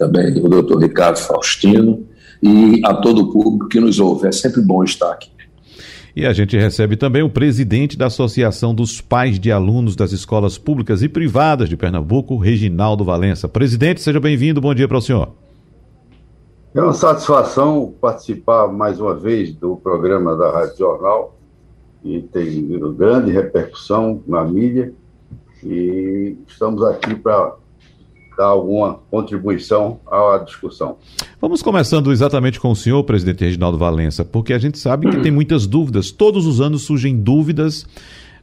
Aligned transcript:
também 0.00 0.32
do 0.32 0.48
doutor 0.48 0.80
Ricardo 0.80 1.18
Faustino 1.18 2.06
e 2.42 2.80
a 2.86 2.94
todo 2.94 3.20
o 3.20 3.32
público 3.32 3.68
que 3.68 3.78
nos 3.78 4.00
ouve. 4.00 4.28
É 4.28 4.32
sempre 4.32 4.62
bom 4.62 4.82
estar 4.82 5.12
aqui. 5.12 5.30
E 6.16 6.24
a 6.26 6.32
gente 6.32 6.56
recebe 6.56 6.96
também 6.96 7.22
o 7.22 7.28
presidente 7.28 7.98
da 7.98 8.06
Associação 8.06 8.74
dos 8.74 9.00
Pais 9.00 9.38
de 9.38 9.52
Alunos 9.52 9.94
das 9.94 10.10
Escolas 10.10 10.56
Públicas 10.56 11.02
e 11.02 11.08
Privadas 11.08 11.68
de 11.68 11.76
Pernambuco, 11.76 12.38
Reginaldo 12.38 13.04
Valença. 13.04 13.46
Presidente, 13.46 14.00
seja 14.00 14.18
bem-vindo, 14.18 14.60
bom 14.60 14.74
dia 14.74 14.88
para 14.88 14.96
o 14.96 15.02
senhor. 15.02 15.28
É 16.74 16.80
uma 16.80 16.94
satisfação 16.94 17.92
participar 18.00 18.68
mais 18.68 18.98
uma 18.98 19.14
vez 19.14 19.52
do 19.52 19.76
programa 19.76 20.34
da 20.34 20.50
Rádio 20.50 20.78
Jornal, 20.78 21.36
que 22.02 22.22
tem 22.32 22.66
grande 22.96 23.30
repercussão 23.30 24.22
na 24.26 24.44
mídia, 24.44 24.94
e 25.62 26.36
estamos 26.48 26.82
aqui 26.84 27.14
para 27.14 27.54
dar 28.40 28.46
alguma 28.46 28.94
contribuição 29.10 30.00
à 30.10 30.38
discussão. 30.38 30.96
Vamos 31.38 31.60
começando 31.60 32.10
exatamente 32.10 32.58
com 32.58 32.70
o 32.70 32.76
senhor, 32.76 33.04
presidente 33.04 33.44
Reginaldo 33.44 33.76
Valença, 33.76 34.24
porque 34.24 34.54
a 34.54 34.58
gente 34.58 34.78
sabe 34.78 35.10
que 35.10 35.20
tem 35.20 35.30
muitas 35.30 35.66
dúvidas. 35.66 36.10
Todos 36.10 36.46
os 36.46 36.58
anos 36.58 36.80
surgem 36.80 37.14
dúvidas 37.18 37.86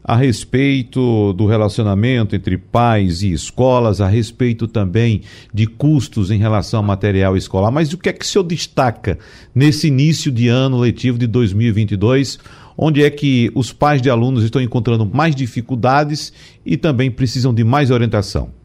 a 0.04 0.16
respeito 0.16 1.34
do 1.34 1.48
relacionamento 1.48 2.36
entre 2.36 2.60
pais 2.60 3.24
e 3.24 3.32
escolas, 3.32 4.00
a 4.00 4.08
respeito 4.08 4.68
também 4.68 5.24
de 5.52 5.66
custos 5.66 6.30
em 6.30 6.38
relação 6.38 6.82
ao 6.82 6.86
material 6.86 7.36
escolar. 7.36 7.72
Mas 7.72 7.92
o 7.92 7.98
que 7.98 8.10
é 8.10 8.14
que 8.14 8.24
o 8.24 8.28
senhor 8.28 8.44
destaca 8.44 9.18
nesse 9.54 9.88
início 9.88 10.32
de 10.32 10.48
ano 10.48 10.78
letivo 10.78 11.18
de 11.18 11.26
2022? 11.26 12.38
Onde 12.78 13.04
é 13.04 13.10
que 13.10 13.52
os 13.56 13.74
pais 13.74 14.00
de 14.00 14.12
alunos 14.12 14.44
estão 14.44 14.62
encontrando 14.62 15.08
mais 15.08 15.36
dificuldades 15.36 16.32
e 16.64 16.78
também 16.78 17.10
precisam 17.10 17.52
de 17.52 17.64
mais 17.64 17.90
orientação? 17.90 18.57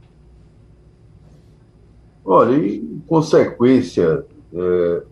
Olha, 2.25 2.55
em 2.55 3.03
consequência 3.07 4.25
é, 4.55 5.03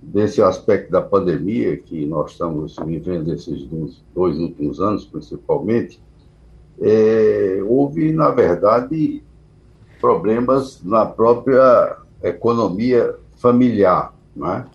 desse 0.00 0.40
aspecto 0.40 0.90
da 0.90 1.02
pandemia 1.02 1.76
que 1.76 2.06
nós 2.06 2.32
estamos 2.32 2.76
vivendo 2.84 3.32
esses 3.32 3.68
dois 4.14 4.38
últimos 4.38 4.80
anos, 4.80 5.04
principalmente, 5.04 6.00
é, 6.80 7.60
houve, 7.66 8.12
na 8.12 8.30
verdade, 8.30 9.22
problemas 10.00 10.82
na 10.84 11.04
própria 11.04 11.96
economia 12.22 13.16
familiar. 13.36 14.14
Né? 14.34 14.66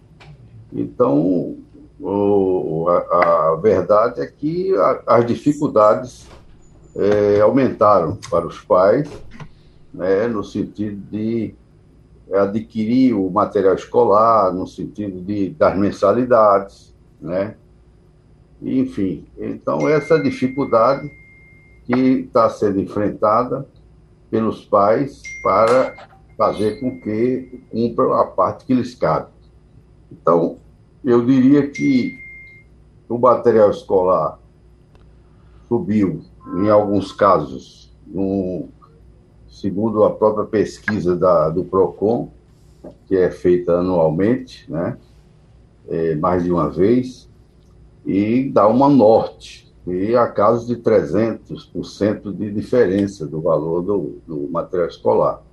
Então, 0.74 1.58
o, 2.00 2.88
a, 2.90 3.52
a, 3.52 3.56
verdade 3.56 4.22
é 4.22 4.28
que 4.28 4.76
a, 4.76 5.04
as 5.08 5.26
dificuldades 5.26 6.28
é, 6.96 7.40
aumentaram 7.40 8.18
para 8.30 8.46
os 8.46 8.60
pais, 8.60 9.10
né, 9.94 10.28
no 10.28 10.44
sentido 10.44 11.00
de 11.12 11.54
adquirir 12.34 13.14
o 13.14 13.30
material 13.30 13.76
escolar, 13.76 14.54
no 14.54 14.66
sentido 14.66 15.22
de, 15.22 15.50
das 15.50 15.78
mensalidades, 15.78 16.96
né? 17.20 17.56
Enfim, 18.62 19.26
então 19.38 19.90
essa 19.90 20.20
dificuldade 20.20 21.10
que 21.86 21.94
está 21.94 22.50
sendo 22.50 22.80
enfrentada 22.80 23.68
pelos 24.30 24.64
pais 24.64 25.22
para 25.44 26.10
fazer 26.38 26.80
com 26.80 27.00
que 27.02 27.62
cumpram 27.70 28.14
a 28.14 28.26
parte 28.26 28.66
que 28.66 28.74
lhes 28.74 28.96
cabe. 28.96 29.28
Então, 30.12 30.58
eu 31.04 31.26
diria 31.26 31.68
que 31.68 32.18
o 33.10 33.18
material 33.18 33.70
escolar 33.72 34.40
subiu, 35.68 36.22
em 36.58 36.70
alguns 36.70 37.12
casos, 37.12 37.94
no, 38.08 38.70
segundo 39.62 40.04
a 40.04 40.10
própria 40.10 40.46
pesquisa 40.46 41.16
da, 41.16 41.50
do 41.50 41.64
PROCON, 41.64 42.30
que 43.08 43.16
é 43.16 43.30
feita 43.30 43.74
anualmente, 43.74 44.70
né, 44.70 44.98
é, 45.88 46.16
mais 46.16 46.44
de 46.44 46.52
uma 46.52 46.68
vez, 46.68 47.30
e 48.04 48.50
dá 48.50 48.68
uma 48.68 48.90
norte, 48.90 49.72
e 49.86 50.16
há 50.16 50.28
casos 50.28 50.68
de 50.68 50.78
300% 50.78 52.36
de 52.36 52.52
diferença 52.52 53.26
do 53.28 53.40
valor 53.40 53.84
do, 53.84 54.16
do 54.28 54.50
material 54.50 54.88
escolar. 54.88 55.44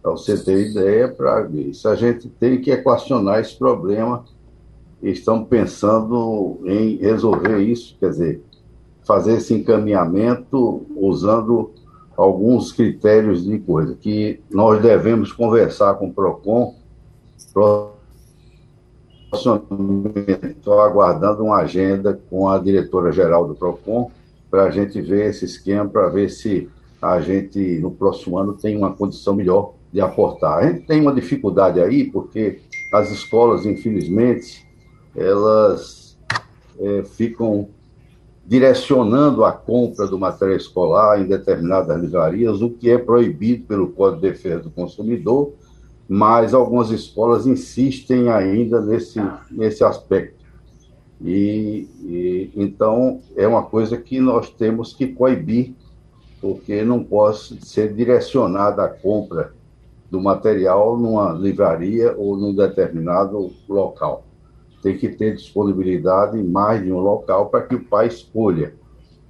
Para 0.00 0.12
você 0.12 0.38
ter 0.38 0.70
ideia, 0.70 1.08
para 1.08 1.48
isso 1.50 1.88
a 1.88 1.94
gente 1.94 2.28
tem 2.28 2.60
que 2.60 2.70
equacionar 2.70 3.40
esse 3.40 3.56
problema 3.56 4.24
e 5.02 5.10
estamos 5.10 5.48
pensando 5.48 6.60
em 6.64 6.96
resolver 6.96 7.58
isso, 7.58 7.96
quer 7.98 8.10
dizer, 8.10 8.42
fazer 9.02 9.34
esse 9.34 9.54
encaminhamento 9.54 10.86
usando 10.96 11.72
alguns 12.20 12.70
critérios 12.70 13.44
de 13.44 13.58
coisa 13.60 13.94
que 13.94 14.40
nós 14.50 14.82
devemos 14.82 15.32
conversar 15.32 15.94
com 15.94 16.08
o 16.08 16.12
PROCON. 16.12 16.74
Estou 19.32 20.80
aguardando 20.80 21.44
uma 21.44 21.56
agenda 21.56 22.20
com 22.28 22.46
a 22.46 22.58
diretora-geral 22.58 23.48
do 23.48 23.54
PROCON 23.54 24.10
para 24.50 24.64
a 24.64 24.70
gente 24.70 25.00
ver 25.00 25.30
esse 25.30 25.46
esquema, 25.46 25.88
para 25.88 26.08
ver 26.08 26.28
se 26.28 26.68
a 27.00 27.22
gente, 27.22 27.78
no 27.78 27.90
próximo 27.90 28.36
ano, 28.36 28.52
tem 28.52 28.76
uma 28.76 28.92
condição 28.92 29.34
melhor 29.34 29.72
de 29.90 30.02
aportar. 30.02 30.58
A 30.58 30.70
gente 30.70 30.86
tem 30.86 31.00
uma 31.00 31.14
dificuldade 31.14 31.80
aí, 31.80 32.04
porque 32.04 32.60
as 32.92 33.10
escolas, 33.10 33.64
infelizmente, 33.64 34.66
elas 35.16 36.18
é, 36.78 37.02
ficam 37.02 37.70
direcionando 38.50 39.44
a 39.44 39.52
compra 39.52 40.08
do 40.08 40.18
material 40.18 40.56
escolar 40.56 41.20
em 41.20 41.24
determinadas 41.24 41.96
livrarias, 42.00 42.60
o 42.60 42.68
que 42.68 42.90
é 42.90 42.98
proibido 42.98 43.64
pelo 43.64 43.92
Código 43.92 44.20
de 44.20 44.28
Defesa 44.28 44.58
do 44.58 44.70
Consumidor, 44.72 45.52
mas 46.08 46.52
algumas 46.52 46.90
escolas 46.90 47.46
insistem 47.46 48.28
ainda 48.28 48.80
nesse, 48.80 49.20
nesse 49.52 49.84
aspecto. 49.84 50.44
E, 51.20 51.86
e, 52.02 52.50
então 52.56 53.20
é 53.36 53.46
uma 53.46 53.62
coisa 53.62 53.96
que 53.96 54.18
nós 54.18 54.50
temos 54.50 54.92
que 54.92 55.06
coibir, 55.06 55.72
porque 56.40 56.82
não 56.82 57.04
pode 57.04 57.64
ser 57.64 57.94
direcionada 57.94 58.82
a 58.82 58.88
compra 58.88 59.52
do 60.10 60.20
material 60.20 60.98
numa 60.98 61.30
livraria 61.32 62.16
ou 62.18 62.36
num 62.36 62.52
determinado 62.52 63.52
local 63.68 64.24
tem 64.82 64.96
que 64.96 65.08
ter 65.08 65.34
disponibilidade 65.34 66.38
em 66.38 66.44
mais 66.44 66.82
de 66.82 66.92
um 66.92 67.00
local 67.00 67.46
para 67.50 67.62
que 67.62 67.74
o 67.74 67.84
pai 67.84 68.06
escolha. 68.06 68.74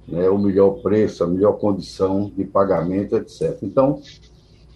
né, 0.07 0.29
o 0.29 0.37
melhor 0.37 0.81
preço, 0.81 1.23
a 1.23 1.27
melhor 1.27 1.53
condição 1.53 2.31
de 2.35 2.43
pagamento, 2.43 3.15
etc. 3.15 3.57
Então, 3.61 4.01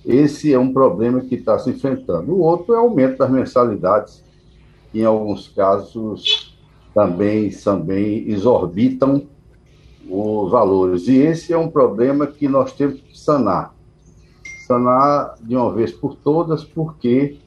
esse 0.05 0.53
é 0.53 0.59
um 0.59 0.71
problema 0.71 1.21
que 1.21 1.35
está 1.35 1.57
se 1.57 1.71
enfrentando. 1.71 2.31
O 2.33 2.39
outro 2.39 2.73
é 2.73 2.77
o 2.77 2.81
aumento 2.81 3.17
das 3.17 3.29
mensalidades, 3.29 4.23
que 4.91 4.99
em 4.99 5.03
alguns 5.03 5.47
casos 5.47 6.55
também, 6.93 7.49
também 7.49 8.29
exorbitam 8.29 9.27
os 10.07 10.51
valores. 10.51 11.07
E 11.07 11.17
esse 11.17 11.51
é 11.51 11.57
um 11.57 11.69
problema 11.69 12.27
que 12.27 12.47
nós 12.47 12.71
temos 12.71 13.01
que 13.01 13.17
sanar. 13.17 13.73
Sanar 14.67 15.35
de 15.41 15.55
uma 15.55 15.73
vez 15.73 15.91
por 15.91 16.15
todas, 16.15 16.63
porque 16.63 17.37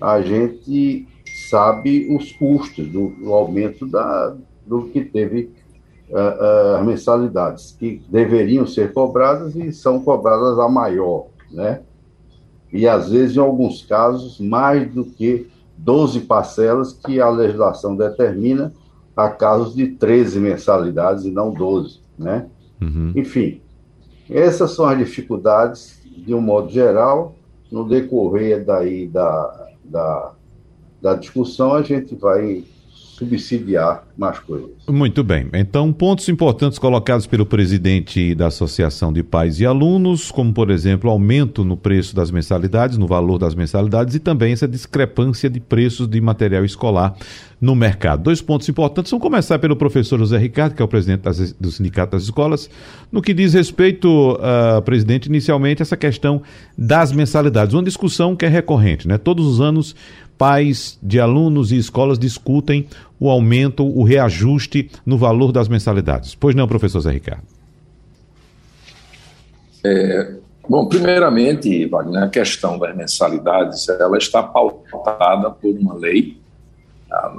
a 0.00 0.20
gente 0.20 1.08
sabe 1.52 2.08
os 2.10 2.32
custos 2.32 2.88
do, 2.88 3.10
do 3.10 3.30
aumento 3.30 3.86
da, 3.86 4.34
do 4.66 4.84
que 4.84 5.04
teve 5.04 5.50
uh, 6.08 6.80
uh, 6.80 6.84
mensalidades, 6.84 7.76
que 7.78 8.02
deveriam 8.08 8.66
ser 8.66 8.94
cobradas 8.94 9.54
e 9.54 9.70
são 9.70 10.02
cobradas 10.02 10.58
a 10.58 10.66
maior, 10.66 11.26
né? 11.50 11.82
E 12.72 12.88
às 12.88 13.10
vezes, 13.10 13.36
em 13.36 13.40
alguns 13.40 13.84
casos, 13.84 14.40
mais 14.40 14.90
do 14.90 15.04
que 15.04 15.46
12 15.76 16.20
parcelas 16.20 16.94
que 16.94 17.20
a 17.20 17.28
legislação 17.28 17.94
determina, 17.94 18.72
a 19.14 19.28
casos 19.28 19.74
de 19.74 19.88
13 19.88 20.40
mensalidades 20.40 21.26
e 21.26 21.30
não 21.30 21.52
12, 21.52 22.00
né? 22.18 22.46
Uhum. 22.80 23.12
Enfim, 23.14 23.60
essas 24.30 24.70
são 24.70 24.86
as 24.86 24.96
dificuldades, 24.96 26.00
de 26.16 26.32
um 26.34 26.40
modo 26.40 26.70
geral, 26.70 27.34
no 27.70 27.86
decorrer 27.86 28.64
daí 28.64 29.06
da, 29.06 29.68
da, 29.84 30.32
da 31.02 31.14
discussão, 31.14 31.74
a 31.74 31.82
gente 31.82 32.14
vai 32.14 32.62
subsidiar 33.22 34.04
mais 34.16 34.38
coisas. 34.38 34.70
Muito 34.88 35.22
bem. 35.22 35.48
Então, 35.52 35.92
pontos 35.92 36.28
importantes 36.28 36.78
colocados 36.78 37.26
pelo 37.26 37.46
presidente 37.46 38.34
da 38.34 38.46
Associação 38.46 39.12
de 39.12 39.22
Pais 39.22 39.60
e 39.60 39.66
Alunos, 39.66 40.30
como, 40.30 40.52
por 40.52 40.70
exemplo, 40.70 41.10
aumento 41.10 41.64
no 41.64 41.76
preço 41.76 42.16
das 42.16 42.30
mensalidades, 42.30 42.98
no 42.98 43.06
valor 43.06 43.38
das 43.38 43.54
mensalidades 43.54 44.14
e 44.14 44.18
também 44.18 44.52
essa 44.52 44.66
discrepância 44.66 45.48
de 45.48 45.60
preços 45.60 46.08
de 46.08 46.20
material 46.20 46.64
escolar 46.64 47.14
no 47.60 47.76
mercado. 47.76 48.24
Dois 48.24 48.42
pontos 48.42 48.68
importantes. 48.68 49.10
Vamos 49.10 49.22
começar 49.22 49.58
pelo 49.58 49.76
professor 49.76 50.18
José 50.18 50.36
Ricardo, 50.36 50.74
que 50.74 50.82
é 50.82 50.84
o 50.84 50.88
presidente 50.88 51.20
das, 51.20 51.52
do 51.52 51.70
Sindicato 51.70 52.12
das 52.12 52.24
Escolas. 52.24 52.68
No 53.10 53.22
que 53.22 53.32
diz 53.32 53.54
respeito, 53.54 54.32
uh, 54.32 54.82
presidente, 54.82 55.26
inicialmente, 55.26 55.80
essa 55.80 55.96
questão 55.96 56.42
das 56.76 57.12
mensalidades. 57.12 57.72
Uma 57.72 57.84
discussão 57.84 58.34
que 58.34 58.44
é 58.44 58.48
recorrente, 58.48 59.06
né? 59.06 59.16
Todos 59.16 59.46
os 59.46 59.60
anos 59.60 59.94
pais 60.42 60.98
de 61.00 61.20
alunos 61.20 61.70
e 61.70 61.76
escolas 61.76 62.18
discutem 62.18 62.88
o 63.20 63.30
aumento, 63.30 63.86
o 63.86 64.02
reajuste 64.02 64.90
no 65.06 65.16
valor 65.16 65.52
das 65.52 65.68
mensalidades. 65.68 66.34
Pois 66.34 66.52
não, 66.56 66.66
professor 66.66 66.98
Zé 66.98 67.12
Ricardo? 67.12 67.44
É, 69.84 70.34
bom, 70.68 70.88
primeiramente, 70.88 71.86
Wagner, 71.86 72.24
a 72.24 72.28
questão 72.28 72.76
das 72.76 72.96
mensalidades 72.96 73.88
ela 73.88 74.18
está 74.18 74.42
pautada 74.42 75.48
por 75.48 75.72
uma 75.76 75.94
lei, 75.94 76.36
a 77.08 77.36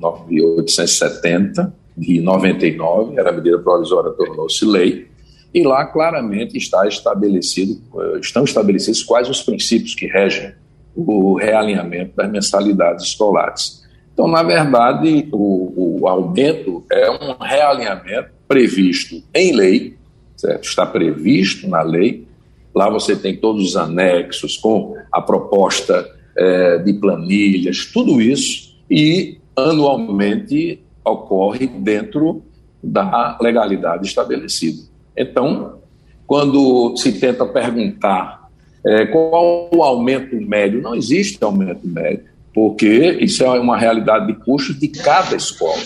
9870, 0.00 1.74
de 1.94 2.22
99, 2.22 3.18
era 3.18 3.32
medida 3.32 3.58
provisória, 3.58 4.12
tornou-se 4.12 4.64
lei, 4.64 5.08
e 5.52 5.62
lá 5.62 5.84
claramente 5.84 6.56
está 6.56 6.88
estabelecido, 6.88 7.78
estão 8.18 8.44
estabelecidos 8.44 9.02
quais 9.02 9.28
os 9.28 9.42
princípios 9.42 9.94
que 9.94 10.06
regem 10.06 10.54
o 10.94 11.36
realinhamento 11.36 12.14
das 12.16 12.30
mensalidades 12.30 13.06
escolares. 13.06 13.84
Então, 14.12 14.28
na 14.28 14.42
verdade, 14.42 15.28
o, 15.32 16.00
o 16.00 16.08
aumento 16.08 16.84
é 16.90 17.10
um 17.10 17.36
realinhamento 17.40 18.30
previsto 18.46 19.22
em 19.34 19.52
lei, 19.52 19.96
certo? 20.36 20.64
está 20.64 20.86
previsto 20.86 21.68
na 21.68 21.82
lei. 21.82 22.26
Lá 22.74 22.88
você 22.88 23.16
tem 23.16 23.36
todos 23.36 23.70
os 23.70 23.76
anexos 23.76 24.56
com 24.56 24.96
a 25.10 25.20
proposta 25.20 26.08
é, 26.36 26.78
de 26.78 26.92
planilhas, 26.94 27.86
tudo 27.86 28.20
isso, 28.20 28.76
e 28.88 29.38
anualmente 29.56 30.80
ocorre 31.04 31.66
dentro 31.66 32.42
da 32.82 33.36
legalidade 33.40 34.06
estabelecida. 34.06 34.82
Então, 35.16 35.78
quando 36.26 36.96
se 36.96 37.18
tenta 37.18 37.46
perguntar 37.46 38.43
é, 38.86 39.06
qual 39.06 39.70
o 39.72 39.82
aumento 39.82 40.36
médio? 40.40 40.82
Não 40.82 40.94
existe 40.94 41.42
aumento 41.42 41.86
médio, 41.86 42.24
porque 42.52 43.18
isso 43.20 43.42
é 43.42 43.58
uma 43.58 43.78
realidade 43.78 44.26
de 44.26 44.34
custos 44.34 44.78
de 44.78 44.88
cada 44.88 45.34
escola, 45.34 45.82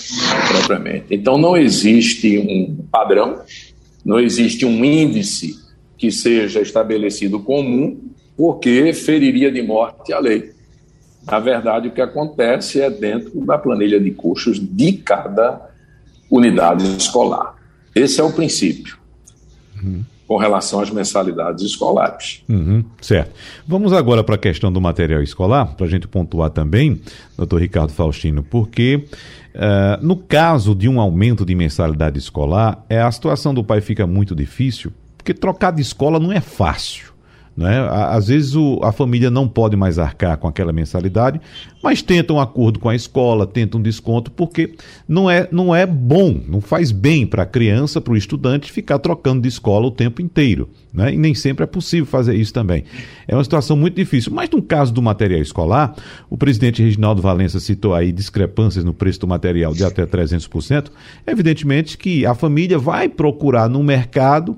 propriamente. 0.49 1.07
Então, 1.11 1.39
não 1.39 1.57
existe 1.57 2.39
um 2.39 2.85
padrão, 2.91 3.41
não 4.05 4.19
existe 4.19 4.67
um 4.67 4.85
índice 4.85 5.57
que 5.97 6.11
seja 6.11 6.61
estabelecido 6.61 7.41
comum, 7.41 7.99
porque 8.37 8.93
feriria 8.93 9.51
de 9.51 9.63
morte 9.63 10.13
a 10.13 10.19
lei. 10.19 10.53
Na 11.25 11.39
verdade, 11.39 11.89
o 11.89 11.93
que 11.93 12.01
acontece 12.01 12.81
é 12.81 12.91
dentro 12.91 13.45
da 13.45 13.59
planilha 13.59 14.01
de 14.01 14.11
custos 14.11 14.59
de 14.59 14.93
cada 14.93 15.71
unidade 16.31 16.85
escolar. 16.97 17.57
Esse 17.95 18.21
é 18.21 18.25
o 18.25 18.33
princípio. 18.33 18.97
Uhum 19.83 20.05
com 20.29 20.37
relação 20.37 20.81
às 20.81 20.91
mensalidades 20.91 21.65
escolares. 21.65 22.45
Uhum, 22.47 22.85
certo. 23.01 23.33
Vamos 23.67 23.95
agora 23.95 24.23
para 24.23 24.35
a 24.35 24.39
questão 24.39 24.71
do 24.71 24.79
material 24.79 25.23
escolar, 25.23 25.75
para 25.75 25.87
a 25.87 25.89
gente 25.89 26.07
pontuar 26.07 26.51
também, 26.51 27.01
doutor 27.37 27.63
Ricardo 27.63 27.93
Faustino, 27.95 28.43
porque 28.43 29.07
uh, 29.55 30.05
no 30.05 30.17
caso 30.17 30.75
de 30.75 30.87
um 30.87 31.01
aumento 31.01 31.47
de 31.47 31.55
mensalidade 31.55 32.19
escolar, 32.19 32.85
é, 32.91 33.01
a 33.01 33.11
situação 33.11 33.55
do 33.55 33.65
pai 33.65 33.81
fica 33.81 34.07
muito 34.07 34.35
difícil, 34.35 34.93
porque 35.17 35.33
trocar 35.33 35.73
de 35.73 35.81
escola 35.81 36.21
não 36.21 36.31
é 36.31 36.41
fácil. 36.41 37.18
Né? 37.59 37.89
Às 37.91 38.29
vezes 38.29 38.55
o, 38.55 38.79
a 38.85 38.93
família 38.93 39.33
não 39.33 39.49
pode 39.49 39.75
mais 39.75 39.99
arcar 39.99 40.39
com 40.39 40.47
aquela 40.47 40.73
mensalidade, 40.73 41.41
mas 41.83 42.01
tenta 42.01 42.33
um 42.33 42.39
acordo 42.39 42.79
com 42.79 42.89
a 42.89 42.95
escola, 42.95 43.49
tenta 43.49 43.77
um 43.77 43.83
desconto, 43.83 44.31
porque 44.31 44.75
não 45.09 45.29
é, 45.29 45.49
não 45.51 45.75
é 45.75 45.85
bom, 45.85 46.41
não 46.47 46.61
faz 46.61 46.93
bem 46.93 47.27
para 47.27 47.43
a 47.43 47.47
criança, 47.47 48.01
para 48.01 48.13
o 48.13 48.17
estudante, 48.17 48.71
ficar 48.71 49.01
trocando 49.01 49.43
de 49.43 49.49
escola 49.49 49.89
o 49.89 49.91
tempo 49.91 50.23
inteiro. 50.23 50.69
Né? 50.95 51.15
E 51.15 51.19
nem 51.19 51.35
sempre 51.35 51.65
é 51.65 51.67
possível 51.67 52.07
fazer 52.07 52.37
isso 52.37 52.53
também. 52.53 52.85
É 53.27 53.35
uma 53.35 53.43
situação 53.43 53.77
muito 53.77 53.97
difícil. 53.97 54.33
Mas 54.33 54.49
no 54.51 54.63
caso 54.63 54.95
do 54.95 55.03
material 55.03 55.41
escolar, 55.41 55.97
o 56.31 56.39
presidente 56.39 56.81
Reginaldo 56.81 57.21
Valença 57.21 57.59
citou 57.59 57.93
aí 57.93 58.13
discrepâncias 58.13 58.85
no 58.85 58.95
preço 58.95 59.19
do 59.19 59.27
material 59.27 59.75
de 59.75 59.83
até 59.83 60.07
300%. 60.07 60.93
Evidentemente 61.27 61.99
que 61.99 62.25
a 62.25 62.37
família 62.37 62.79
vai 62.79 63.09
procurar 63.09 63.69
no 63.69 63.83
mercado 63.83 64.57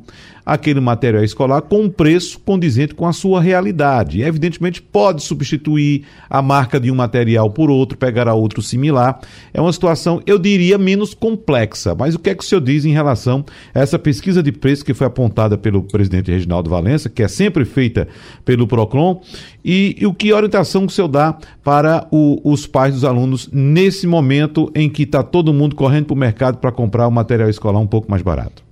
aquele 0.50 0.81
material 0.81 1.23
escolar 1.23 1.62
com 1.62 1.83
um 1.83 1.88
preço 1.88 2.40
condizente 2.40 2.92
com 2.92 3.07
a 3.07 3.12
sua 3.12 3.40
realidade. 3.40 4.21
Evidentemente, 4.21 4.83
pode 4.83 5.23
substituir 5.23 6.02
a 6.28 6.42
marca 6.42 6.80
de 6.80 6.90
um 6.90 6.95
material 6.97 7.49
por 7.50 7.71
outro, 7.71 7.97
pegará 7.97 8.35
outro 8.35 8.61
similar. 8.61 9.21
É 9.54 9.61
uma 9.61 9.73
situação, 9.73 10.21
eu 10.26 10.40
diria, 10.40 10.76
menos 10.76 11.14
complexa. 11.14 11.95
Mas 11.95 12.16
o 12.16 12.19
que 12.19 12.30
é 12.30 12.35
que 12.35 12.42
o 12.42 12.47
senhor 12.47 12.61
diz 12.61 12.85
em 12.85 12.90
relação 12.90 13.45
a 13.73 13.78
essa 13.78 13.97
pesquisa 13.97 14.42
de 14.42 14.50
preço 14.50 14.85
que 14.85 14.92
foi 14.92 15.07
apontada 15.07 15.57
pelo 15.57 15.85
presidente 15.85 16.33
Reginaldo 16.33 16.69
Valença, 16.69 17.09
que 17.09 17.23
é 17.23 17.28
sempre 17.28 17.64
feita 17.64 18.09
pelo 18.45 18.66
PROCLON, 18.66 19.23
e, 19.64 19.95
e 20.00 20.07
o 20.07 20.12
que 20.12 20.33
orientação 20.33 20.85
que 20.85 20.92
o 20.92 20.97
senhor 20.97 21.07
dá 21.07 21.38
para 21.62 22.09
o, 22.11 22.40
os 22.42 22.66
pais 22.66 22.95
dos 22.95 23.04
alunos 23.04 23.49
nesse 23.52 24.04
momento 24.04 24.69
em 24.75 24.90
que 24.90 25.04
está 25.04 25.23
todo 25.23 25.54
mundo 25.54 25.76
correndo 25.76 26.07
para 26.07 26.14
o 26.14 26.19
mercado 26.19 26.59
para 26.59 26.73
comprar 26.73 27.07
o 27.07 27.12
material 27.12 27.49
escolar 27.49 27.78
um 27.78 27.87
pouco 27.87 28.11
mais 28.11 28.21
barato? 28.21 28.70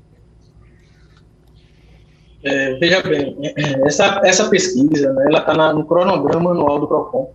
É, 2.45 2.75
veja 2.75 3.02
bem, 3.02 3.37
essa, 3.85 4.21
essa 4.23 4.49
pesquisa, 4.49 5.12
né, 5.12 5.25
ela 5.26 5.40
está 5.40 5.73
no 5.73 5.85
cronograma 5.85 6.52
anual 6.52 6.78
do 6.78 6.87
PROCON, 6.87 7.33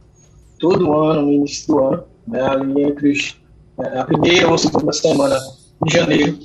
todo 0.57 0.93
ano, 0.93 1.24
no 1.24 1.31
início 1.31 1.67
do 1.67 1.79
ano, 1.79 2.03
né, 2.25 2.41
ali 2.41 2.83
entre 2.83 3.12
os, 3.12 3.38
é, 3.79 4.00
a 4.00 4.05
primeira 4.05 4.50
ou 4.50 4.57
segunda 4.57 4.93
semana 4.93 5.38
de 5.86 5.93
janeiro, 5.93 6.39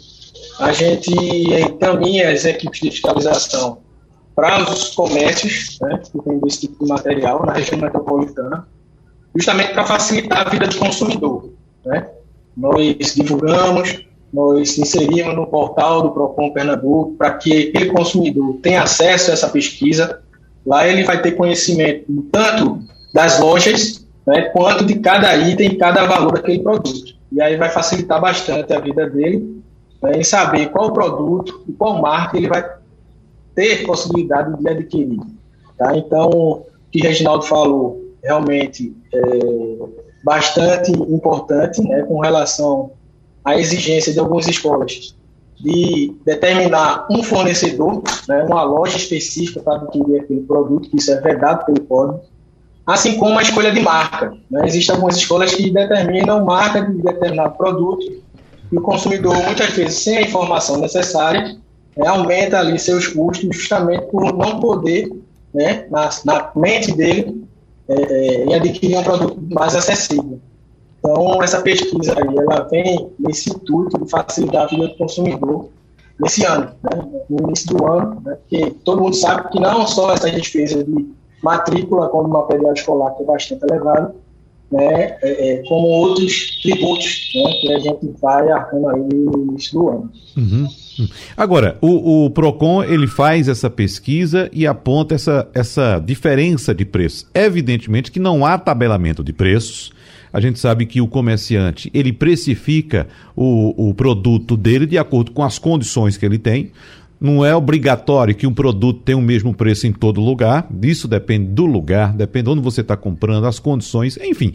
a 0.58 0.72
gente 0.72 1.12
encaminha 1.12 2.32
as 2.32 2.44
equipes 2.44 2.80
de 2.80 2.90
fiscalização 2.90 3.78
para 4.34 4.70
os 4.70 4.94
comércios 4.94 5.78
né, 5.80 5.98
que 5.98 6.18
tem 6.20 6.40
esse 6.46 6.60
tipo 6.62 6.84
de 6.84 6.90
material 6.90 7.46
na 7.46 7.52
região 7.52 7.80
metropolitana, 7.80 8.66
justamente 9.36 9.72
para 9.72 9.84
facilitar 9.84 10.46
a 10.46 10.50
vida 10.50 10.66
do 10.66 10.78
consumidor. 10.78 11.52
Né? 11.84 12.08
Nós 12.56 13.14
divulgamos 13.14 14.07
nós 14.32 14.76
inserimos 14.78 15.34
no 15.34 15.46
portal 15.46 16.02
do 16.02 16.10
Procon 16.10 16.52
Pernambuco 16.52 17.12
para 17.16 17.32
que 17.34 17.68
aquele 17.68 17.90
consumidor 17.90 18.58
tenha 18.62 18.82
acesso 18.82 19.30
a 19.30 19.34
essa 19.34 19.48
pesquisa. 19.48 20.20
Lá 20.66 20.86
ele 20.86 21.04
vai 21.04 21.20
ter 21.22 21.32
conhecimento 21.32 22.04
tanto 22.30 22.80
das 23.12 23.40
lojas 23.40 24.06
né, 24.26 24.42
quanto 24.50 24.84
de 24.84 24.98
cada 24.98 25.34
item, 25.36 25.78
cada 25.78 26.06
valor 26.06 26.32
daquele 26.32 26.62
produto. 26.62 27.16
E 27.32 27.40
aí 27.40 27.56
vai 27.56 27.70
facilitar 27.70 28.20
bastante 28.20 28.72
a 28.72 28.80
vida 28.80 29.08
dele 29.08 29.62
né, 30.02 30.18
em 30.18 30.24
saber 30.24 30.70
qual 30.70 30.92
produto 30.92 31.64
e 31.66 31.72
qual 31.72 32.00
marca 32.00 32.36
ele 32.36 32.48
vai 32.48 32.64
ter 33.54 33.86
possibilidade 33.86 34.56
de 34.58 34.68
adquirir. 34.68 35.20
Tá? 35.78 35.96
Então, 35.96 36.28
o 36.28 36.66
que 36.90 37.00
Reginaldo 37.00 37.44
falou 37.44 38.04
realmente 38.22 38.94
é 39.14 39.18
bastante 40.22 40.92
importante 40.92 41.80
né, 41.82 42.02
com 42.02 42.20
relação 42.20 42.90
a 43.48 43.58
exigência 43.58 44.12
de 44.12 44.18
algumas 44.18 44.46
escolas 44.46 45.14
de 45.58 46.14
determinar 46.24 47.06
um 47.10 47.22
fornecedor, 47.22 48.02
né, 48.28 48.44
uma 48.44 48.62
loja 48.62 48.96
específica 48.96 49.60
para 49.60 49.76
adquirir 49.76 50.20
aquele 50.20 50.42
produto, 50.42 50.88
que 50.88 50.96
isso 50.96 51.10
é 51.10 51.20
vedado 51.20 51.64
pelo 51.64 51.80
código, 51.80 52.20
assim 52.86 53.18
como 53.18 53.38
a 53.38 53.42
escolha 53.42 53.72
de 53.72 53.80
marca. 53.80 54.32
Né? 54.50 54.66
Existem 54.66 54.94
algumas 54.94 55.16
escolas 55.16 55.52
que 55.54 55.70
determinam 55.70 56.44
marca 56.44 56.82
de 56.82 57.02
determinado 57.02 57.56
produto 57.56 58.06
e 58.70 58.76
o 58.76 58.80
consumidor, 58.80 59.34
muitas 59.34 59.70
vezes, 59.70 59.98
sem 59.98 60.18
a 60.18 60.22
informação 60.22 60.78
necessária, 60.78 61.56
né, 61.96 62.06
aumenta 62.06 62.60
ali 62.60 62.78
seus 62.78 63.08
custos 63.08 63.56
justamente 63.56 64.06
por 64.10 64.32
não 64.32 64.60
poder, 64.60 65.10
né, 65.52 65.86
na, 65.90 66.08
na 66.24 66.52
mente 66.54 66.92
dele, 66.92 67.44
é, 67.88 68.52
é, 68.52 68.54
adquirir 68.54 68.98
um 68.98 69.02
produto 69.02 69.42
mais 69.50 69.74
acessível. 69.74 70.38
Então, 70.98 71.42
essa 71.42 71.60
pesquisa 71.62 72.14
aí, 72.18 72.36
ela 72.36 72.64
vem 72.70 73.10
nesse 73.18 73.50
intuito 73.50 74.02
de 74.02 74.10
facilitar 74.10 74.64
a 74.64 74.66
vida 74.66 74.88
do 74.88 74.96
consumidor 74.96 75.68
nesse 76.20 76.44
ano, 76.44 76.70
né, 76.82 77.22
no 77.30 77.46
início 77.46 77.76
do 77.76 77.86
ano, 77.86 78.20
né, 78.24 78.36
porque 78.36 78.74
todo 78.84 79.02
mundo 79.02 79.14
sabe 79.14 79.48
que 79.50 79.60
não 79.60 79.86
só 79.86 80.12
essa 80.12 80.30
despesa 80.30 80.82
de 80.82 81.06
matrícula, 81.42 82.08
como 82.08 82.28
material 82.28 82.72
escolar, 82.72 83.12
que 83.12 83.22
é 83.22 83.26
bastante 83.26 83.64
elevado, 83.64 84.14
né, 84.70 85.16
é, 85.22 85.52
é, 85.52 85.62
como 85.68 85.86
outros 85.86 86.60
tributos 86.60 87.30
né, 87.34 87.52
que 87.60 87.72
a 87.72 87.78
gente 87.78 88.14
vai 88.20 88.50
arcando 88.50 88.88
aí 88.88 89.00
no 89.00 89.50
início 89.50 89.78
do 89.78 89.88
ano. 89.88 90.10
Uhum. 90.36 90.68
Agora, 91.36 91.78
o, 91.80 92.26
o, 92.26 92.30
PROCON 92.30 92.82
ele 92.82 93.06
faz 93.06 93.48
essa 93.48 93.70
pesquisa 93.70 94.50
e 94.52 94.66
aponta 94.66 95.14
essa, 95.14 95.48
essa 95.54 96.02
diferença 96.04 96.74
de 96.74 96.84
preços. 96.84 97.26
Evidentemente 97.32 98.10
que 98.10 98.18
não 98.18 98.44
há 98.44 98.58
tabelamento 98.58 99.22
de 99.22 99.32
preços, 99.32 99.92
a 100.32 100.40
gente 100.40 100.58
sabe 100.58 100.86
que 100.86 101.00
o 101.00 101.08
comerciante 101.08 101.90
ele 101.94 102.12
precifica 102.12 103.06
o, 103.34 103.88
o 103.88 103.94
produto 103.94 104.56
dele 104.56 104.86
de 104.86 104.98
acordo 104.98 105.32
com 105.32 105.42
as 105.42 105.58
condições 105.58 106.16
que 106.16 106.26
ele 106.26 106.38
tem. 106.38 106.72
Não 107.20 107.44
é 107.44 107.54
obrigatório 107.54 108.34
que 108.34 108.46
um 108.46 108.54
produto 108.54 109.00
tenha 109.02 109.18
o 109.18 109.22
mesmo 109.22 109.52
preço 109.52 109.88
em 109.88 109.92
todo 109.92 110.20
lugar. 110.20 110.68
Isso 110.82 111.08
depende 111.08 111.48
do 111.48 111.66
lugar, 111.66 112.12
depende 112.12 112.44
de 112.44 112.50
onde 112.50 112.62
você 112.62 112.80
está 112.80 112.96
comprando, 112.96 113.44
as 113.44 113.58
condições, 113.58 114.16
enfim. 114.18 114.52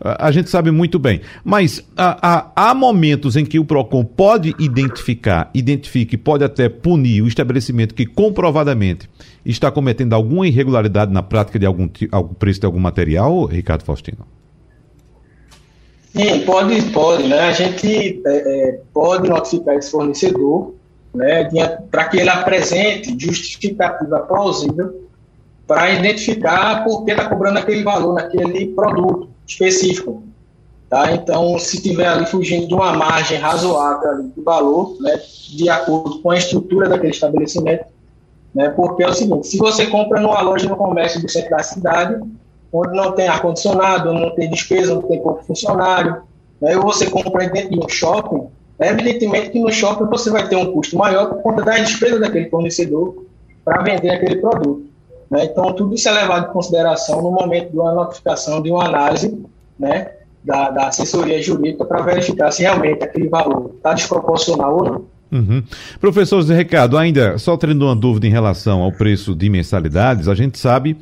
A, 0.00 0.28
a, 0.28 0.30
gente 0.30 0.48
sabe 0.48 0.70
muito 0.70 1.00
bem. 1.00 1.20
Mas 1.44 1.84
há, 1.96 2.52
há, 2.54 2.74
momentos 2.74 3.34
em 3.34 3.44
que 3.44 3.58
o 3.58 3.64
PROCON 3.64 4.04
pode 4.04 4.54
identificar, 4.56 5.50
identifica 5.52 6.14
e 6.14 6.18
pode 6.18 6.44
até 6.44 6.68
punir 6.68 7.22
o 7.22 7.26
estabelecimento 7.26 7.92
que 7.92 8.06
comprovadamente 8.06 9.10
está 9.44 9.70
cometendo 9.70 10.12
alguma 10.12 10.46
irregularidade 10.46 11.12
na 11.12 11.24
prática 11.24 11.58
de 11.58 11.66
algum, 11.66 11.88
algum 12.12 12.34
preço 12.34 12.60
de 12.60 12.66
algum 12.66 12.80
material, 12.80 13.46
Ricardo 13.46 13.82
Faustino. 13.82 14.35
Sim, 16.16 16.46
pode, 16.46 16.80
pode, 16.92 17.28
né? 17.28 17.40
A 17.40 17.52
gente 17.52 18.22
é, 18.26 18.68
é, 18.68 18.80
pode 18.92 19.28
notificar 19.28 19.74
esse 19.74 19.90
fornecedor, 19.90 20.74
né, 21.14 21.44
para 21.90 22.04
que 22.04 22.18
ele 22.18 22.30
apresente 22.30 23.14
justificativa 23.18 24.20
plausível 24.20 25.06
para 25.66 25.90
identificar 25.90 26.84
por 26.84 27.04
que 27.04 27.10
está 27.10 27.28
cobrando 27.28 27.58
aquele 27.58 27.82
valor 27.82 28.14
naquele 28.14 28.68
produto 28.68 29.28
específico. 29.46 30.22
Tá? 30.88 31.12
Então, 31.12 31.58
se 31.58 31.82
tiver 31.82 32.06
ali 32.06 32.26
fugindo 32.26 32.68
de 32.68 32.74
uma 32.74 32.92
margem 32.92 33.38
razoável 33.38 34.30
de 34.34 34.40
valor, 34.40 34.96
né, 35.00 35.20
de 35.48 35.68
acordo 35.68 36.20
com 36.20 36.30
a 36.30 36.36
estrutura 36.36 36.88
daquele 36.88 37.12
estabelecimento, 37.12 37.86
né, 38.54 38.70
porque 38.70 39.02
é 39.02 39.08
o 39.08 39.12
seguinte, 39.12 39.48
se 39.48 39.58
você 39.58 39.86
compra 39.86 40.20
numa 40.20 40.40
loja 40.40 40.68
no 40.68 40.76
comércio 40.76 41.20
do 41.20 41.28
centro 41.28 41.50
da 41.50 41.62
cidade, 41.62 42.20
onde 42.78 42.96
não 42.96 43.12
tem 43.12 43.28
ar-condicionado, 43.28 44.12
não 44.12 44.34
tem 44.34 44.50
despesa, 44.50 44.94
não 44.94 45.02
tem 45.02 45.20
pouco 45.20 45.44
funcionário, 45.44 46.22
né, 46.60 46.76
ou 46.76 46.82
você 46.82 47.08
compra 47.08 47.48
dentro 47.48 47.70
de 47.70 47.78
um 47.78 47.88
shopping, 47.88 48.46
é 48.78 48.90
evidentemente 48.90 49.50
que 49.50 49.60
no 49.60 49.72
shopping 49.72 50.04
você 50.04 50.30
vai 50.30 50.48
ter 50.48 50.56
um 50.56 50.72
custo 50.72 50.96
maior 50.96 51.28
por 51.28 51.42
conta 51.42 51.62
da 51.62 51.78
despesa 51.78 52.20
daquele 52.20 52.50
fornecedor 52.50 53.24
para 53.64 53.82
vender 53.82 54.10
aquele 54.10 54.36
produto. 54.36 54.86
Né? 55.30 55.44
Então, 55.44 55.72
tudo 55.72 55.94
isso 55.94 56.08
é 56.08 56.12
levado 56.12 56.50
em 56.50 56.52
consideração 56.52 57.22
no 57.22 57.30
momento 57.30 57.70
de 57.70 57.78
uma 57.78 57.92
notificação, 57.94 58.62
de 58.62 58.70
uma 58.70 58.84
análise 58.84 59.42
né, 59.78 60.10
da, 60.44 60.70
da 60.70 60.88
assessoria 60.88 61.42
jurídica 61.42 61.84
para 61.84 62.02
verificar 62.02 62.50
se 62.52 62.62
realmente 62.62 63.02
aquele 63.02 63.28
valor 63.28 63.72
está 63.76 63.94
desproporcional 63.94 64.76
ou 64.76 64.84
não. 64.84 65.04
Uhum. 65.32 65.62
Professor 66.00 66.40
Zé 66.42 66.56
Ricardo, 66.56 66.96
ainda 66.96 67.36
só 67.38 67.56
tendo 67.56 67.84
uma 67.84 67.96
dúvida 67.96 68.28
em 68.28 68.30
relação 68.30 68.82
ao 68.82 68.92
preço 68.92 69.34
de 69.34 69.50
mensalidades, 69.50 70.28
a 70.28 70.34
gente 70.34 70.56
sabe 70.58 70.96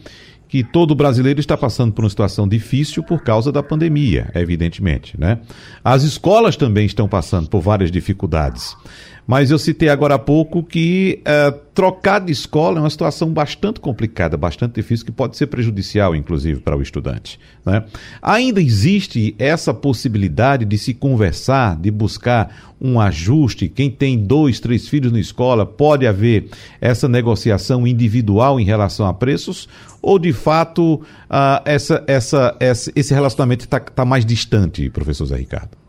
que 0.54 0.62
todo 0.62 0.94
brasileiro 0.94 1.40
está 1.40 1.56
passando 1.56 1.92
por 1.92 2.04
uma 2.04 2.08
situação 2.08 2.46
difícil 2.46 3.02
por 3.02 3.24
causa 3.24 3.50
da 3.50 3.60
pandemia, 3.60 4.30
evidentemente, 4.36 5.18
né? 5.18 5.40
As 5.82 6.04
escolas 6.04 6.56
também 6.56 6.86
estão 6.86 7.08
passando 7.08 7.48
por 7.48 7.60
várias 7.60 7.90
dificuldades. 7.90 8.76
Mas 9.26 9.50
eu 9.50 9.58
citei 9.58 9.88
agora 9.88 10.16
há 10.16 10.18
pouco 10.18 10.62
que 10.62 11.22
uh, 11.22 11.58
trocar 11.74 12.20
de 12.20 12.30
escola 12.30 12.78
é 12.78 12.80
uma 12.80 12.90
situação 12.90 13.32
bastante 13.32 13.80
complicada, 13.80 14.36
bastante 14.36 14.74
difícil, 14.74 15.06
que 15.06 15.12
pode 15.12 15.36
ser 15.36 15.46
prejudicial, 15.46 16.14
inclusive, 16.14 16.60
para 16.60 16.76
o 16.76 16.82
estudante. 16.82 17.40
Né? 17.64 17.84
Ainda 18.20 18.60
existe 18.60 19.34
essa 19.38 19.72
possibilidade 19.72 20.64
de 20.64 20.76
se 20.76 20.92
conversar, 20.92 21.76
de 21.76 21.90
buscar 21.90 22.74
um 22.80 23.00
ajuste. 23.00 23.68
Quem 23.68 23.90
tem 23.90 24.18
dois, 24.18 24.60
três 24.60 24.88
filhos 24.88 25.10
na 25.10 25.20
escola, 25.20 25.64
pode 25.64 26.06
haver 26.06 26.48
essa 26.80 27.08
negociação 27.08 27.86
individual 27.86 28.60
em 28.60 28.64
relação 28.64 29.06
a 29.06 29.14
preços? 29.14 29.68
Ou, 30.02 30.18
de 30.18 30.34
fato, 30.34 30.96
uh, 30.96 31.62
essa, 31.64 32.04
essa, 32.06 32.54
essa, 32.60 32.92
esse 32.94 33.14
relacionamento 33.14 33.64
está 33.64 33.80
tá 33.80 34.04
mais 34.04 34.26
distante, 34.26 34.90
professor 34.90 35.24
Zé 35.24 35.36
Ricardo? 35.36 35.83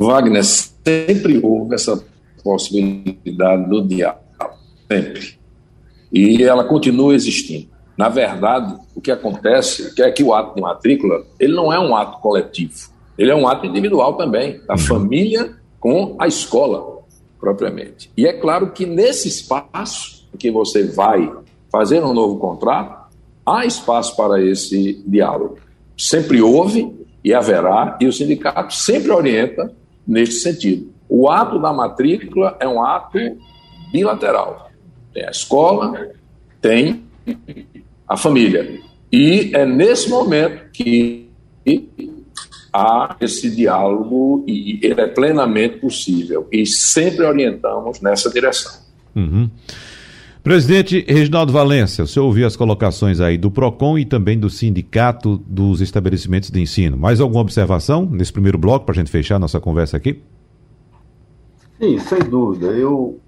Wagner, 0.00 0.42
sempre 0.42 1.38
houve 1.42 1.74
essa 1.74 2.02
possibilidade 2.42 3.68
do 3.68 3.86
diálogo, 3.86 4.24
sempre. 4.90 5.38
E 6.10 6.42
ela 6.42 6.64
continua 6.64 7.14
existindo. 7.14 7.68
Na 7.98 8.08
verdade, 8.08 8.76
o 8.94 9.00
que 9.00 9.10
acontece 9.10 9.92
é 10.00 10.10
que 10.10 10.24
o 10.24 10.32
ato 10.32 10.54
de 10.54 10.62
matrícula, 10.62 11.22
ele 11.38 11.52
não 11.52 11.70
é 11.70 11.78
um 11.78 11.94
ato 11.94 12.18
coletivo, 12.20 12.88
ele 13.18 13.30
é 13.30 13.34
um 13.36 13.46
ato 13.46 13.66
individual 13.66 14.14
também, 14.14 14.58
da 14.66 14.72
uhum. 14.72 14.78
família 14.78 15.54
com 15.78 16.16
a 16.18 16.26
escola, 16.26 17.02
propriamente. 17.38 18.10
E 18.16 18.26
é 18.26 18.32
claro 18.32 18.72
que 18.72 18.86
nesse 18.86 19.28
espaço 19.28 20.26
que 20.38 20.50
você 20.50 20.82
vai 20.82 21.30
fazer 21.70 22.02
um 22.02 22.14
novo 22.14 22.38
contrato, 22.38 23.10
há 23.44 23.66
espaço 23.66 24.16
para 24.16 24.42
esse 24.42 25.04
diálogo. 25.06 25.58
Sempre 25.94 26.40
houve 26.40 26.90
e 27.22 27.34
haverá, 27.34 27.98
e 28.00 28.06
o 28.06 28.12
sindicato 28.12 28.72
sempre 28.72 29.10
orienta 29.10 29.78
neste 30.06 30.36
sentido. 30.36 30.92
O 31.08 31.28
ato 31.28 31.58
da 31.58 31.72
matrícula 31.72 32.56
é 32.60 32.68
um 32.68 32.82
ato 32.82 33.18
bilateral. 33.92 34.70
Tem 35.12 35.24
a 35.24 35.30
escola, 35.30 36.10
tem 36.60 37.04
a 38.08 38.16
família. 38.16 38.80
E 39.12 39.50
é 39.54 39.66
nesse 39.66 40.08
momento 40.08 40.70
que 40.72 41.28
há 42.72 43.16
esse 43.20 43.50
diálogo 43.50 44.44
e 44.46 44.78
ele 44.82 45.00
é 45.00 45.06
plenamente 45.06 45.78
possível. 45.78 46.48
E 46.52 46.64
sempre 46.64 47.24
orientamos 47.24 48.00
nessa 48.00 48.30
direção. 48.30 48.72
Uhum. 49.14 49.50
Presidente 50.42 51.04
Reginaldo 51.06 51.52
Valência, 51.52 52.02
o 52.02 52.06
senhor 52.06 52.24
ouviu 52.24 52.46
as 52.46 52.56
colocações 52.56 53.20
aí 53.20 53.36
do 53.36 53.50
PROCON 53.50 53.98
e 53.98 54.06
também 54.06 54.38
do 54.38 54.48
Sindicato 54.48 55.36
dos 55.46 55.82
Estabelecimentos 55.82 56.50
de 56.50 56.58
Ensino. 56.58 56.96
Mais 56.96 57.20
alguma 57.20 57.42
observação 57.42 58.06
nesse 58.06 58.32
primeiro 58.32 58.56
bloco 58.56 58.86
para 58.86 58.94
a 58.94 58.96
gente 58.96 59.10
fechar 59.10 59.38
nossa 59.38 59.60
conversa 59.60 59.98
aqui? 59.98 60.22
Sim, 61.78 61.98
sem 61.98 62.20
dúvida. 62.20 62.68
Eu 62.68 63.20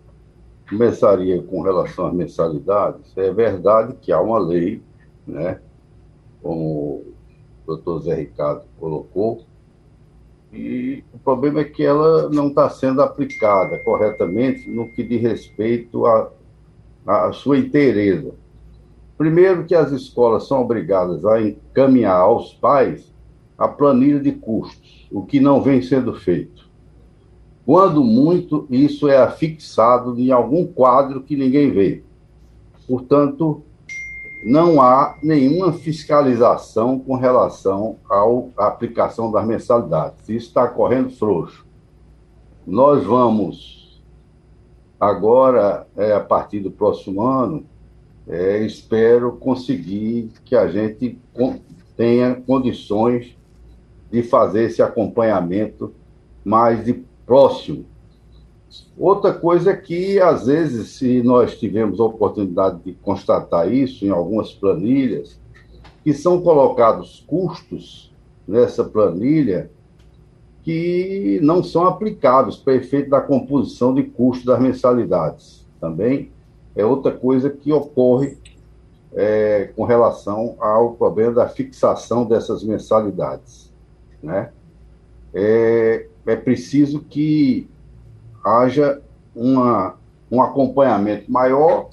começaria 0.67 1.43
com 1.43 1.61
relação 1.61 2.07
às 2.07 2.15
mensalidades. 2.15 3.13
É 3.15 3.31
verdade 3.31 3.95
que 4.01 4.11
há 4.11 4.19
uma 4.19 4.39
lei, 4.39 4.81
né, 5.27 5.59
como 6.43 6.65
o 6.65 7.15
doutor 7.67 8.01
Zé 8.05 8.15
Ricardo 8.15 8.63
colocou, 8.81 9.45
e 10.51 11.05
o 11.13 11.19
problema 11.19 11.61
é 11.61 11.65
que 11.65 11.83
ela 11.83 12.31
não 12.31 12.49
está 12.49 12.71
sendo 12.71 13.03
aplicada 13.03 13.79
corretamente 13.85 14.69
no 14.71 14.89
que 14.89 15.03
diz 15.03 15.21
respeito 15.21 16.07
a 16.07 16.31
a 17.07 17.33
sua 17.33 17.59
inteireza. 17.59 18.35
Primeiro, 19.17 19.65
que 19.65 19.75
as 19.75 19.93
escolas 19.93 20.47
são 20.49 20.61
obrigadas 20.61 21.25
a 21.25 21.41
encaminhar 21.41 22.17
aos 22.17 22.55
pais 22.55 23.13
a 23.57 23.69
planilha 23.69 24.19
de 24.19 24.33
custos, 24.33 25.07
o 25.13 25.23
que 25.25 25.39
não 25.39 25.63
vem 25.63 25.81
sendo 25.83 26.15
feito. 26.15 26.69
Quando 27.65 28.03
muito, 28.03 28.67
isso 28.69 29.09
é 29.09 29.19
afixado 29.19 30.19
em 30.19 30.33
algum 30.33 30.67
quadro 30.67 31.23
que 31.23 31.37
ninguém 31.37 31.71
vê. 31.71 32.03
Portanto, 32.89 33.63
não 34.45 34.83
há 34.83 35.17
nenhuma 35.23 35.73
fiscalização 35.73 36.99
com 36.99 37.15
relação 37.15 37.97
à 38.11 38.67
aplicação 38.67 39.31
das 39.31 39.47
mensalidades. 39.47 40.29
Isso 40.29 40.49
está 40.49 40.67
correndo 40.67 41.11
frouxo. 41.11 41.65
Nós 42.67 43.05
vamos 43.05 43.82
Agora, 45.03 45.85
é, 45.97 46.13
a 46.13 46.21
partir 46.21 46.61
do 46.61 46.71
próximo 46.71 47.23
ano, 47.23 47.67
é, 48.29 48.65
espero 48.65 49.33
conseguir 49.33 50.31
que 50.45 50.55
a 50.55 50.69
gente 50.69 51.19
tenha 51.97 52.37
condições 52.37 53.37
de 54.13 54.23
fazer 54.23 54.67
esse 54.67 54.81
acompanhamento 54.81 55.93
mais 56.45 56.85
de 56.85 57.03
próximo. 57.27 57.85
Outra 58.97 59.35
coisa 59.35 59.73
é 59.73 59.77
que, 59.77 60.21
às 60.21 60.47
vezes, 60.47 60.91
se 60.91 61.21
nós 61.21 61.59
tivemos 61.59 61.99
a 61.99 62.05
oportunidade 62.05 62.79
de 62.85 62.93
constatar 62.93 63.73
isso 63.73 64.05
em 64.07 64.11
algumas 64.11 64.53
planilhas, 64.53 65.37
que 66.05 66.15
são 66.15 66.41
colocados 66.41 67.25
custos 67.27 68.15
nessa 68.47 68.85
planilha 68.85 69.69
que 70.63 71.41
não 71.43 71.63
são 71.63 71.87
aplicáveis 71.87 72.57
para 72.57 72.75
efeito 72.75 73.11
da 73.11 73.21
composição 73.21 73.93
de 73.95 74.05
custos 74.05 74.45
das 74.45 74.61
mensalidades. 74.61 75.67
Também 75.81 76.31
é 76.75 76.85
outra 76.85 77.13
coisa 77.13 77.51
que 77.51 77.73
ocorre 77.73 78.39
é, 79.15 79.71
com 79.77 79.85
relação 79.85 80.57
ao 80.59 80.93
problema 80.93 81.33
da 81.33 81.49
fixação 81.49 82.25
dessas 82.25 82.63
mensalidades. 82.63 83.73
Né? 84.23 84.51
É, 85.35 86.07
é 86.27 86.37
preciso 86.37 87.01
que 87.01 87.69
haja 88.45 89.03
uma, 89.35 89.97
um 90.31 90.41
acompanhamento 90.41 91.31
maior 91.31 91.89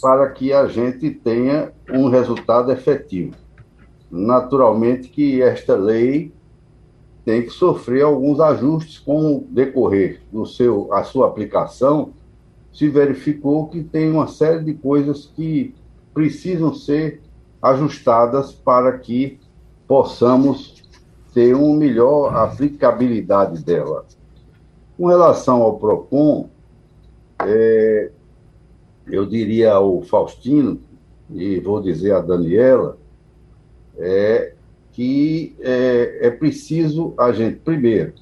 para 0.00 0.30
que 0.30 0.52
a 0.52 0.66
gente 0.66 1.10
tenha 1.10 1.72
um 1.90 2.08
resultado 2.08 2.72
efetivo. 2.72 3.34
Naturalmente 4.10 5.08
que 5.08 5.42
esta 5.42 5.76
lei 5.76 6.32
tem 7.30 7.42
que 7.42 7.50
sofrer 7.50 8.02
alguns 8.02 8.40
ajustes 8.40 8.98
com 8.98 9.36
o 9.36 9.46
decorrer 9.48 10.20
do 10.32 10.44
seu 10.44 10.92
a 10.92 11.04
sua 11.04 11.28
aplicação, 11.28 12.10
se 12.72 12.88
verificou 12.88 13.68
que 13.68 13.84
tem 13.84 14.10
uma 14.10 14.26
série 14.26 14.64
de 14.64 14.74
coisas 14.74 15.30
que 15.36 15.72
precisam 16.12 16.74
ser 16.74 17.22
ajustadas 17.62 18.50
para 18.50 18.98
que 18.98 19.38
possamos 19.86 20.82
ter 21.32 21.54
uma 21.54 21.76
melhor 21.76 22.34
aplicabilidade 22.34 23.62
dela. 23.62 24.04
Com 24.96 25.06
relação 25.06 25.62
ao 25.62 25.78
PROCON, 25.78 26.48
é, 27.46 28.10
eu 29.06 29.24
diria 29.24 29.74
ao 29.74 30.02
Faustino, 30.02 30.80
e 31.32 31.60
vou 31.60 31.80
dizer 31.80 32.12
a 32.12 32.20
Daniela, 32.20 32.98
é 33.96 34.54
que 34.92 35.56
é, 35.60 36.26
é 36.26 36.30
preciso 36.30 37.14
a 37.18 37.32
gente, 37.32 37.56
primeiro, 37.60 38.12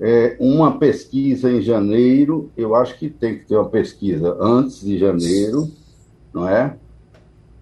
é, 0.00 0.36
uma 0.40 0.78
pesquisa 0.78 1.50
em 1.50 1.62
janeiro, 1.62 2.50
eu 2.56 2.74
acho 2.74 2.98
que 2.98 3.08
tem 3.08 3.38
que 3.38 3.46
ter 3.46 3.56
uma 3.56 3.68
pesquisa 3.68 4.36
antes 4.40 4.80
de 4.80 4.98
janeiro, 4.98 5.68
não 6.32 6.48
é? 6.48 6.76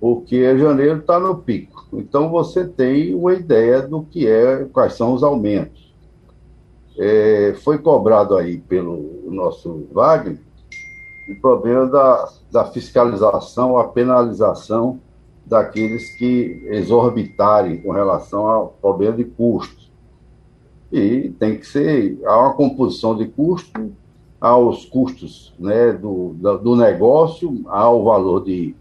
Porque 0.01 0.59
janeiro 0.59 1.01
está 1.01 1.21
no 1.21 1.37
pico. 1.37 1.87
Então 1.93 2.31
você 2.31 2.67
tem 2.67 3.15
uma 3.15 3.35
ideia 3.35 3.83
do 3.83 4.03
que 4.03 4.27
é, 4.27 4.65
quais 4.73 4.95
são 4.95 5.13
os 5.13 5.23
aumentos. 5.23 5.93
É, 6.99 7.55
foi 7.63 7.79
cobrado 7.79 8.37
aí 8.37 8.59
pelo 8.59 9.25
nosso 9.31 9.87
Wagner 9.93 10.39
o 11.29 11.41
problema 11.41 11.87
da, 11.87 12.29
da 12.51 12.65
fiscalização, 12.67 13.79
a 13.79 13.89
penalização 13.89 15.01
daqueles 15.45 16.17
que 16.17 16.63
exorbitarem 16.67 17.79
com 17.79 17.91
relação 17.91 18.47
ao 18.47 18.69
problema 18.81 19.17
de 19.17 19.25
custos. 19.25 19.91
E 20.91 21.31
tem 21.39 21.59
que 21.59 21.67
ser, 21.67 22.19
há 22.25 22.39
uma 22.39 22.55
composição 22.55 23.17
de 23.17 23.27
custo, 23.27 23.93
aos 24.41 24.85
custos 24.85 25.55
né, 25.59 25.93
do, 25.93 26.35
do 26.59 26.75
negócio, 26.75 27.63
ao 27.67 28.03
valor 28.03 28.45
de, 28.45 28.75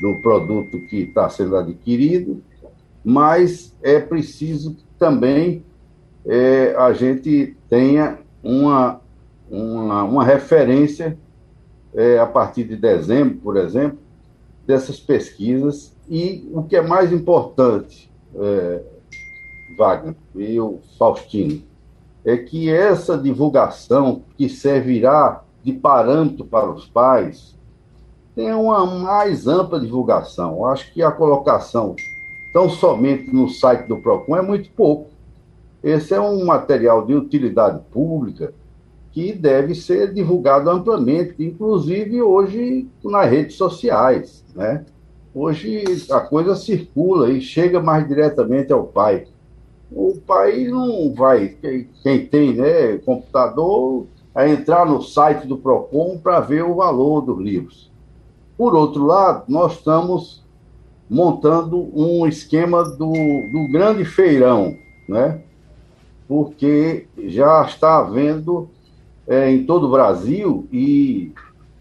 do 0.00 0.22
produto 0.22 0.78
que 0.88 1.02
está 1.02 1.28
sendo 1.28 1.56
adquirido, 1.56 2.42
mas 3.04 3.76
é 3.82 4.00
preciso 4.00 4.76
também 4.98 5.62
é, 6.24 6.74
a 6.76 6.92
gente 6.92 7.56
tenha 7.68 8.18
uma, 8.42 9.00
uma, 9.50 10.04
uma 10.04 10.24
referência 10.24 11.18
é, 11.94 12.18
a 12.18 12.26
partir 12.26 12.64
de 12.64 12.76
dezembro, 12.76 13.36
por 13.36 13.56
exemplo, 13.56 13.98
dessas 14.66 14.98
pesquisas. 14.98 15.94
E 16.12 16.46
o 16.52 16.62
que 16.62 16.76
é 16.76 16.82
mais 16.82 17.10
importante, 17.10 18.12
é, 18.36 18.82
Wagner 19.78 20.14
e 20.34 20.60
o 20.60 20.78
Faustino, 20.98 21.62
é 22.22 22.36
que 22.36 22.68
essa 22.68 23.16
divulgação 23.16 24.20
que 24.36 24.46
servirá 24.46 25.42
de 25.64 25.72
parâmetro 25.72 26.44
para 26.44 26.70
os 26.70 26.84
pais 26.84 27.58
tenha 28.34 28.58
uma 28.58 28.84
mais 28.84 29.46
ampla 29.46 29.80
divulgação. 29.80 30.66
Acho 30.66 30.92
que 30.92 31.02
a 31.02 31.10
colocação 31.10 31.96
tão 32.52 32.68
somente 32.68 33.32
no 33.32 33.48
site 33.48 33.88
do 33.88 33.96
PROCON 33.96 34.36
é 34.36 34.42
muito 34.42 34.68
pouco. 34.72 35.08
Esse 35.82 36.12
é 36.12 36.20
um 36.20 36.44
material 36.44 37.06
de 37.06 37.14
utilidade 37.14 37.80
pública 37.90 38.52
que 39.12 39.32
deve 39.32 39.74
ser 39.74 40.12
divulgado 40.12 40.68
amplamente, 40.68 41.42
inclusive 41.42 42.20
hoje 42.20 42.86
nas 43.02 43.30
redes 43.30 43.56
sociais, 43.56 44.44
né? 44.54 44.84
Hoje 45.34 45.84
a 46.10 46.20
coisa 46.20 46.54
circula 46.54 47.30
e 47.30 47.40
chega 47.40 47.80
mais 47.80 48.06
diretamente 48.06 48.72
ao 48.72 48.84
pai. 48.84 49.26
O 49.90 50.18
pai 50.26 50.64
não 50.64 51.14
vai, 51.14 51.48
quem, 51.60 51.88
quem 52.02 52.26
tem 52.26 52.54
né, 52.54 52.98
computador, 52.98 54.06
a 54.34 54.48
entrar 54.48 54.86
no 54.86 55.02
site 55.02 55.46
do 55.46 55.56
PROCON 55.56 56.18
para 56.18 56.40
ver 56.40 56.64
o 56.64 56.74
valor 56.74 57.22
dos 57.22 57.38
livros. 57.38 57.90
Por 58.56 58.74
outro 58.74 59.04
lado, 59.04 59.44
nós 59.48 59.72
estamos 59.72 60.42
montando 61.08 61.90
um 61.94 62.26
esquema 62.26 62.84
do, 62.84 63.12
do 63.12 63.68
grande 63.70 64.04
feirão, 64.04 64.76
né? 65.08 65.42
porque 66.26 67.06
já 67.26 67.62
está 67.64 67.98
havendo 67.98 68.68
é, 69.26 69.50
em 69.50 69.64
todo 69.64 69.86
o 69.86 69.90
Brasil, 69.90 70.66
e, 70.72 71.32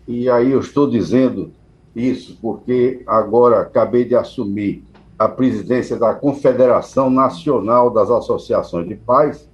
e 0.08 0.30
aí 0.30 0.52
eu 0.52 0.60
estou 0.60 0.90
dizendo 0.90 1.52
isso 1.96 2.38
porque 2.42 3.04
agora 3.06 3.62
acabei 3.62 4.06
de 4.06 4.16
assumir 4.16 4.84
a 5.18 5.28
presidência 5.28 5.98
da 5.98 6.16
Confederação 6.16 7.10
Nacional 7.10 7.92
das 7.92 8.10
Associações 8.10 8.88
de 8.88 8.96
Pais, 8.96 9.48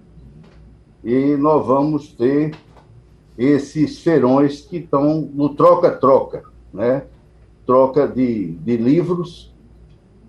e 1.03 1.35
nós 1.35 1.65
vamos 1.65 2.13
ter 2.13 2.55
esses 3.37 4.01
feirões 4.01 4.61
que 4.61 4.77
estão 4.77 5.29
no 5.33 5.49
troca-troca, 5.55 6.43
né? 6.73 7.03
Troca 7.65 8.07
de, 8.07 8.53
de 8.53 8.77
livros, 8.77 9.53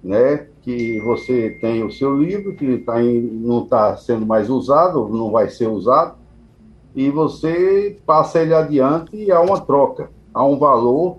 né? 0.02 0.48
Que 0.62 1.00
você 1.00 1.50
tem 1.60 1.84
o 1.84 1.90
seu 1.90 2.20
livro, 2.20 2.56
que 2.56 2.78
tá 2.78 3.02
em, 3.02 3.20
não 3.20 3.62
está 3.62 3.96
sendo 3.96 4.26
mais 4.26 4.50
usado, 4.50 5.08
não 5.08 5.30
vai 5.30 5.48
ser 5.48 5.68
usado, 5.68 6.16
e 6.94 7.10
você 7.10 7.96
passa 8.04 8.40
ele 8.40 8.54
adiante 8.54 9.16
e 9.16 9.30
há 9.30 9.40
uma 9.40 9.60
troca, 9.60 10.10
há 10.34 10.44
um 10.44 10.58
valor 10.58 11.18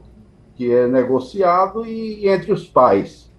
que 0.59 0.69
é 0.73 0.89
negociado 0.89 1.85
e, 1.85 2.27
entre 2.27 2.51
os 2.51 2.67
pais. 2.67 3.31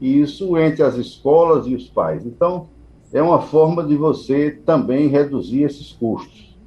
E 0.00 0.22
isso 0.22 0.56
entre 0.56 0.82
as 0.82 0.94
escolas 0.94 1.66
e 1.66 1.74
os 1.74 1.86
pais. 1.86 2.24
Então, 2.24 2.70
é 3.12 3.20
uma 3.20 3.42
forma 3.42 3.84
de 3.84 3.94
você 3.94 4.50
também 4.64 5.06
reduzir 5.08 5.64
esses 5.64 5.92
custos, 5.92 6.58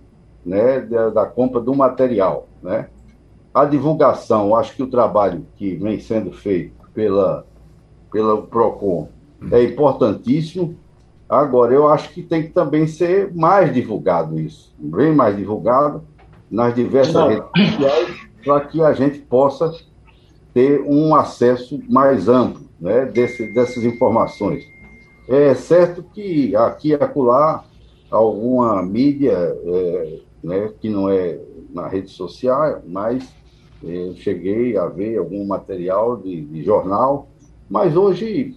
né, 0.46 0.80
da, 0.82 1.10
da 1.10 1.26
compra 1.26 1.60
do 1.60 1.74
material, 1.74 2.48
né? 2.62 2.90
A 3.52 3.66
divulgação, 3.66 4.56
acho 4.56 4.76
que 4.76 4.84
o 4.84 4.88
trabalho 4.88 5.48
que 5.56 5.74
vem 5.76 6.00
sendo 6.00 6.32
feito 6.32 6.76
pela 6.94 7.44
pela 8.12 8.44
Procon 8.44 9.10
é 9.52 9.64
importantíssimo 9.64 10.78
Agora, 11.28 11.74
eu 11.74 11.90
acho 11.90 12.14
que 12.14 12.22
tem 12.22 12.44
que 12.44 12.50
também 12.50 12.86
ser 12.86 13.34
mais 13.34 13.74
divulgado 13.74 14.40
isso, 14.40 14.72
bem 14.78 15.12
mais 15.14 15.36
divulgado 15.36 16.04
nas 16.52 16.76
diversas 16.76 17.16
Não. 17.16 17.28
redes 17.28 17.48
sociais, 17.54 18.16
para 18.44 18.60
que 18.62 18.82
a 18.84 18.94
gente 18.94 19.20
possa 19.20 19.74
ter 20.56 20.82
um 20.88 21.14
acesso 21.14 21.78
mais 21.90 22.30
amplo 22.30 22.64
né, 22.80 23.06
desse, 23.06 23.54
dessas 23.54 23.84
informações. 23.84 24.66
É 25.28 25.54
certo 25.54 26.02
que 26.02 26.56
aqui 26.56 26.90
e 26.90 26.94
acolá 26.94 27.66
alguma 28.10 28.82
mídia 28.82 29.34
é, 29.34 30.20
né, 30.42 30.72
que 30.80 30.90
não 30.90 31.10
é 31.10 31.38
na 31.74 31.90
rede 31.90 32.10
social, 32.10 32.82
mas 32.88 33.28
é, 33.84 34.14
cheguei 34.16 34.78
a 34.78 34.86
ver 34.86 35.18
algum 35.18 35.46
material 35.46 36.16
de, 36.16 36.46
de 36.46 36.64
jornal, 36.64 37.28
mas 37.70 37.98
hoje 37.98 38.56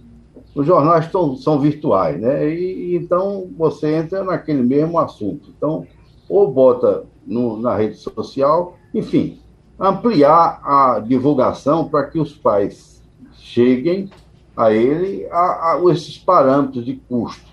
os 0.55 0.65
jornais 0.65 1.11
tão, 1.11 1.35
são 1.35 1.59
virtuais, 1.59 2.17
né? 2.17 2.49
E, 2.49 2.95
então 2.95 3.49
você 3.57 3.95
entra 3.95 4.23
naquele 4.23 4.63
mesmo 4.63 4.97
assunto. 4.97 5.49
Então, 5.57 5.85
ou 6.29 6.49
bota 6.49 7.03
no, 7.27 7.57
na 7.59 7.75
rede 7.75 7.97
social, 7.97 8.77
enfim, 8.93 9.39
ampliar 9.79 10.59
a 10.63 10.99
divulgação 10.99 11.87
para 11.87 12.05
que 12.05 12.19
os 12.19 12.33
pais 12.33 13.01
cheguem 13.37 14.09
a 14.55 14.71
ele 14.71 15.25
a, 15.31 15.73
a 15.73 15.81
esses 15.91 16.17
parâmetros 16.17 16.85
de 16.85 16.95
custo, 17.07 17.45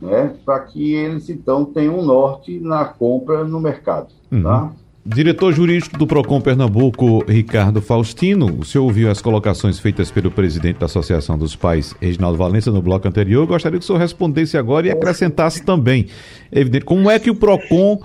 né? 0.00 0.34
Para 0.44 0.60
que 0.60 0.94
eles 0.94 1.28
então 1.28 1.64
tenham 1.64 1.98
um 1.98 2.04
norte 2.04 2.58
na 2.58 2.86
compra 2.86 3.44
no 3.44 3.60
mercado, 3.60 4.08
uhum. 4.32 4.42
tá? 4.42 4.72
Diretor 5.04 5.52
jurídico 5.52 5.98
do 5.98 6.06
PROCON 6.06 6.42
Pernambuco, 6.42 7.24
Ricardo 7.26 7.80
Faustino, 7.80 8.58
o 8.58 8.64
senhor 8.64 8.84
ouviu 8.84 9.10
as 9.10 9.22
colocações 9.22 9.78
feitas 9.78 10.10
pelo 10.10 10.30
presidente 10.30 10.78
da 10.78 10.86
Associação 10.86 11.38
dos 11.38 11.56
Pais, 11.56 11.94
Reginaldo 11.98 12.36
Valença, 12.36 12.70
no 12.70 12.82
bloco 12.82 13.08
anterior. 13.08 13.42
Eu 13.42 13.46
gostaria 13.46 13.78
que 13.78 13.82
o 13.82 13.86
senhor 13.86 13.98
respondesse 13.98 14.58
agora 14.58 14.86
e 14.86 14.90
acrescentasse 14.90 15.64
também, 15.64 16.06
evidente, 16.52 16.84
como 16.84 17.10
é 17.10 17.18
que 17.18 17.30
o 17.30 17.34
PROCON 17.34 17.98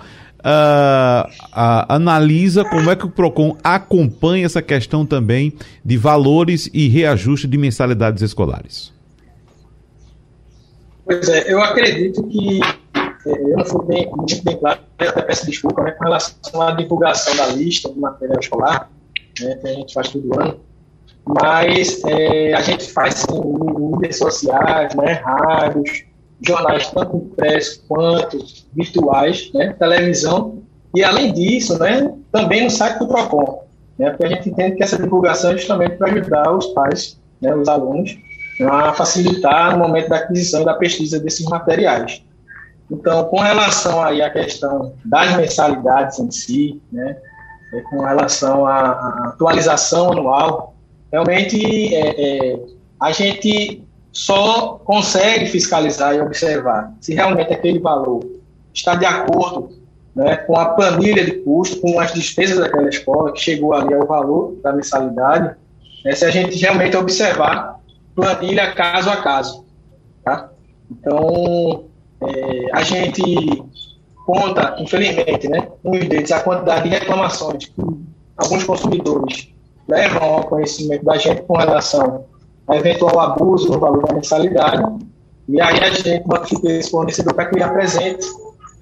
uh, 0.45 1.27
uh, 1.27 1.85
analisa, 1.89 2.63
como 2.63 2.91
é 2.91 2.95
que 2.95 3.05
o 3.05 3.09
PROCON 3.09 3.57
acompanha 3.63 4.45
essa 4.45 4.61
questão 4.61 5.05
também 5.05 5.53
de 5.83 5.97
valores 5.97 6.69
e 6.73 6.87
reajuste 6.87 7.47
de 7.47 7.57
mensalidades 7.57 8.21
escolares. 8.21 8.93
Pois 11.03 11.27
é, 11.29 11.51
eu 11.51 11.61
acredito 11.61 12.23
que 12.27 12.59
eu 13.25 13.57
não 13.57 13.65
fui 13.65 13.85
bem, 13.85 14.09
muito 14.15 14.43
bem 14.43 14.57
claro, 14.57 14.79
até 14.97 15.21
peço 15.21 15.45
desculpa, 15.45 15.83
né, 15.83 15.91
com 15.91 16.03
relação 16.03 16.61
à 16.61 16.71
divulgação 16.71 17.35
da 17.35 17.47
lista 17.47 17.89
do 17.89 17.99
material 17.99 18.39
escolar, 18.39 18.89
né, 19.39 19.55
que 19.55 19.67
a 19.67 19.73
gente 19.73 19.93
faz 19.93 20.09
todo 20.09 20.39
ano, 20.39 20.59
mas 21.25 22.03
é, 22.05 22.53
a 22.53 22.61
gente 22.61 22.91
faz 22.91 23.15
sim, 23.15 23.35
em 23.35 23.91
mídias 23.91 24.17
sociais, 24.17 24.95
né, 24.95 25.13
rádios, 25.23 26.05
jornais 26.45 26.87
tanto 26.87 27.17
impressos 27.17 27.83
quanto 27.87 28.37
virtuais, 28.73 29.51
né, 29.53 29.73
televisão, 29.77 30.61
e 30.93 31.03
além 31.03 31.33
disso, 31.33 31.77
né, 31.79 32.13
também 32.31 32.63
no 32.63 32.69
site 32.69 32.99
do 32.99 33.07
PROCON, 33.07 33.63
né, 33.97 34.09
porque 34.09 34.25
a 34.25 34.29
gente 34.29 34.49
entende 34.49 34.77
que 34.77 34.83
essa 34.83 34.97
divulgação 34.97 35.51
é 35.51 35.57
justamente 35.57 35.95
para 35.97 36.11
ajudar 36.11 36.51
os 36.51 36.67
pais, 36.67 37.19
né, 37.41 37.53
os 37.55 37.67
alunos, 37.67 38.17
a 38.61 38.93
facilitar 38.93 39.73
no 39.73 39.85
momento 39.85 40.09
da 40.09 40.17
aquisição 40.17 40.61
e 40.61 40.65
da 40.65 40.75
pesquisa 40.75 41.19
desses 41.19 41.45
materiais. 41.45 42.23
Então, 42.89 43.25
com 43.25 43.39
relação 43.39 44.01
aí 44.01 44.21
à 44.21 44.29
questão 44.29 44.93
das 45.03 45.35
mensalidades 45.35 46.19
em 46.19 46.31
si, 46.31 46.81
né, 46.91 47.17
é, 47.73 47.81
com 47.81 48.01
relação 48.01 48.65
à 48.65 48.91
atualização 49.29 50.11
anual, 50.11 50.75
realmente 51.11 51.93
é, 51.95 52.53
é, 52.53 52.59
a 52.99 53.11
gente 53.11 53.84
só 54.15 54.79
consegue 54.85 55.45
fiscalizar 55.47 56.15
e 56.15 56.21
observar 56.21 56.93
se 57.01 57.13
realmente 57.13 57.53
aquele 57.53 57.79
valor 57.79 58.25
está 58.73 58.95
de 58.95 59.05
acordo 59.05 59.77
né, 60.15 60.37
com 60.37 60.57
a 60.57 60.69
planilha 60.69 61.25
de 61.25 61.33
custo, 61.41 61.81
com 61.81 61.99
as 61.99 62.13
despesas 62.13 62.57
daquela 62.57 62.87
escola, 62.87 63.33
que 63.33 63.41
chegou 63.41 63.73
ali 63.73 63.93
ao 63.93 64.07
valor 64.07 64.55
da 64.63 64.71
mensalidade, 64.71 65.53
né, 66.05 66.13
se 66.13 66.23
a 66.23 66.31
gente 66.31 66.57
realmente 66.57 66.95
observar 66.95 67.77
planilha 68.15 68.73
caso 68.73 69.09
a 69.09 69.17
caso. 69.17 69.65
Tá? 70.23 70.49
Então, 70.89 71.83
é, 72.21 72.67
a 72.71 72.83
gente 72.83 73.21
conta, 74.25 74.77
infelizmente, 74.79 75.49
né, 75.49 75.67
nos 75.83 76.07
dedos 76.07 76.31
a 76.31 76.39
quantidade 76.39 76.89
de 76.89 76.95
reclamações 76.95 77.65
que 77.65 77.81
alguns 78.37 78.63
consumidores 78.63 79.49
levam 79.89 80.23
ao 80.23 80.43
conhecimento 80.45 81.03
da 81.03 81.17
gente 81.17 81.41
com 81.41 81.57
relação 81.57 82.23
eventual 82.71 83.19
abuso 83.19 83.71
no 83.71 83.79
valor 83.79 84.05
da 84.05 84.13
mensalidade. 84.13 84.83
E 85.47 85.61
aí 85.61 85.79
a 85.79 85.89
gente 85.91 86.27
notifica 86.27 86.71
esse 86.71 86.89
fornecedor 86.89 87.33
para 87.33 87.45
que 87.45 87.55
ele 87.55 87.63
apresente. 87.63 88.25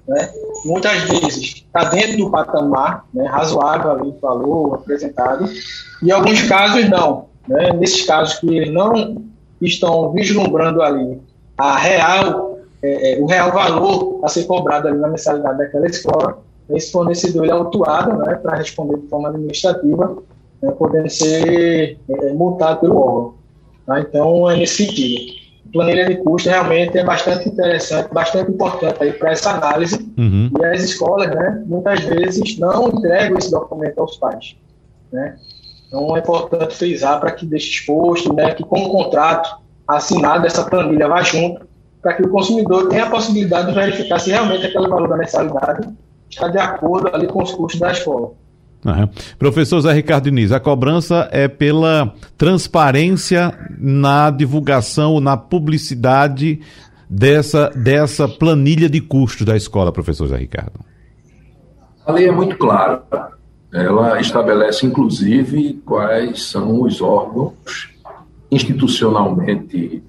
Né? 0.08 0.30
Muitas 0.64 1.02
vezes 1.02 1.64
está 1.66 1.84
dentro 1.84 2.16
do 2.18 2.30
patamar 2.30 3.04
né, 3.12 3.26
razoável 3.26 3.90
ali 3.90 4.12
do 4.12 4.20
valor 4.20 4.74
apresentado, 4.74 5.48
e 6.02 6.10
alguns 6.12 6.42
casos 6.42 6.88
não. 6.88 7.26
Né? 7.48 7.72
Nesses 7.74 8.06
casos 8.06 8.38
que 8.38 8.70
não 8.70 9.22
estão 9.60 10.12
vislumbrando 10.12 10.82
ali 10.82 11.20
a 11.56 11.76
real 11.76 12.54
é, 12.84 13.14
é, 13.14 13.18
o 13.22 13.24
real 13.24 13.50
valor 13.50 14.20
a 14.22 14.28
ser 14.28 14.44
cobrado 14.44 14.88
ali 14.88 14.98
na 14.98 15.08
mensalidade 15.08 15.56
daquela 15.56 15.86
escola, 15.86 16.38
esse 16.68 16.92
fornecedor 16.92 17.46
é 17.46 17.50
autuado 17.50 18.18
né, 18.18 18.34
para 18.34 18.56
responder 18.56 18.98
de 18.98 19.08
forma 19.08 19.30
administrativa, 19.30 20.18
né, 20.60 20.70
podendo 20.72 21.08
ser 21.08 21.98
é, 22.08 22.32
multado 22.34 22.80
pelo 22.80 22.98
órgão. 22.98 23.33
Tá? 23.86 24.00
Então, 24.00 24.50
é 24.50 24.56
nesse 24.56 24.86
sentido. 24.86 25.44
A 25.68 25.72
planilha 25.72 26.06
de 26.06 26.16
custo 26.16 26.48
realmente 26.48 26.96
é 26.96 27.04
bastante 27.04 27.48
interessante, 27.48 28.12
bastante 28.12 28.50
importante 28.50 29.12
para 29.12 29.32
essa 29.32 29.50
análise. 29.50 29.96
Uhum. 30.16 30.50
E 30.58 30.64
as 30.64 30.82
escolas, 30.82 31.28
né, 31.28 31.62
muitas 31.66 32.00
vezes, 32.00 32.58
não 32.58 32.88
entregam 32.88 33.38
esse 33.38 33.50
documento 33.50 33.98
aos 33.98 34.16
pais. 34.16 34.56
Né? 35.12 35.36
Então, 35.88 36.16
é 36.16 36.20
importante 36.20 36.76
frisar 36.76 37.20
para 37.20 37.32
que 37.32 37.46
deixe 37.46 37.70
exposto, 37.70 38.32
né, 38.32 38.54
que 38.54 38.62
com 38.62 38.82
o 38.82 38.90
contrato 38.90 39.62
assinado, 39.86 40.46
essa 40.46 40.64
planilha 40.64 41.08
vá 41.08 41.22
junto 41.22 41.66
para 42.00 42.14
que 42.14 42.22
o 42.22 42.28
consumidor 42.28 42.88
tenha 42.88 43.04
a 43.04 43.10
possibilidade 43.10 43.68
de 43.68 43.74
verificar 43.74 44.18
se 44.18 44.30
realmente 44.30 44.66
aquele 44.66 44.88
valor 44.88 45.08
da 45.08 45.16
mensalidade 45.16 45.88
está 46.28 46.48
de 46.48 46.58
acordo 46.58 47.10
ali 47.14 47.26
com 47.26 47.42
os 47.42 47.52
custos 47.52 47.80
da 47.80 47.92
escola. 47.92 48.32
Uhum. 48.84 49.08
Professor 49.38 49.80
Zé 49.80 49.92
Ricardo 49.92 50.24
Diniz, 50.24 50.52
a 50.52 50.60
cobrança 50.60 51.28
é 51.32 51.48
pela 51.48 52.14
transparência 52.36 53.52
na 53.78 54.30
divulgação, 54.30 55.20
na 55.20 55.36
publicidade 55.36 56.60
dessa, 57.08 57.70
dessa 57.70 58.28
planilha 58.28 58.88
de 58.88 59.00
custos 59.00 59.46
da 59.46 59.56
escola, 59.56 59.90
professor 59.90 60.26
Zé 60.28 60.36
Ricardo. 60.36 60.80
A 62.06 62.12
lei 62.12 62.28
é 62.28 62.32
muito 62.32 62.56
clara. 62.58 63.02
Ela 63.72 64.20
estabelece, 64.20 64.86
inclusive, 64.86 65.82
quais 65.84 66.44
são 66.44 66.82
os 66.82 67.00
órgãos 67.00 67.90
institucionalmente 68.50 70.02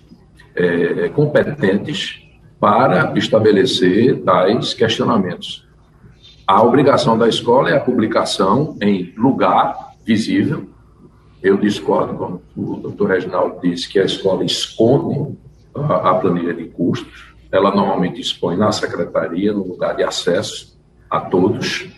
é, 0.56 1.10
competentes 1.10 2.22
para 2.60 3.14
estabelecer 3.18 4.22
tais 4.22 4.74
questionamentos. 4.74 5.65
A 6.48 6.62
obrigação 6.62 7.18
da 7.18 7.28
escola 7.28 7.72
é 7.72 7.76
a 7.76 7.80
publicação 7.80 8.78
em 8.80 9.12
lugar 9.18 9.94
visível. 10.06 10.70
Eu 11.42 11.58
discordo, 11.58 12.14
como 12.16 12.42
o 12.56 12.76
doutor 12.78 13.10
Reginaldo 13.10 13.60
disse, 13.62 13.90
que 13.90 14.00
a 14.00 14.06
escola 14.06 14.44
esconde 14.44 15.36
a, 15.74 16.12
a 16.12 16.16
planilha 16.16 16.54
de 16.54 16.66
custos. 16.66 17.34
Ela 17.52 17.74
normalmente 17.74 18.22
expõe 18.22 18.56
na 18.56 18.72
secretaria, 18.72 19.54
no 19.54 19.68
lugar 19.68 19.96
de 19.96 20.04
acesso 20.04 20.78
a 21.10 21.20
todos, 21.20 21.90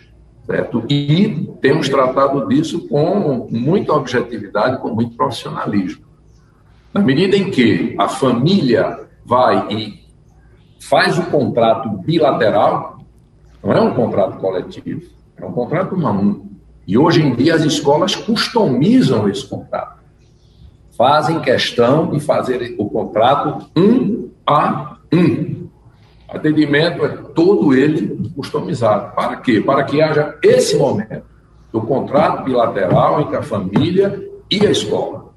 certo? 0.46 0.82
E 0.88 1.46
temos 1.60 1.90
tratado 1.90 2.48
disso 2.48 2.88
com 2.88 3.48
muita 3.50 3.92
objetividade, 3.92 4.80
com 4.80 4.88
muito 4.88 5.14
profissionalismo. 5.14 6.04
Na 6.92 7.02
medida 7.02 7.36
em 7.36 7.50
que 7.50 7.94
a 7.98 8.08
família 8.08 9.08
vai 9.26 9.66
e 9.70 10.08
faz 10.80 11.18
o 11.18 11.24
contrato 11.24 11.90
bilateral, 11.98 12.97
não 13.62 13.72
é 13.72 13.80
um 13.80 13.94
contrato 13.94 14.38
coletivo, 14.38 15.02
é 15.36 15.44
um 15.44 15.52
contrato 15.52 15.94
um 15.94 16.06
a 16.06 16.12
um. 16.12 16.48
E 16.86 16.96
hoje 16.96 17.22
em 17.22 17.34
dia 17.34 17.54
as 17.54 17.62
escolas 17.62 18.14
customizam 18.14 19.28
esse 19.28 19.46
contrato. 19.46 19.98
Fazem 20.96 21.40
questão 21.40 22.10
de 22.10 22.18
fazer 22.20 22.74
o 22.78 22.88
contrato 22.88 23.70
um 23.76 24.30
a 24.46 24.96
um. 25.12 25.68
Atendimento 26.28 27.04
é 27.04 27.08
todo 27.08 27.74
ele 27.74 28.30
customizado. 28.34 29.14
Para 29.14 29.36
quê? 29.36 29.60
Para 29.60 29.84
que 29.84 30.00
haja 30.00 30.36
esse 30.42 30.76
momento 30.76 31.24
do 31.72 31.82
contrato 31.82 32.44
bilateral 32.44 33.20
entre 33.20 33.36
a 33.36 33.42
família 33.42 34.28
e 34.50 34.66
a 34.66 34.70
escola. 34.70 35.34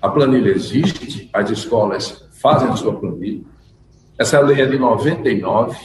A 0.00 0.08
planilha 0.08 0.50
existe, 0.50 1.28
as 1.32 1.50
escolas 1.50 2.28
fazem 2.40 2.68
a 2.68 2.76
sua 2.76 2.94
planilha. 2.94 3.42
Essa 4.18 4.40
lei 4.40 4.62
é 4.62 4.66
de 4.66 4.78
99. 4.78 5.76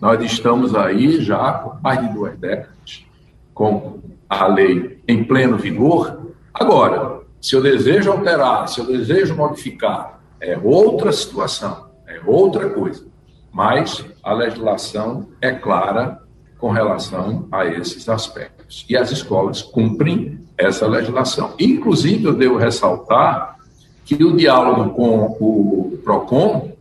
Nós 0.00 0.22
estamos 0.24 0.74
aí 0.74 1.20
já 1.20 1.52
por 1.52 1.80
mais 1.82 2.00
de 2.00 2.12
duas 2.12 2.38
décadas 2.38 3.04
com 3.52 4.00
a 4.28 4.46
lei 4.46 5.00
em 5.06 5.24
pleno 5.24 5.56
vigor. 5.56 6.32
Agora, 6.52 7.20
se 7.40 7.54
eu 7.54 7.62
desejo 7.62 8.10
alterar, 8.10 8.68
se 8.68 8.80
eu 8.80 8.86
desejo 8.86 9.34
modificar, 9.36 10.20
é 10.40 10.58
outra 10.62 11.12
situação, 11.12 11.90
é 12.06 12.20
outra 12.26 12.68
coisa. 12.70 13.06
Mas 13.52 14.04
a 14.22 14.32
legislação 14.32 15.28
é 15.40 15.52
clara 15.52 16.20
com 16.58 16.70
relação 16.70 17.46
a 17.52 17.66
esses 17.66 18.08
aspectos. 18.08 18.84
E 18.88 18.96
as 18.96 19.10
escolas 19.10 19.62
cumprem 19.62 20.40
essa 20.56 20.86
legislação. 20.86 21.54
Inclusive, 21.58 22.24
eu 22.24 22.34
devo 22.34 22.56
ressaltar 22.56 23.58
que 24.04 24.22
o 24.22 24.36
diálogo 24.36 24.90
com 24.94 25.36
o 25.40 25.98
PROCON, 26.02 26.72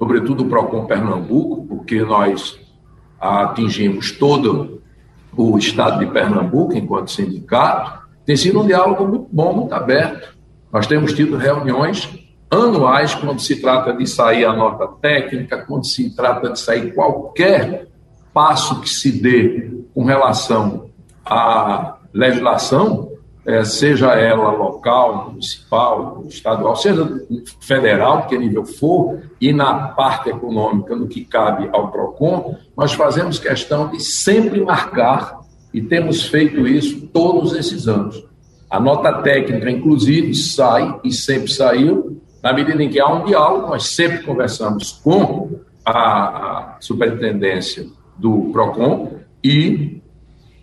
sobretudo 0.00 0.44
o 0.44 0.48
PROCON 0.48 0.86
Pernambuco, 0.86 1.66
porque 1.66 2.00
nós 2.00 2.58
atingimos 3.20 4.10
todo 4.12 4.80
o 5.36 5.58
estado 5.58 5.98
de 5.98 6.10
Pernambuco 6.10 6.74
enquanto 6.74 7.10
sindicato, 7.10 8.00
tem 8.24 8.34
sido 8.34 8.62
um 8.62 8.66
diálogo 8.66 9.06
muito 9.06 9.28
bom, 9.30 9.52
muito 9.52 9.74
aberto. 9.74 10.34
Nós 10.72 10.86
temos 10.86 11.12
tido 11.12 11.36
reuniões 11.36 12.08
anuais 12.50 13.14
quando 13.14 13.40
se 13.40 13.60
trata 13.60 13.92
de 13.92 14.06
sair 14.06 14.46
a 14.46 14.54
nota 14.54 14.88
técnica, 14.88 15.58
quando 15.66 15.86
se 15.86 16.16
trata 16.16 16.50
de 16.50 16.58
sair 16.58 16.94
qualquer 16.94 17.88
passo 18.32 18.80
que 18.80 18.88
se 18.88 19.20
dê 19.20 19.70
com 19.94 20.04
relação 20.04 20.88
à 21.26 21.98
legislação, 22.10 23.09
é, 23.46 23.64
seja 23.64 24.14
ela 24.14 24.50
local, 24.50 25.30
municipal, 25.30 26.24
estadual, 26.28 26.76
seja 26.76 27.08
federal, 27.60 28.26
que 28.26 28.36
nível 28.36 28.64
for, 28.64 29.20
e 29.40 29.52
na 29.52 29.88
parte 29.88 30.28
econômica, 30.28 30.94
no 30.94 31.08
que 31.08 31.24
cabe 31.24 31.68
ao 31.72 31.90
PROCON, 31.90 32.56
nós 32.76 32.92
fazemos 32.92 33.38
questão 33.38 33.88
de 33.88 34.00
sempre 34.00 34.60
marcar 34.60 35.40
E 35.72 35.80
temos 35.80 36.26
feito 36.26 36.66
isso 36.66 37.06
todos 37.12 37.52
esses 37.52 37.86
anos. 37.86 38.24
A 38.68 38.80
nota 38.80 39.22
técnica, 39.22 39.70
inclusive, 39.70 40.34
sai 40.34 40.98
e 41.04 41.12
sempre 41.12 41.48
saiu, 41.48 42.20
na 42.42 42.52
medida 42.52 42.82
em 42.82 42.88
que 42.88 42.98
há 42.98 43.06
um 43.06 43.24
diálogo, 43.24 43.68
nós 43.68 43.86
sempre 43.86 44.24
conversamos 44.24 44.92
com 44.92 45.60
a, 45.84 45.92
a 45.92 46.76
superintendência 46.80 47.86
do 48.18 48.50
PROCON 48.52 49.20
e 49.44 50.02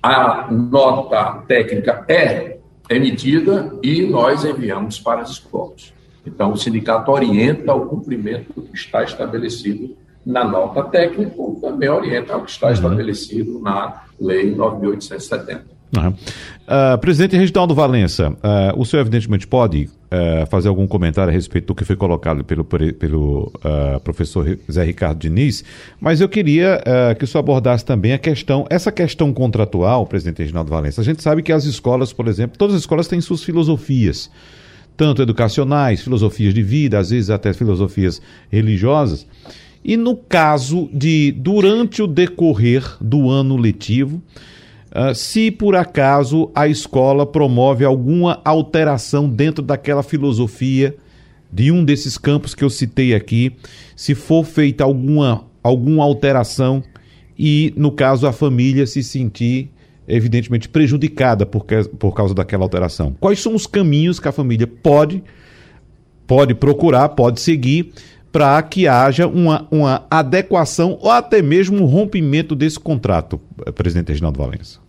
a 0.03 0.51
nota 0.51 1.43
técnica 1.47 2.05
é 2.07 2.56
emitida 2.89 3.73
e 3.83 4.03
nós 4.03 4.43
enviamos 4.45 4.99
para 4.99 5.21
as 5.21 5.31
escolas. 5.31 5.93
Então, 6.25 6.51
o 6.51 6.57
sindicato 6.57 7.11
orienta 7.11 7.73
o 7.73 7.85
cumprimento 7.85 8.53
do 8.53 8.61
que 8.63 8.75
está 8.75 9.03
estabelecido 9.03 9.95
na 10.25 10.43
nota 10.43 10.83
técnica, 10.83 11.33
ou 11.37 11.55
também 11.55 11.87
orienta 11.87 12.35
o 12.35 12.43
que 12.43 12.51
está 12.51 12.67
uhum. 12.67 12.73
estabelecido 12.73 13.59
na 13.59 14.03
Lei 14.19 14.53
9.870. 14.53 15.76
Uhum. 15.95 16.09
Uh, 16.09 16.97
presidente 16.99 17.37
Reginaldo 17.37 17.73
Valença, 17.73 18.29
uh, 18.31 18.79
o 18.79 18.85
senhor 18.85 19.01
evidentemente 19.01 19.47
pode 19.47 19.83
uh, 19.85 20.45
fazer 20.49 20.67
algum 20.67 20.85
comentário 20.85 21.31
a 21.31 21.33
respeito 21.33 21.67
do 21.67 21.75
que 21.75 21.85
foi 21.85 21.95
colocado 21.95 22.43
pelo, 22.43 22.65
pelo 22.65 23.51
professor 24.03 24.57
Zé 24.69 24.83
Ricardo 24.83 25.19
Diniz, 25.19 25.63
mas 25.99 26.19
eu 26.19 26.27
queria 26.27 26.81
que 27.17 27.23
o 27.23 27.27
senhor 27.27 27.39
abordasse 27.39 27.85
também 27.85 28.13
a 28.13 28.17
questão, 28.17 28.65
essa 28.69 28.91
questão 28.91 29.33
contratual, 29.33 30.05
presidente 30.05 30.39
Reginaldo 30.39 30.69
Valença. 30.69 31.01
A 31.01 31.03
gente 31.03 31.23
sabe 31.23 31.41
que 31.41 31.51
as 31.51 31.63
escolas, 31.65 32.11
por 32.11 32.27
exemplo, 32.27 32.57
todas 32.57 32.75
as 32.75 32.81
escolas 32.81 33.07
têm 33.07 33.21
suas 33.21 33.43
filosofias 33.43 34.29
tanto 34.97 35.21
educacionais, 35.21 36.01
filosofias 36.01 36.53
de 36.53 36.63
vida, 36.63 36.97
às 36.97 37.11
vezes 37.11 37.29
até 37.29 37.53
filosofias 37.53 38.19
religiosas. 38.51 39.27
E 39.85 39.95
no 39.95 40.17
caso 40.17 40.89
de, 40.91 41.31
durante 41.31 42.01
o 42.01 42.07
decorrer 42.07 42.83
do 42.99 43.29
ano 43.29 43.55
letivo, 43.55 44.21
uh, 44.97 45.13
se 45.13 45.51
por 45.51 45.75
acaso 45.75 46.49
a 46.55 46.67
escola 46.67 47.25
promove 47.25 47.85
alguma 47.85 48.41
alteração 48.43 49.29
dentro 49.29 49.63
daquela 49.63 50.01
filosofia 50.01 50.95
de 51.51 51.71
um 51.71 51.85
desses 51.85 52.17
campos 52.17 52.53
que 52.53 52.63
eu 52.63 52.69
citei 52.69 53.13
aqui, 53.13 53.55
se 53.95 54.13
for 54.13 54.43
feita 54.43 54.83
alguma, 54.83 55.45
alguma 55.63 56.03
alteração 56.03 56.83
e, 57.37 57.73
no 57.77 57.91
caso, 57.91 58.27
a 58.27 58.33
família 58.33 58.85
se 58.85 59.03
sentir 59.03 59.69
evidentemente 60.07 60.69
prejudicada 60.69 61.45
por, 61.45 61.65
por 61.99 62.13
causa 62.13 62.33
daquela 62.33 62.63
alteração. 62.63 63.15
Quais 63.19 63.39
são 63.39 63.53
os 63.53 63.67
caminhos 63.67 64.19
que 64.19 64.27
a 64.27 64.31
família 64.31 64.65
pode, 64.65 65.23
pode 66.25 66.53
procurar, 66.53 67.09
pode 67.09 67.41
seguir 67.41 67.91
para 68.31 68.61
que 68.61 68.87
haja 68.87 69.27
uma, 69.27 69.67
uma 69.69 70.05
adequação 70.09 70.97
ou 71.01 71.11
até 71.11 71.41
mesmo 71.41 71.83
um 71.83 71.85
rompimento 71.85 72.55
desse 72.55 72.79
contrato, 72.79 73.39
presidente 73.75 74.09
Reginaldo 74.09 74.39
Valença? 74.39 74.86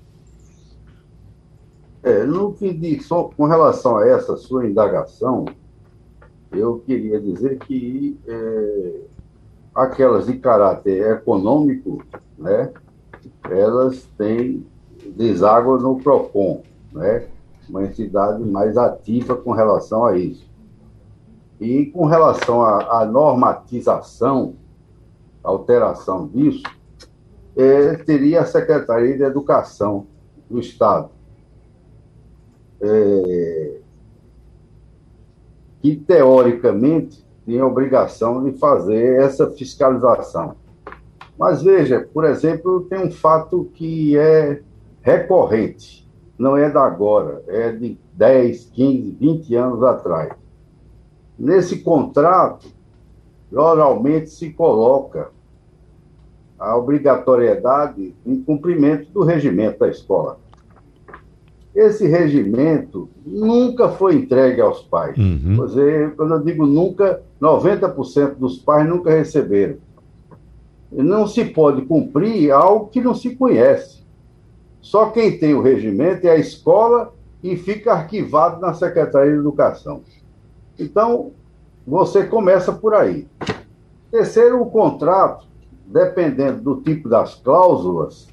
É, 2.08 2.24
no 2.24 2.54
que 2.54 2.72
diz, 2.72 3.04
só 3.04 3.24
com 3.24 3.44
relação 3.44 3.98
a 3.98 4.08
essa 4.08 4.34
sua 4.38 4.66
indagação, 4.66 5.44
eu 6.50 6.78
queria 6.78 7.20
dizer 7.20 7.58
que 7.58 8.18
é, 8.26 9.00
aquelas 9.74 10.24
de 10.24 10.38
caráter 10.38 11.18
econômico, 11.18 12.02
né, 12.38 12.72
elas 13.50 14.08
têm 14.16 14.66
deságua 15.14 15.78
no 15.78 16.00
PROCON, 16.00 16.62
né? 16.90 17.26
uma 17.68 17.84
entidade 17.84 18.42
mais 18.42 18.78
ativa 18.78 19.36
com 19.36 19.50
relação 19.50 20.06
a 20.06 20.16
isso. 20.16 20.48
E 21.60 21.84
com 21.86 22.06
relação 22.06 22.62
à, 22.62 23.04
normatização, 23.04 24.54
alteração 25.44 26.26
disso, 26.26 26.62
é, 27.54 27.96
teria 27.96 28.40
a 28.40 28.46
Secretaria 28.46 29.14
de 29.14 29.24
Educação 29.24 30.06
do 30.48 30.58
Estado, 30.58 31.10
é, 32.80 33.78
que 35.80 35.96
teoricamente 35.96 37.24
tem 37.46 37.58
a 37.60 37.66
obrigação 37.66 38.44
de 38.44 38.58
fazer 38.58 39.20
essa 39.22 39.50
fiscalização. 39.50 40.56
Mas 41.38 41.62
veja, 41.62 42.06
por 42.12 42.24
exemplo, 42.24 42.82
tem 42.82 43.06
um 43.06 43.10
fato 43.10 43.70
que 43.74 44.18
é 44.18 44.60
recorrente. 45.02 46.06
Não 46.38 46.56
é 46.56 46.70
da 46.70 46.84
agora, 46.84 47.42
é 47.48 47.72
de 47.72 47.98
10, 48.14 48.64
15, 48.66 49.16
20 49.18 49.54
anos 49.54 49.82
atrás. 49.82 50.32
Nesse 51.38 51.80
contrato, 51.80 52.68
oralmente 53.52 54.30
se 54.30 54.50
coloca 54.50 55.30
a 56.58 56.76
obrigatoriedade 56.76 58.14
em 58.26 58.42
cumprimento 58.42 59.10
do 59.12 59.22
regimento 59.22 59.78
da 59.78 59.88
escola. 59.88 60.38
Esse 61.78 62.08
regimento 62.08 63.08
nunca 63.24 63.88
foi 63.88 64.16
entregue 64.16 64.60
aos 64.60 64.82
pais. 64.82 65.16
Uhum. 65.16 65.64
Dizer, 65.64 66.16
quando 66.16 66.34
eu 66.34 66.42
digo 66.42 66.66
nunca, 66.66 67.22
90% 67.40 68.34
dos 68.34 68.58
pais 68.58 68.88
nunca 68.88 69.10
receberam. 69.10 69.76
Não 70.90 71.28
se 71.28 71.44
pode 71.44 71.82
cumprir 71.82 72.50
algo 72.50 72.88
que 72.88 73.00
não 73.00 73.14
se 73.14 73.36
conhece. 73.36 74.04
Só 74.80 75.10
quem 75.10 75.38
tem 75.38 75.54
o 75.54 75.62
regimento 75.62 76.26
é 76.26 76.30
a 76.30 76.36
escola 76.36 77.14
e 77.44 77.56
fica 77.56 77.92
arquivado 77.92 78.60
na 78.60 78.74
Secretaria 78.74 79.30
de 79.30 79.38
Educação. 79.38 80.02
Então, 80.76 81.30
você 81.86 82.24
começa 82.24 82.72
por 82.72 82.92
aí. 82.92 83.28
Terceiro, 84.10 84.60
o 84.60 84.66
contrato, 84.66 85.46
dependendo 85.86 86.60
do 86.60 86.80
tipo 86.80 87.08
das 87.08 87.36
cláusulas, 87.36 88.26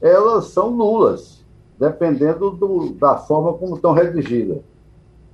elas 0.00 0.46
são 0.46 0.72
nulas, 0.72 1.35
dependendo 1.78 2.50
do, 2.50 2.94
da 2.94 3.16
forma 3.16 3.52
como 3.54 3.76
estão 3.76 3.92
redigidas. 3.92 4.58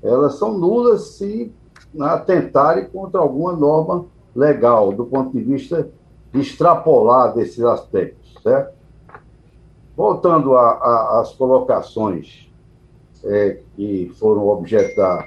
Elas 0.03 0.35
são 0.35 0.59
nulas 0.59 1.17
se 1.17 1.53
atentarem 2.01 2.87
contra 2.87 3.21
alguma 3.21 3.53
norma 3.53 4.07
legal, 4.35 4.93
do 4.93 5.05
ponto 5.05 5.31
de 5.37 5.43
vista 5.43 5.89
de 6.33 6.41
extrapolar 6.41 7.35
desses 7.35 7.63
aspectos, 7.63 8.35
certo? 8.43 8.75
Voltando 9.97 10.57
às 10.57 11.35
colocações 11.35 12.51
é, 13.25 13.61
que 13.77 14.11
foram 14.19 14.49
objeto 14.49 14.97
da 14.97 15.25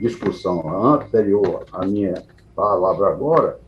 discussão 0.00 0.86
anterior 0.86 1.64
à 1.72 1.84
minha 1.84 2.24
palavra 2.56 3.08
agora, 3.08 3.60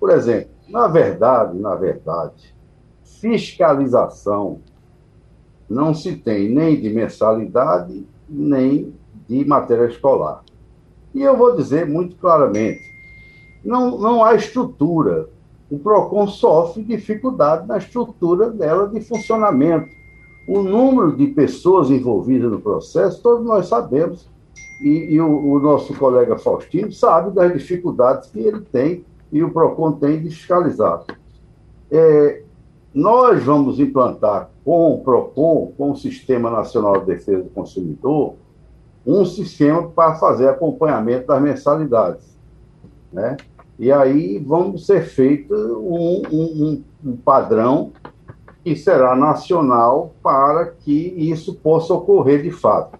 por 0.00 0.10
exemplo, 0.10 0.50
na 0.68 0.86
verdade, 0.86 1.58
na 1.58 1.74
verdade, 1.74 2.54
fiscalização 3.04 4.60
não 5.68 5.92
se 5.92 6.16
tem 6.16 6.48
nem 6.48 6.80
de 6.80 6.90
mensalidade, 6.90 8.06
nem 8.28 8.94
de 9.28 9.44
matéria 9.44 9.86
escolar. 9.86 10.42
E 11.14 11.22
eu 11.22 11.36
vou 11.36 11.56
dizer 11.56 11.86
muito 11.86 12.16
claramente, 12.16 12.82
não, 13.64 13.98
não 13.98 14.24
há 14.24 14.34
estrutura 14.34 15.28
o 15.70 15.78
PROCON 15.78 16.26
sofre 16.26 16.82
dificuldade 16.82 17.66
na 17.66 17.76
estrutura 17.76 18.50
dela 18.50 18.88
de 18.88 19.00
funcionamento. 19.02 19.88
O 20.48 20.62
número 20.62 21.14
de 21.14 21.26
pessoas 21.26 21.90
envolvidas 21.90 22.50
no 22.50 22.60
processo, 22.60 23.22
todos 23.22 23.44
nós 23.44 23.68
sabemos, 23.68 24.28
e, 24.80 25.14
e 25.14 25.20
o, 25.20 25.52
o, 25.52 25.60
nosso 25.60 25.92
colega 25.94 26.38
Faustino 26.38 26.90
sabe 26.90 27.32
das 27.32 27.52
dificuldades 27.52 28.30
que 28.30 28.38
ele 28.38 28.60
tem 28.60 29.04
e 29.30 29.42
o 29.42 29.50
PROCON 29.50 29.92
tem 29.92 30.22
de 30.22 30.30
fiscalizar. 30.30 31.04
É, 31.90 32.42
nós 32.98 33.44
vamos 33.44 33.78
implantar 33.78 34.50
com 34.64 34.94
o 34.94 35.00
PROCON, 35.04 35.72
com 35.78 35.92
o 35.92 35.96
Sistema 35.96 36.50
Nacional 36.50 36.98
de 36.98 37.06
Defesa 37.06 37.44
do 37.44 37.50
Consumidor, 37.50 38.34
um 39.06 39.24
sistema 39.24 39.88
para 39.88 40.16
fazer 40.16 40.48
acompanhamento 40.48 41.28
das 41.28 41.40
mensalidades. 41.40 42.36
Né? 43.12 43.36
E 43.78 43.92
aí 43.92 44.40
vamos 44.40 44.84
ser 44.84 45.04
feito 45.04 45.54
um, 45.54 46.22
um, 46.32 46.84
um 47.04 47.16
padrão 47.16 47.92
que 48.64 48.74
será 48.74 49.14
nacional 49.14 50.12
para 50.20 50.66
que 50.66 51.14
isso 51.16 51.54
possa 51.54 51.94
ocorrer 51.94 52.42
de 52.42 52.50
fato. 52.50 52.98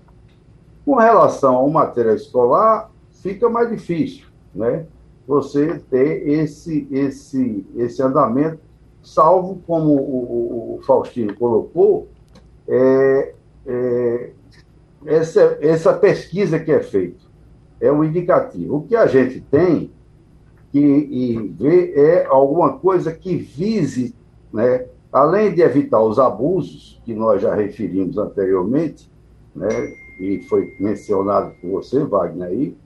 Com 0.85 0.95
relação 0.95 1.57
ao 1.57 1.69
material 1.69 2.15
escolar, 2.15 2.93
fica 3.11 3.49
mais 3.51 3.69
difícil, 3.69 4.27
né? 4.55 4.87
Você 5.27 5.81
ter 5.91 6.27
esse, 6.29 6.87
esse, 6.91 7.67
esse 7.77 8.01
andamento, 8.01 8.68
salvo 9.15 9.63
como 9.67 9.95
o, 9.95 10.81
Faustino 10.87 11.35
colocou, 11.35 12.09
é, 12.67 13.35
é, 13.67 14.31
essa, 15.07 15.59
essa 15.61 15.93
pesquisa 15.95 16.59
que 16.59 16.71
é 16.71 16.81
feita 16.81 17.27
é 17.81 17.91
um 17.91 18.05
indicativo. 18.05 18.77
O 18.77 18.83
que 18.83 18.97
a 18.97 19.07
gente 19.07 19.41
tem 19.41 19.91
que 20.71 20.79
e 20.79 21.49
ver 21.59 21.97
é 21.97 22.27
alguma 22.27 22.79
coisa 22.79 23.13
que 23.13 23.37
vise, 23.37 24.15
né, 24.53 24.87
além 25.13 25.55
de 25.55 25.63
evitar 25.63 26.03
os 26.03 26.19
abusos 26.19 27.01
que 27.05 27.15
nós 27.15 27.41
já 27.41 27.55
referimos 27.55 28.19
anteriormente, 28.19 29.11
né, 29.55 29.69
e 30.21 30.43
foi 30.43 30.77
mencionado 30.79 31.53
por 31.61 31.71
você, 31.71 32.05
Wagner, 32.05 32.49
aí, 32.49 32.77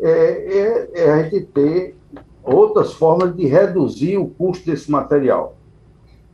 é, 0.00 0.10
é, 0.10 0.90
é 0.94 1.10
a 1.10 1.22
gente 1.22 1.46
ter 1.46 1.94
outras 2.42 2.92
formas 2.94 3.36
de 3.36 3.46
reduzir 3.46 4.16
o 4.16 4.26
custo 4.26 4.66
desse 4.66 4.90
material. 4.90 5.56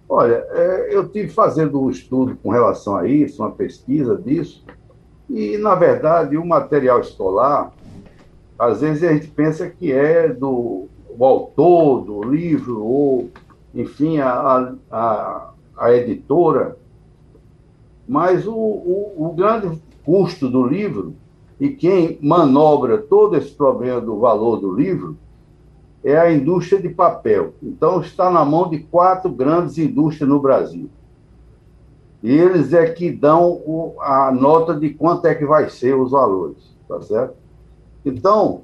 Olha, 0.09 0.45
é, 0.51 0.95
eu 0.95 1.09
tive 1.09 1.29
fazendo 1.29 1.81
um 1.81 1.91
estudo 1.91 2.37
com 2.43 2.51
relação 2.51 2.97
a 2.97 3.09
isso, 3.09 3.43
uma 3.43 3.51
pesquisa 3.51 4.17
disso, 4.17 4.65
e, 5.29 5.59
na 5.59 5.75
verdade, 5.75 6.37
o 6.37 6.47
material 6.47 7.01
escolar, 7.01 7.73
às 8.59 8.81
vezes 8.81 9.03
a 9.03 9.13
gente 9.13 9.27
pensa 9.29 9.69
que 9.69 9.93
é 9.93 10.29
do 10.29 10.87
autor 11.19 12.05
do 12.05 12.23
livro, 12.23 12.85
ou, 12.85 13.31
enfim, 13.75 14.19
a, 14.19 14.75
a, 14.91 15.51
a 15.77 15.93
editora, 15.93 16.77
mas 18.09 18.47
o, 18.47 18.55
o, 18.55 19.15
o 19.17 19.35
grande 19.35 19.83
custo 20.05 20.49
do 20.49 20.65
livro 20.65 21.15
e 21.59 21.71
quem 21.71 22.19
manobra 22.23 22.99
todo 22.99 23.37
esse 23.37 23.51
problema 23.51 24.01
do 24.01 24.19
valor 24.19 24.61
do 24.61 24.73
livro 24.73 25.17
é 26.07 26.17
a 26.17 26.33
indústria 26.33 26.81
de 26.81 26.89
papel. 26.89 27.55
Então, 27.61 28.01
está 28.01 28.31
na 28.31 28.45
mão 28.45 28.71
de 28.71 28.79
quatro 28.79 29.29
grandes 29.29 29.77
indústrias 29.77 30.29
no 30.29 30.41
Brasil. 30.41 30.89
E 32.23 32.31
eles 32.31 32.73
é 32.73 32.89
que 32.89 33.11
dão 33.11 33.51
o, 33.67 33.97
a 34.01 34.31
nota 34.31 34.73
de 34.73 34.91
quanto 34.91 35.27
é 35.27 35.35
que 35.35 35.45
vai 35.45 35.69
ser 35.69 35.97
os 35.97 36.13
valores, 36.13 36.77
tá 36.87 37.03
certo? 37.03 37.35
Então, 38.05 38.61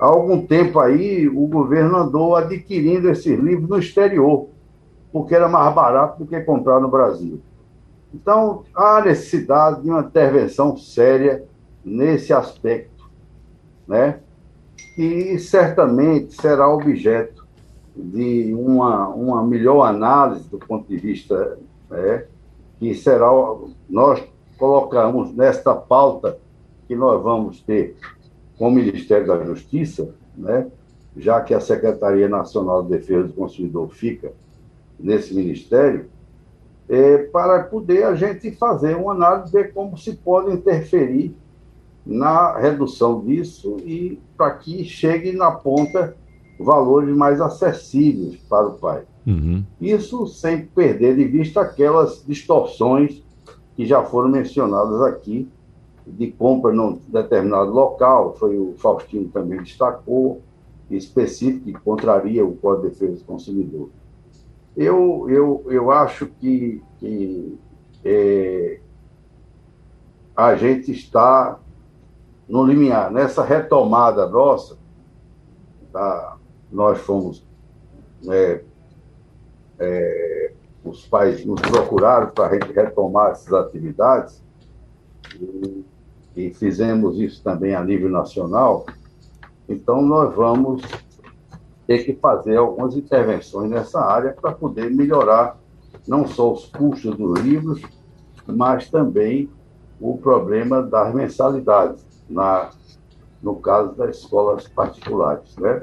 há 0.00 0.06
algum 0.06 0.46
tempo 0.46 0.78
aí, 0.78 1.28
o 1.28 1.48
governo 1.48 1.96
andou 1.96 2.36
adquirindo 2.36 3.10
esses 3.10 3.40
livros 3.40 3.68
no 3.68 3.78
exterior, 3.78 4.46
porque 5.12 5.34
era 5.34 5.48
mais 5.48 5.74
barato 5.74 6.22
do 6.22 6.28
que 6.28 6.40
comprar 6.42 6.78
no 6.78 6.88
Brasil. 6.88 7.40
Então, 8.14 8.62
há 8.72 9.00
necessidade 9.00 9.82
de 9.82 9.90
uma 9.90 10.02
intervenção 10.02 10.76
séria 10.76 11.44
nesse 11.84 12.32
aspecto, 12.32 13.10
né? 13.84 14.20
Que 14.94 15.38
certamente 15.38 16.40
será 16.40 16.68
objeto 16.68 17.44
de 17.96 18.54
uma, 18.54 19.08
uma 19.08 19.42
melhor 19.44 19.84
análise 19.84 20.48
do 20.48 20.58
ponto 20.58 20.88
de 20.88 20.96
vista 20.96 21.58
né, 21.90 22.24
que 22.78 22.94
será 22.94 23.28
nós 23.88 24.22
colocamos 24.56 25.34
nesta 25.34 25.74
pauta 25.74 26.38
que 26.86 26.94
nós 26.94 27.22
vamos 27.22 27.60
ter 27.60 27.96
com 28.58 28.68
o 28.68 28.70
Ministério 28.70 29.26
da 29.26 29.44
Justiça, 29.44 30.14
né, 30.36 30.66
já 31.16 31.40
que 31.40 31.54
a 31.54 31.60
Secretaria 31.60 32.28
Nacional 32.28 32.82
de 32.82 32.90
Defesa 32.90 33.28
do 33.28 33.32
Consumidor 33.32 33.88
fica 33.90 34.32
nesse 34.98 35.34
ministério, 35.34 36.08
é, 36.88 37.18
para 37.18 37.64
poder 37.64 38.04
a 38.04 38.14
gente 38.14 38.50
fazer 38.52 38.96
uma 38.96 39.12
análise 39.12 39.50
de 39.50 39.64
como 39.68 39.96
se 39.96 40.14
pode 40.16 40.52
interferir 40.52 41.34
na 42.06 42.58
redução 42.58 43.20
disso 43.20 43.76
e 43.84 44.20
para 44.36 44.50
que 44.52 44.84
chegue 44.84 45.32
na 45.32 45.50
ponta 45.50 46.16
valores 46.58 47.14
mais 47.16 47.40
acessíveis 47.40 48.36
para 48.48 48.66
o 48.68 48.74
pai. 48.74 49.02
Uhum. 49.26 49.64
Isso 49.80 50.26
sem 50.26 50.66
perder 50.66 51.16
de 51.16 51.24
vista 51.24 51.62
aquelas 51.62 52.22
distorções 52.26 53.22
que 53.74 53.86
já 53.86 54.02
foram 54.04 54.28
mencionadas 54.28 55.00
aqui, 55.02 55.48
de 56.06 56.30
compra 56.30 56.72
num 56.72 57.00
determinado 57.08 57.70
local, 57.70 58.36
foi 58.38 58.58
o 58.58 58.74
Faustino 58.76 59.28
também 59.30 59.62
destacou, 59.62 60.42
específico, 60.90 61.64
que 61.64 61.72
contraria 61.72 62.44
o 62.44 62.54
Código 62.56 62.88
de 62.88 62.90
Defesa 62.90 63.16
do 63.16 63.24
Consumidor. 63.24 63.88
Eu, 64.76 65.26
eu, 65.30 65.64
eu 65.68 65.90
acho 65.90 66.26
que, 66.26 66.82
que 66.98 67.58
é, 68.04 68.80
a 70.36 70.54
gente 70.56 70.92
está 70.92 71.58
no 72.48 72.64
limiar, 72.64 73.10
nessa 73.10 73.42
retomada 73.42 74.26
nossa, 74.26 74.76
tá, 75.92 76.36
nós 76.70 76.98
fomos. 77.00 77.44
É, 78.28 78.62
é, 79.78 80.52
os 80.84 81.06
pais 81.06 81.44
nos 81.44 81.60
procuraram 81.60 82.30
para 82.30 82.48
retomar 82.48 83.30
essas 83.30 83.52
atividades 83.52 84.42
e, 85.34 85.84
e 86.36 86.54
fizemos 86.54 87.18
isso 87.18 87.42
também 87.42 87.74
a 87.74 87.82
nível 87.82 88.10
nacional. 88.10 88.84
Então, 89.68 90.02
nós 90.02 90.34
vamos 90.34 90.82
ter 91.86 92.04
que 92.04 92.14
fazer 92.14 92.56
algumas 92.56 92.96
intervenções 92.96 93.70
nessa 93.70 94.00
área 94.00 94.32
para 94.32 94.52
poder 94.52 94.90
melhorar 94.90 95.58
não 96.06 96.26
só 96.26 96.52
os 96.52 96.66
custos 96.66 97.16
dos 97.16 97.40
livros, 97.40 97.82
mas 98.46 98.90
também 98.90 99.50
o 100.00 100.18
problema 100.18 100.82
das 100.82 101.14
mensalidades 101.14 102.03
na, 102.28 102.70
no 103.42 103.56
caso 103.56 103.94
das 103.94 104.18
escolas 104.18 104.66
particulares, 104.68 105.56
né? 105.56 105.82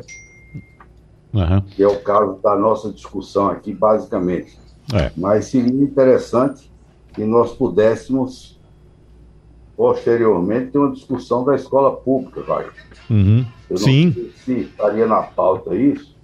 Uhum. 1.33 1.61
Que 1.61 1.83
é 1.83 1.87
o 1.87 1.99
caso 2.01 2.39
da 2.43 2.55
nossa 2.55 2.91
discussão 2.91 3.47
aqui, 3.47 3.73
basicamente. 3.73 4.57
É. 4.93 5.11
Mas 5.15 5.45
seria 5.45 5.71
interessante 5.71 6.69
que 7.13 7.23
nós 7.23 7.53
pudéssemos, 7.53 8.59
posteriormente, 9.77 10.71
ter 10.71 10.77
uma 10.77 10.91
discussão 10.91 11.45
da 11.45 11.55
escola 11.55 11.95
pública, 11.95 12.41
vai. 12.41 12.65
Uhum. 13.09 13.45
Eu 13.69 13.75
não 13.75 13.77
Sim. 13.77 14.11
sei 14.11 14.31
se 14.31 14.53
estaria 14.61 15.07
na 15.07 15.21
pauta 15.21 15.75
isso, 15.75 16.15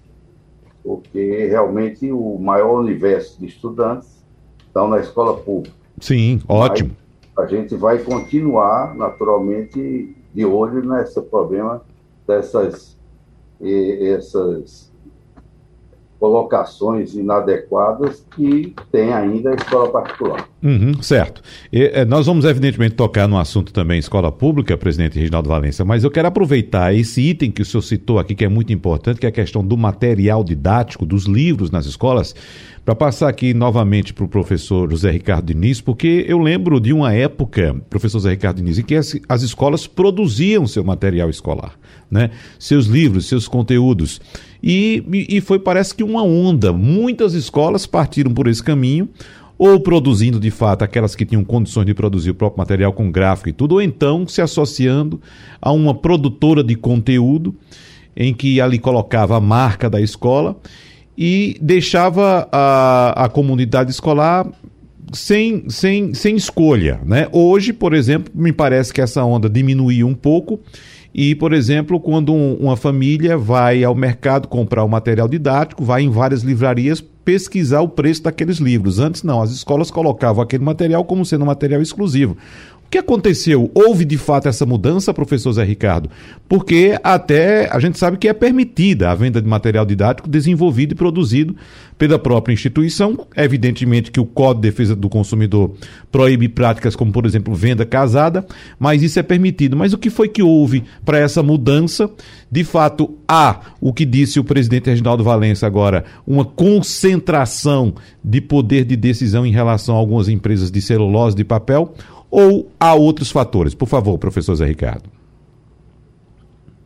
porque 0.83 1.47
realmente 1.47 2.11
o 2.11 2.37
maior 2.37 2.79
universo 2.79 3.39
de 3.39 3.45
estudantes 3.45 4.23
estão 4.65 4.87
na 4.87 4.99
escola 4.99 5.37
pública. 5.37 5.75
Sim, 5.99 6.41
ótimo. 6.47 6.89
Mas, 6.89 7.06
a 7.37 7.45
gente 7.45 7.75
vai 7.75 7.99
continuar, 7.99 8.95
naturalmente, 8.95 10.15
de 10.33 10.45
olho 10.45 10.83
nesse 10.83 11.21
problema 11.21 11.81
dessas 12.27 12.97
essas 13.59 14.91
colocações 16.19 17.15
inadequadas 17.15 18.25
que 18.35 18.75
tem 18.91 19.13
ainda 19.13 19.51
a 19.51 19.55
escola 19.55 19.91
particular. 19.91 20.47
Uhum, 20.61 21.01
certo. 21.03 21.41
E, 21.71 21.83
é, 21.83 22.03
nós 22.03 22.25
vamos, 22.25 22.43
evidentemente, 22.43 22.95
tocar 22.95 23.27
no 23.27 23.37
assunto 23.37 23.71
também 23.71 23.99
escola 23.99 24.31
pública, 24.31 24.75
presidente 24.75 25.17
Reginaldo 25.17 25.47
Valença, 25.47 25.85
mas 25.85 26.03
eu 26.03 26.09
quero 26.09 26.27
aproveitar 26.27 26.95
esse 26.95 27.21
item 27.21 27.51
que 27.51 27.61
o 27.61 27.65
senhor 27.65 27.83
citou 27.83 28.17
aqui, 28.17 28.33
que 28.33 28.43
é 28.43 28.49
muito 28.49 28.73
importante, 28.73 29.19
que 29.19 29.27
é 29.27 29.29
a 29.29 29.31
questão 29.31 29.63
do 29.63 29.77
material 29.77 30.43
didático, 30.43 31.05
dos 31.05 31.25
livros 31.25 31.69
nas 31.69 31.85
escolas, 31.85 32.33
para 32.83 32.95
passar 32.95 33.29
aqui 33.29 33.53
novamente 33.53 34.13
para 34.13 34.23
o 34.23 34.27
professor 34.27 34.89
José 34.89 35.11
Ricardo 35.11 35.45
Diniz, 35.53 35.79
porque 35.79 36.25
eu 36.27 36.39
lembro 36.39 36.79
de 36.79 36.91
uma 36.91 37.13
época, 37.13 37.75
professor 37.89 38.19
José 38.19 38.31
Ricardo 38.31 38.57
Diniz, 38.57 38.79
em 38.79 38.83
que 38.83 38.95
as, 38.95 39.15
as 39.29 39.43
escolas 39.43 39.85
produziam 39.85 40.65
seu 40.65 40.83
material 40.83 41.29
escolar, 41.29 41.73
né? 42.09 42.31
seus 42.57 42.85
livros, 42.85 43.27
seus 43.27 43.47
conteúdos. 43.47 44.19
E, 44.63 45.03
e 45.29 45.41
foi, 45.41 45.59
parece 45.59 45.93
que, 45.93 46.03
uma 46.03 46.23
onda. 46.23 46.73
Muitas 46.73 47.33
escolas 47.33 47.85
partiram 47.85 48.33
por 48.33 48.47
esse 48.47 48.63
caminho, 48.63 49.09
ou 49.57 49.79
produzindo 49.79 50.39
de 50.39 50.51
fato 50.51 50.83
aquelas 50.83 51.15
que 51.15 51.25
tinham 51.25 51.43
condições 51.43 51.85
de 51.85 51.93
produzir 51.93 52.31
o 52.31 52.35
próprio 52.35 52.59
material 52.59 52.93
com 52.93 53.11
gráfico 53.11 53.49
e 53.49 53.53
tudo, 53.53 53.73
ou 53.73 53.81
então 53.81 54.27
se 54.27 54.41
associando 54.41 55.19
a 55.61 55.71
uma 55.71 55.95
produtora 55.95 56.63
de 56.63 56.75
conteúdo 56.75 57.55
em 58.15 58.33
que 58.33 58.61
ali 58.61 58.79
colocava 58.79 59.37
a 59.37 59.41
marca 59.41 59.89
da 59.89 60.01
escola 60.01 60.57
e 61.17 61.57
deixava 61.61 62.47
a, 62.51 63.25
a 63.25 63.29
comunidade 63.29 63.89
escolar 63.89 64.47
sem, 65.13 65.69
sem, 65.69 66.13
sem 66.13 66.35
escolha. 66.35 66.99
Né? 67.05 67.27
Hoje, 67.31 67.73
por 67.73 67.93
exemplo, 67.93 68.31
me 68.35 68.51
parece 68.51 68.93
que 68.93 69.01
essa 69.01 69.23
onda 69.23 69.49
diminuiu 69.49 70.07
um 70.07 70.13
pouco. 70.13 70.59
E, 71.17 71.33
por 71.33 71.51
exemplo, 71.51 71.99
quando 71.99 72.31
um, 72.31 72.53
uma 72.57 72.77
família 72.77 73.35
vai 73.35 73.83
ao 73.83 73.95
mercado 73.95 74.47
comprar 74.47 74.83
o 74.83 74.87
material 74.87 75.27
didático, 75.27 75.83
vai 75.83 76.03
em 76.03 76.11
várias 76.11 76.43
livrarias 76.43 77.01
pesquisar 77.01 77.81
o 77.81 77.89
preço 77.89 78.21
daqueles 78.21 78.57
livros. 78.57 78.99
Antes, 78.99 79.23
não, 79.23 79.41
as 79.41 79.49
escolas 79.49 79.89
colocavam 79.89 80.43
aquele 80.43 80.63
material 80.63 81.03
como 81.03 81.25
sendo 81.25 81.41
um 81.41 81.47
material 81.47 81.81
exclusivo. 81.81 82.37
O 82.87 82.89
que 82.89 82.97
aconteceu? 82.97 83.69
Houve 83.73 84.05
de 84.05 84.17
fato 84.17 84.47
essa 84.47 84.65
mudança, 84.65 85.13
professor 85.13 85.51
Zé 85.51 85.65
Ricardo? 85.65 86.09
Porque 86.47 86.97
até 87.03 87.69
a 87.69 87.81
gente 87.81 87.99
sabe 87.99 88.15
que 88.15 88.29
é 88.29 88.33
permitida 88.33 89.11
a 89.11 89.15
venda 89.15 89.41
de 89.41 89.47
material 89.47 89.85
didático 89.85 90.29
desenvolvido 90.29 90.93
e 90.93 90.95
produzido 90.95 91.53
pela 91.97 92.17
própria 92.17 92.53
instituição. 92.53 93.27
Evidentemente 93.35 94.09
que 94.09 94.21
o 94.21 94.25
Código 94.25 94.61
de 94.61 94.69
Defesa 94.69 94.95
do 94.95 95.09
Consumidor 95.09 95.73
proíbe 96.09 96.47
práticas 96.47 96.95
como, 96.95 97.11
por 97.11 97.25
exemplo, 97.25 97.53
venda 97.53 97.85
casada, 97.85 98.47
mas 98.79 99.03
isso 99.03 99.19
é 99.19 99.23
permitido. 99.23 99.75
Mas 99.75 99.91
o 99.91 99.97
que 99.97 100.09
foi 100.09 100.29
que 100.29 100.41
houve 100.41 100.85
para 101.03 101.17
essa 101.17 101.43
mudança? 101.43 102.09
De 102.49 102.63
fato, 102.63 103.17
há 103.27 103.59
o 103.81 103.91
que 103.91 104.05
disse 104.05 104.39
o 104.39 104.45
presidente 104.45 104.89
Reginaldo 104.89 105.25
Valença 105.25 105.67
agora, 105.67 106.05
uma 106.25 106.45
concentração 106.45 107.93
de 108.23 108.39
poder 108.39 108.85
de 108.85 108.95
decisão 108.95 109.45
em 109.45 109.51
relação 109.51 109.95
a 109.95 109.97
algumas 109.97 110.29
empresas 110.29 110.71
de 110.71 110.81
celulose, 110.81 111.35
de 111.35 111.43
papel 111.43 111.93
ou 112.29 112.69
há 112.79 112.93
outros 112.93 113.31
fatores? 113.31 113.73
Por 113.73 113.87
favor, 113.87 114.17
professor 114.17 114.55
Zé 114.55 114.65
Ricardo. 114.65 115.09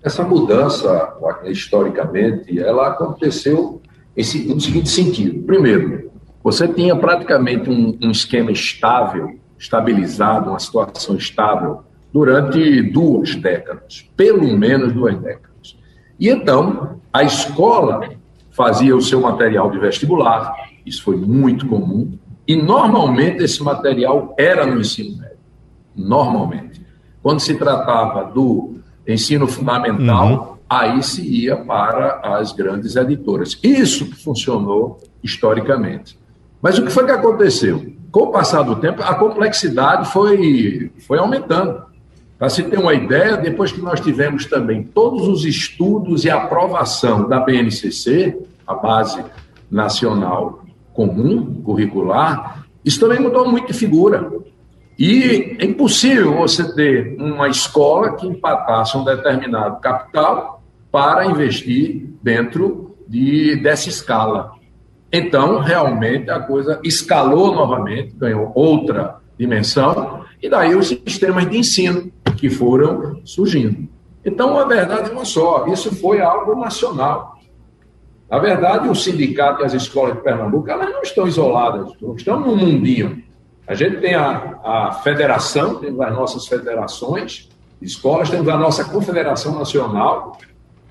Essa 0.03 0.23
mudança, 0.23 1.13
historicamente, 1.45 2.59
ela 2.59 2.87
aconteceu 2.87 3.81
no 4.15 4.59
seguinte 4.59 4.89
sentido. 4.89 5.43
Primeiro, 5.43 6.11
você 6.43 6.67
tinha 6.67 6.95
praticamente 6.95 7.69
um, 7.69 7.97
um 8.01 8.11
esquema 8.11 8.51
estável, 8.51 9.39
estabilizado, 9.57 10.49
uma 10.49 10.59
situação 10.59 11.15
estável, 11.15 11.83
durante 12.11 12.81
duas 12.81 13.35
décadas, 13.35 14.09
pelo 14.17 14.57
menos 14.57 14.91
duas 14.91 15.17
décadas. 15.19 15.77
E 16.19 16.29
então, 16.29 16.99
a 17.13 17.23
escola 17.23 18.09
fazia 18.51 18.95
o 18.95 19.01
seu 19.01 19.21
material 19.21 19.71
de 19.71 19.79
vestibular, 19.79 20.53
Isso 20.85 21.03
foi 21.03 21.15
muito 21.15 21.67
comum. 21.67 22.17
E 22.47 22.55
normalmente 22.55 23.43
esse 23.43 23.63
material 23.63 24.35
era 24.37 24.65
no 24.65 24.81
ensino 24.81 25.17
médio. 25.17 25.30
Normalmente. 25.95 26.81
Quando 27.21 27.39
se 27.39 27.55
tratava 27.55 28.23
do 28.25 28.75
ensino 29.07 29.47
fundamental, 29.47 30.29
uhum. 30.31 30.57
aí 30.69 31.03
se 31.03 31.21
ia 31.21 31.55
para 31.57 32.19
as 32.23 32.51
grandes 32.51 32.95
editoras. 32.95 33.57
Isso 33.63 34.05
que 34.05 34.23
funcionou 34.23 34.99
historicamente. 35.23 36.17
Mas 36.61 36.77
o 36.77 36.83
que 36.83 36.91
foi 36.91 37.05
que 37.05 37.11
aconteceu? 37.11 37.93
Com 38.11 38.23
o 38.23 38.31
passar 38.31 38.63
do 38.63 38.75
tempo, 38.75 39.01
a 39.01 39.15
complexidade 39.15 40.11
foi, 40.11 40.91
foi 41.07 41.17
aumentando. 41.17 41.83
Para 42.37 42.49
se 42.49 42.63
ter 42.63 42.79
uma 42.79 42.93
ideia, 42.93 43.37
depois 43.37 43.71
que 43.71 43.81
nós 43.81 43.99
tivemos 43.99 44.45
também 44.45 44.83
todos 44.83 45.27
os 45.27 45.45
estudos 45.45 46.25
e 46.25 46.29
aprovação 46.29 47.27
da 47.27 47.39
BNCC, 47.39 48.37
a 48.65 48.73
Base 48.73 49.23
Nacional 49.69 50.63
Comum 50.91 51.61
Curricular, 51.61 52.65
isso 52.83 52.99
também 52.99 53.19
mudou 53.19 53.47
muito 53.47 53.67
de 53.67 53.73
figura. 53.73 54.31
E 55.03 55.57
é 55.57 55.65
impossível 55.65 56.35
você 56.35 56.75
ter 56.75 57.15
uma 57.19 57.49
escola 57.49 58.15
que 58.15 58.27
empatasse 58.27 58.95
um 58.95 59.03
determinado 59.03 59.81
capital 59.81 60.61
para 60.91 61.25
investir 61.25 62.07
dentro 62.21 62.95
de, 63.07 63.55
dessa 63.63 63.89
escala. 63.89 64.51
Então, 65.11 65.57
realmente, 65.57 66.29
a 66.29 66.39
coisa 66.39 66.79
escalou 66.83 67.51
novamente, 67.51 68.13
ganhou 68.15 68.51
outra 68.53 69.15
dimensão, 69.39 70.23
e 70.39 70.47
daí 70.47 70.75
os 70.75 70.89
sistemas 70.89 71.49
de 71.49 71.57
ensino 71.57 72.11
que 72.37 72.47
foram 72.51 73.21
surgindo. 73.25 73.89
Então, 74.23 74.59
a 74.59 74.65
verdade 74.65 75.09
é 75.09 75.13
uma 75.13 75.25
só: 75.25 75.65
isso 75.65 75.95
foi 75.95 76.21
algo 76.21 76.53
nacional. 76.53 77.39
Na 78.29 78.37
verdade, 78.37 78.87
o 78.87 78.93
sindicato 78.93 79.63
e 79.63 79.65
as 79.65 79.73
escolas 79.73 80.13
de 80.13 80.21
Pernambuco 80.21 80.69
elas 80.69 80.91
não 80.91 81.01
estão 81.01 81.27
isoladas, 81.27 81.91
estão 82.15 82.39
no 82.39 82.55
mundinho. 82.55 83.30
A 83.71 83.73
gente 83.73 84.01
tem 84.01 84.13
a, 84.15 84.59
a 84.65 84.91
federação, 85.01 85.75
temos 85.75 86.01
as 86.01 86.13
nossas 86.13 86.45
federações 86.45 87.47
de 87.79 87.87
escolas, 87.87 88.29
temos 88.29 88.49
a 88.49 88.57
nossa 88.57 88.83
confederação 88.83 89.57
nacional, 89.57 90.37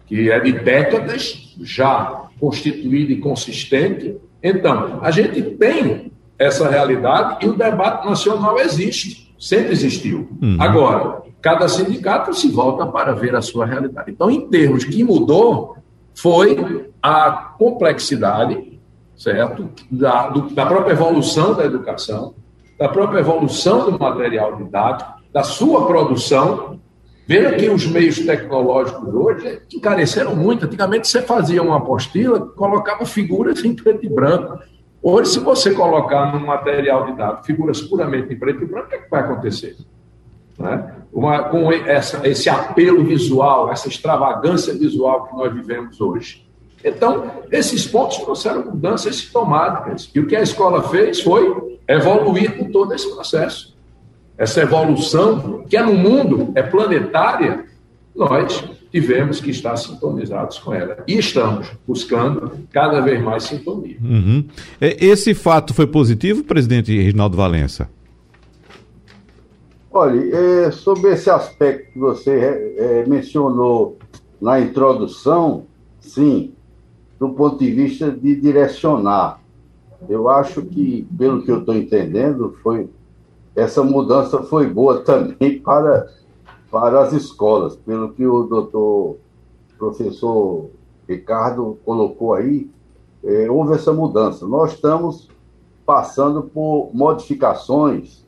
que 0.06 0.30
é 0.30 0.40
de 0.40 0.52
décadas 0.52 1.54
já 1.60 2.22
constituída 2.40 3.12
e 3.12 3.18
consistente. 3.18 4.16
Então, 4.42 4.98
a 5.02 5.10
gente 5.10 5.42
tem 5.42 6.10
essa 6.38 6.70
realidade 6.70 7.44
e 7.44 7.50
o 7.50 7.52
debate 7.52 8.08
nacional 8.08 8.58
existe, 8.58 9.30
sempre 9.38 9.72
existiu. 9.72 10.30
Uhum. 10.40 10.56
Agora, 10.58 11.20
cada 11.42 11.68
sindicato 11.68 12.32
se 12.32 12.50
volta 12.50 12.86
para 12.86 13.12
ver 13.12 13.36
a 13.36 13.42
sua 13.42 13.66
realidade. 13.66 14.10
Então, 14.10 14.30
em 14.30 14.48
termos 14.48 14.84
que 14.84 15.04
mudou, 15.04 15.76
foi 16.14 16.90
a 17.02 17.30
complexidade, 17.58 18.80
certo, 19.14 19.68
da, 19.90 20.30
do, 20.30 20.48
da 20.54 20.64
própria 20.64 20.92
evolução 20.92 21.52
da 21.54 21.66
educação, 21.66 22.40
da 22.80 22.88
própria 22.88 23.20
evolução 23.20 23.90
do 23.90 23.98
material 23.98 24.56
didático, 24.56 25.12
da 25.30 25.42
sua 25.42 25.86
produção. 25.86 26.80
Veja 27.26 27.54
que 27.54 27.68
os 27.68 27.86
meios 27.86 28.18
tecnológicos 28.18 29.14
hoje 29.14 29.60
encareceram 29.74 30.34
muito. 30.34 30.64
Antigamente 30.64 31.06
você 31.06 31.20
fazia 31.20 31.62
uma 31.62 31.76
apostila, 31.76 32.40
colocava 32.40 33.04
figuras 33.04 33.62
em 33.62 33.74
preto 33.74 34.06
e 34.06 34.08
branco. 34.08 34.58
Hoje, 35.02 35.32
se 35.32 35.40
você 35.40 35.72
colocar 35.74 36.32
no 36.32 36.46
material 36.46 37.04
didático 37.04 37.44
figuras 37.44 37.82
puramente 37.82 38.32
em 38.32 38.38
preto 38.38 38.62
e 38.62 38.66
branco, 38.66 38.86
o 38.86 38.88
que, 38.88 38.94
é 38.94 38.98
que 38.98 39.10
vai 39.10 39.20
acontecer? 39.20 39.76
Né? 40.58 40.94
Uma, 41.12 41.44
com 41.44 41.70
essa, 41.70 42.26
esse 42.26 42.48
apelo 42.48 43.04
visual, 43.04 43.70
essa 43.70 43.88
extravagância 43.88 44.72
visual 44.72 45.26
que 45.26 45.36
nós 45.36 45.52
vivemos 45.52 46.00
hoje. 46.00 46.49
Então, 46.84 47.30
esses 47.50 47.86
pontos 47.86 48.18
trouxeram 48.18 48.64
mudanças 48.64 49.16
sintomáticas. 49.16 50.10
E 50.14 50.20
o 50.20 50.26
que 50.26 50.34
a 50.34 50.42
escola 50.42 50.82
fez 50.88 51.20
foi 51.20 51.78
evoluir 51.86 52.56
com 52.56 52.70
todo 52.70 52.94
esse 52.94 53.12
processo. 53.12 53.76
Essa 54.38 54.62
evolução, 54.62 55.64
que 55.68 55.76
é 55.76 55.82
no 55.82 55.94
mundo, 55.94 56.52
é 56.54 56.62
planetária, 56.62 57.66
nós 58.14 58.64
tivemos 58.90 59.40
que 59.40 59.50
estar 59.50 59.76
sintonizados 59.76 60.58
com 60.58 60.72
ela. 60.72 61.04
E 61.06 61.18
estamos 61.18 61.70
buscando 61.86 62.52
cada 62.72 63.00
vez 63.00 63.22
mais 63.22 63.44
sintonia. 63.44 63.98
Uhum. 64.02 64.44
Esse 64.80 65.34
fato 65.34 65.74
foi 65.74 65.86
positivo, 65.86 66.42
presidente 66.44 66.96
Reginaldo 66.96 67.36
Valença? 67.36 67.88
Olha, 69.92 70.20
é, 70.34 70.70
sobre 70.70 71.12
esse 71.12 71.28
aspecto 71.28 71.92
que 71.92 71.98
você 71.98 72.74
é, 72.78 73.04
mencionou 73.06 73.98
na 74.40 74.60
introdução, 74.60 75.66
sim, 76.00 76.52
do 77.20 77.28
ponto 77.28 77.58
de 77.58 77.70
vista 77.70 78.10
de 78.10 78.34
direcionar. 78.34 79.40
Eu 80.08 80.30
acho 80.30 80.62
que, 80.62 81.06
pelo 81.16 81.42
que 81.42 81.52
eu 81.52 81.58
estou 81.60 81.74
entendendo, 81.76 82.56
foi 82.62 82.88
essa 83.54 83.84
mudança 83.84 84.42
foi 84.42 84.66
boa 84.66 85.02
também 85.02 85.58
para, 85.60 86.08
para 86.70 87.02
as 87.02 87.12
escolas, 87.12 87.76
pelo 87.76 88.12
que 88.14 88.26
o 88.26 88.44
doutor 88.44 89.18
professor 89.78 90.70
Ricardo 91.06 91.78
colocou 91.84 92.32
aí, 92.32 92.70
é, 93.22 93.50
houve 93.50 93.74
essa 93.74 93.92
mudança. 93.92 94.46
Nós 94.46 94.72
estamos 94.72 95.28
passando 95.84 96.44
por 96.44 96.90
modificações 96.94 98.24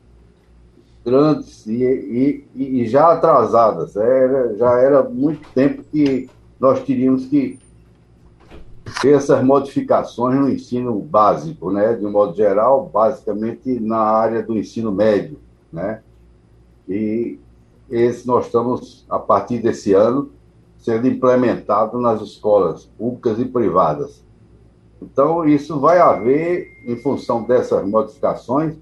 grandes 1.03 1.65
e, 1.65 2.45
e, 2.53 2.81
e 2.81 2.87
já 2.87 3.11
atrasadas. 3.11 3.95
Era, 3.95 4.55
já 4.55 4.79
era 4.79 5.03
muito 5.03 5.47
tempo 5.53 5.83
que 5.91 6.29
nós 6.59 6.83
teríamos 6.83 7.25
que 7.25 7.59
ter 9.01 9.15
essas 9.15 9.43
modificações 9.43 10.39
no 10.39 10.49
ensino 10.49 10.97
básico, 10.99 11.71
né? 11.71 11.93
de 11.93 12.05
um 12.05 12.11
modo 12.11 12.35
geral, 12.35 12.89
basicamente 12.91 13.79
na 13.79 13.99
área 13.99 14.41
do 14.41 14.57
ensino 14.57 14.91
médio. 14.91 15.39
Né? 15.71 16.01
E 16.87 17.39
esse 17.89 18.25
nós 18.25 18.45
estamos, 18.45 19.05
a 19.09 19.19
partir 19.19 19.59
desse 19.59 19.93
ano, 19.93 20.31
sendo 20.77 21.07
implementado 21.07 21.99
nas 21.99 22.21
escolas 22.21 22.85
públicas 22.85 23.39
e 23.39 23.45
privadas. 23.45 24.23
Então, 25.01 25.45
isso 25.45 25.79
vai 25.79 25.99
haver, 25.99 26.67
em 26.85 26.95
função 26.97 27.43
dessas 27.43 27.85
modificações, 27.85 28.75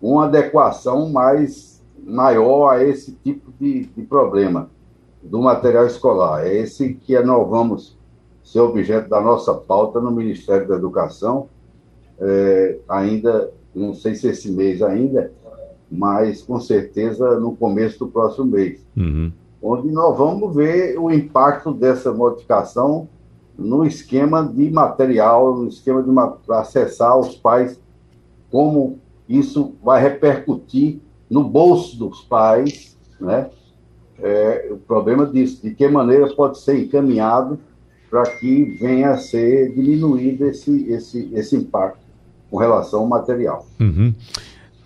uma 0.00 0.24
adequação 0.24 1.08
mais 1.08 1.82
maior 2.04 2.70
a 2.70 2.84
esse 2.84 3.12
tipo 3.12 3.52
de, 3.58 3.86
de 3.86 4.02
problema 4.02 4.70
do 5.22 5.40
material 5.40 5.86
escolar. 5.86 6.46
É 6.46 6.54
esse 6.54 6.94
que 6.94 7.18
nós 7.20 7.48
vamos 7.48 7.96
ser 8.44 8.60
objeto 8.60 9.08
da 9.08 9.20
nossa 9.20 9.54
pauta 9.54 10.00
no 10.00 10.10
Ministério 10.10 10.68
da 10.68 10.76
Educação, 10.76 11.48
é, 12.20 12.78
ainda, 12.88 13.50
não 13.74 13.94
sei 13.94 14.14
se 14.14 14.28
esse 14.28 14.52
mês 14.52 14.82
ainda, 14.82 15.32
mas 15.90 16.42
com 16.42 16.60
certeza 16.60 17.40
no 17.40 17.56
começo 17.56 17.98
do 18.00 18.08
próximo 18.08 18.44
mês. 18.46 18.84
Uhum. 18.96 19.32
Onde 19.62 19.90
nós 19.90 20.16
vamos 20.16 20.54
ver 20.54 20.98
o 20.98 21.10
impacto 21.10 21.72
dessa 21.72 22.12
modificação 22.12 23.08
no 23.56 23.84
esquema 23.84 24.42
de 24.46 24.70
material, 24.70 25.56
no 25.56 25.68
esquema 25.68 26.02
de 26.02 26.10
para 26.46 26.60
acessar 26.60 27.18
os 27.18 27.34
pais, 27.36 27.80
como 28.50 28.98
isso 29.28 29.74
vai 29.82 30.02
repercutir 30.02 31.00
no 31.30 31.42
bolso 31.42 31.98
dos 31.98 32.22
pais, 32.22 32.98
né? 33.18 33.50
É, 34.18 34.68
o 34.70 34.76
problema 34.76 35.26
disso, 35.26 35.60
de 35.62 35.74
que 35.74 35.88
maneira 35.88 36.32
pode 36.34 36.58
ser 36.58 36.78
encaminhado 36.78 37.58
para 38.14 38.30
que 38.30 38.76
venha 38.80 39.10
a 39.10 39.16
ser 39.16 39.72
diminuído 39.74 40.46
esse, 40.46 40.86
esse, 40.88 41.28
esse 41.34 41.56
impacto 41.56 41.98
com 42.48 42.58
relação 42.58 43.00
ao 43.00 43.08
material. 43.08 43.66
Uhum. 43.80 44.14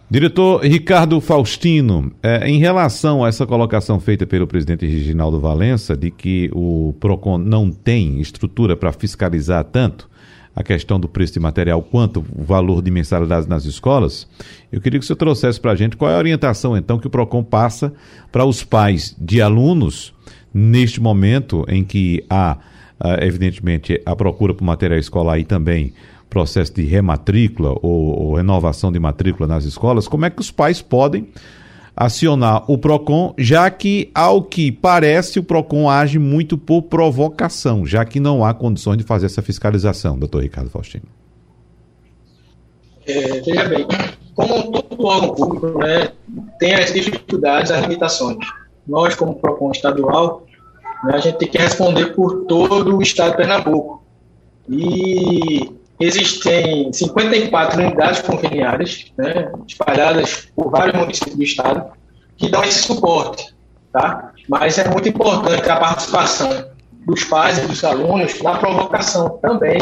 Diretor 0.09 0.65
Ricardo 0.65 1.21
Faustino, 1.21 2.11
é, 2.23 2.49
em 2.49 2.59
relação 2.59 3.23
a 3.23 3.29
essa 3.29 3.47
colocação 3.47 4.01
feita 4.01 4.27
pelo 4.27 4.47
presidente 4.47 4.87
Reginaldo 4.87 5.39
Valença 5.39 5.95
de 5.95 6.11
que 6.11 6.51
o 6.55 6.95
PROCON 6.99 7.37
não 7.37 7.71
tem 7.71 8.19
estrutura 8.19 8.75
para 8.75 8.95
fiscalizar 8.95 9.63
tanto 9.65 10.09
a 10.57 10.63
questão 10.63 10.99
do 10.99 11.07
preço 11.07 11.35
de 11.35 11.41
material 11.41 11.83
quanto 11.83 12.25
o 12.35 12.43
valor 12.43 12.81
de 12.81 12.91
mensalidades 12.91 13.47
nas 13.47 13.67
escolas, 13.67 14.27
eu 14.73 14.81
queria 14.81 14.99
que 14.99 15.05
você 15.05 15.15
trouxesse 15.15 15.61
para 15.61 15.73
a 15.73 15.77
gente 15.77 15.99
qual 15.99 16.11
é 16.11 16.15
a 16.15 16.19
orientação, 16.19 16.79
então, 16.79 16.99
que 16.99 17.07
o 17.07 17.11
PROCON 17.11 17.45
passa 17.45 17.93
para 18.33 18.47
os 18.47 18.65
pais 18.65 19.15
de 19.21 19.43
alunos 19.43 20.15
neste 20.53 20.99
momento 20.99 21.67
em 21.69 21.85
que 21.85 22.25
há, 22.31 22.57
ah, 23.01 23.19
evidentemente, 23.25 24.01
a 24.05 24.17
procura 24.17 24.55
por 24.55 24.65
material 24.65 24.99
escolar 24.99 25.39
e 25.39 25.45
também 25.45 25.93
processo 26.29 26.75
de 26.75 26.83
rematrícula 26.83 27.71
ou, 27.83 28.21
ou 28.21 28.35
renovação 28.35 28.93
de 28.93 28.99
matrícula 28.99 29.47
nas 29.47 29.65
escolas, 29.65 30.07
como 30.07 30.27
é 30.27 30.31
que 30.31 30.41
os 30.41 30.51
pais 30.51 30.83
podem 30.83 31.29
acionar 31.97 32.63
o 32.71 32.79
PROCON, 32.79 33.35
já 33.37 33.69
que, 33.71 34.09
ao 34.15 34.43
que 34.43 34.71
parece, 34.71 35.41
o 35.41 35.43
PROCON 35.43 35.91
age 35.91 36.19
muito 36.19 36.57
por 36.57 36.83
provocação, 36.83 37.85
já 37.85 38.05
que 38.05 38.21
não 38.21 38.45
há 38.45 38.55
condições 38.55 38.99
de 38.99 39.03
fazer 39.03 39.27
essa 39.27 39.43
fiscalização, 39.43 40.17
doutor 40.17 40.43
Ricardo 40.43 40.71
Faustino. 40.71 41.07
É, 43.05 43.41
veja 43.41 43.69
bem, 43.69 43.87
como 44.35 44.71
todo 44.71 45.05
órgão 45.05 45.35
público 45.35 45.79
né, 45.79 46.13
tem 46.61 46.75
as 46.75 46.93
dificuldades, 46.93 47.73
as 47.73 47.81
limitações. 47.83 48.47
Nós, 48.87 49.17
como 49.17 49.35
PROCON 49.35 49.73
estadual, 49.73 50.47
a 51.05 51.19
gente 51.19 51.39
tem 51.39 51.49
que 51.49 51.59
responder 51.59 52.15
por 52.15 52.45
todo 52.47 52.97
o 52.97 53.03
estado 53.03 53.33
de 53.33 53.37
Pernambuco. 53.37 54.03
E 54.69 55.73
existem 56.01 56.93
54 56.93 57.81
unidades 57.81 58.21
conveniadas, 58.23 59.07
né, 59.17 59.51
espalhadas 59.67 60.49
por 60.55 60.71
vários 60.71 60.99
municípios 60.99 61.37
do 61.37 61.43
estado, 61.43 61.93
que 62.37 62.49
dão 62.49 62.63
esse 62.65 62.83
suporte. 62.83 63.55
Tá? 63.93 64.33
Mas 64.49 64.79
é 64.79 64.89
muito 64.89 65.09
importante 65.09 65.69
a 65.69 65.77
participação 65.77 66.67
dos 67.07 67.25
pais 67.25 67.59
e 67.59 67.67
dos 67.67 67.83
alunos 67.85 68.41
na 68.43 68.59
provocação 68.59 69.39
também, 69.41 69.79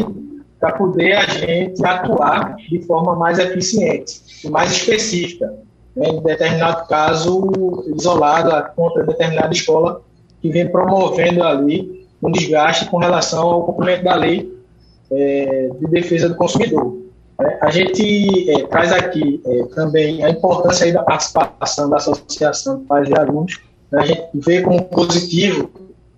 para 0.60 0.72
poder 0.72 1.12
a 1.12 1.26
gente 1.26 1.84
atuar 1.84 2.56
de 2.56 2.80
forma 2.86 3.14
mais 3.14 3.38
eficiente 3.38 4.20
e 4.42 4.48
mais 4.48 4.72
específica, 4.72 5.52
né, 5.94 6.08
em 6.08 6.22
determinado 6.22 6.86
caso 6.88 7.84
isolado 7.94 8.74
contra 8.74 9.04
determinada 9.04 9.52
escola 9.52 10.02
que 10.46 10.52
vem 10.52 10.68
promovendo 10.68 11.42
ali 11.42 12.06
um 12.22 12.30
desgaste 12.30 12.86
com 12.86 12.98
relação 12.98 13.48
ao 13.48 13.64
cumprimento 13.64 14.04
da 14.04 14.14
lei 14.14 14.52
é, 15.10 15.70
de 15.78 15.86
defesa 15.88 16.28
do 16.28 16.36
consumidor. 16.36 16.96
É, 17.40 17.58
a 17.60 17.70
gente 17.70 18.50
é, 18.50 18.66
traz 18.66 18.92
aqui 18.92 19.42
é, 19.44 19.62
também 19.74 20.24
a 20.24 20.30
importância 20.30 20.92
da 20.92 21.02
participação 21.02 21.90
da 21.90 21.96
Associação 21.96 22.78
de 22.78 22.84
Pais 22.84 23.08
e 23.08 23.18
Alunos. 23.18 23.60
Né? 23.90 24.00
A 24.00 24.06
gente 24.06 24.28
vê 24.34 24.62
como 24.62 24.82
positivo 24.84 25.70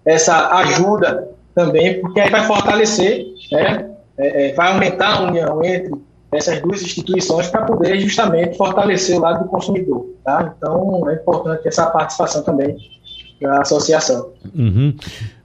essa 0.04 0.54
ajuda 0.56 1.28
também, 1.54 2.00
porque 2.00 2.20
aí 2.20 2.30
vai 2.30 2.46
fortalecer, 2.46 3.26
né? 3.50 3.90
É, 4.16 4.48
é, 4.48 4.52
vai 4.52 4.72
aumentar 4.72 5.16
a 5.16 5.22
união 5.22 5.64
entre 5.64 5.92
essas 6.32 6.60
duas 6.60 6.82
instituições 6.82 7.46
para 7.48 7.62
poder 7.62 7.98
justamente 8.00 8.56
fortalecer 8.56 9.16
o 9.16 9.20
lado 9.20 9.44
do 9.44 9.48
consumidor. 9.48 10.06
Tá? 10.24 10.54
Então, 10.56 11.08
é 11.08 11.14
importante 11.14 11.66
essa 11.66 11.86
participação 11.86 12.42
também 12.42 12.76
da 13.40 13.60
associação. 13.60 14.30
Uhum. 14.54 14.94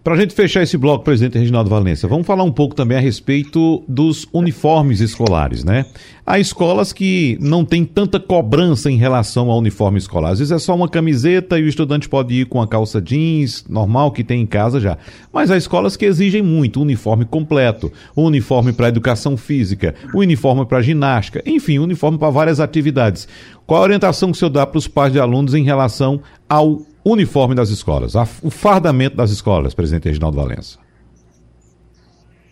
Para 0.03 0.15
a 0.15 0.17
gente 0.17 0.33
fechar 0.33 0.61
esse 0.61 0.75
bloco, 0.77 1.05
presidente 1.05 1.37
Reginaldo 1.37 1.69
Valença, 1.69 2.09
vamos 2.09 2.27
falar 2.27 2.43
um 2.43 2.51
pouco 2.51 2.75
também 2.75 2.97
a 2.97 2.99
respeito 2.99 3.81
dos 3.87 4.27
uniformes 4.33 4.99
escolares, 4.99 5.63
né? 5.63 5.85
Há 6.25 6.37
escolas 6.39 6.91
que 6.91 7.37
não 7.39 7.63
têm 7.63 7.85
tanta 7.85 8.19
cobrança 8.19 8.91
em 8.91 8.97
relação 8.97 9.49
ao 9.49 9.59
uniforme 9.59 9.97
escolar. 9.97 10.31
Às 10.31 10.39
vezes 10.39 10.51
é 10.51 10.59
só 10.59 10.75
uma 10.75 10.89
camiseta 10.89 11.57
e 11.57 11.63
o 11.63 11.69
estudante 11.69 12.09
pode 12.09 12.33
ir 12.33 12.47
com 12.47 12.61
a 12.61 12.67
calça 12.67 13.01
jeans 13.01 13.63
normal 13.69 14.11
que 14.11 14.25
tem 14.25 14.41
em 14.41 14.45
casa 14.45 14.77
já. 14.77 14.97
Mas 15.31 15.49
há 15.49 15.55
escolas 15.55 15.95
que 15.95 16.03
exigem 16.03 16.41
muito, 16.41 16.81
uniforme 16.81 17.23
completo, 17.23 17.89
uniforme 18.13 18.73
para 18.73 18.89
educação 18.89 19.37
física, 19.37 19.95
uniforme 20.13 20.65
para 20.65 20.81
ginástica, 20.81 21.41
enfim, 21.45 21.79
uniforme 21.79 22.17
para 22.17 22.29
várias 22.29 22.59
atividades. 22.59 23.25
Qual 23.65 23.79
a 23.79 23.83
orientação 23.85 24.31
que 24.31 24.35
o 24.35 24.39
senhor 24.39 24.51
dá 24.51 24.67
para 24.67 24.79
os 24.79 24.87
pais 24.87 25.13
de 25.13 25.19
alunos 25.19 25.53
em 25.53 25.63
relação 25.63 26.19
ao 26.49 26.81
uniforme 27.05 27.55
das 27.55 27.69
escolas, 27.69 28.13
o 28.41 28.49
fardamento 28.49 29.15
das 29.15 29.31
escolas, 29.31 29.73
presidente 29.73 30.05
Reginaldo 30.05 30.37
Valença? 30.37 30.79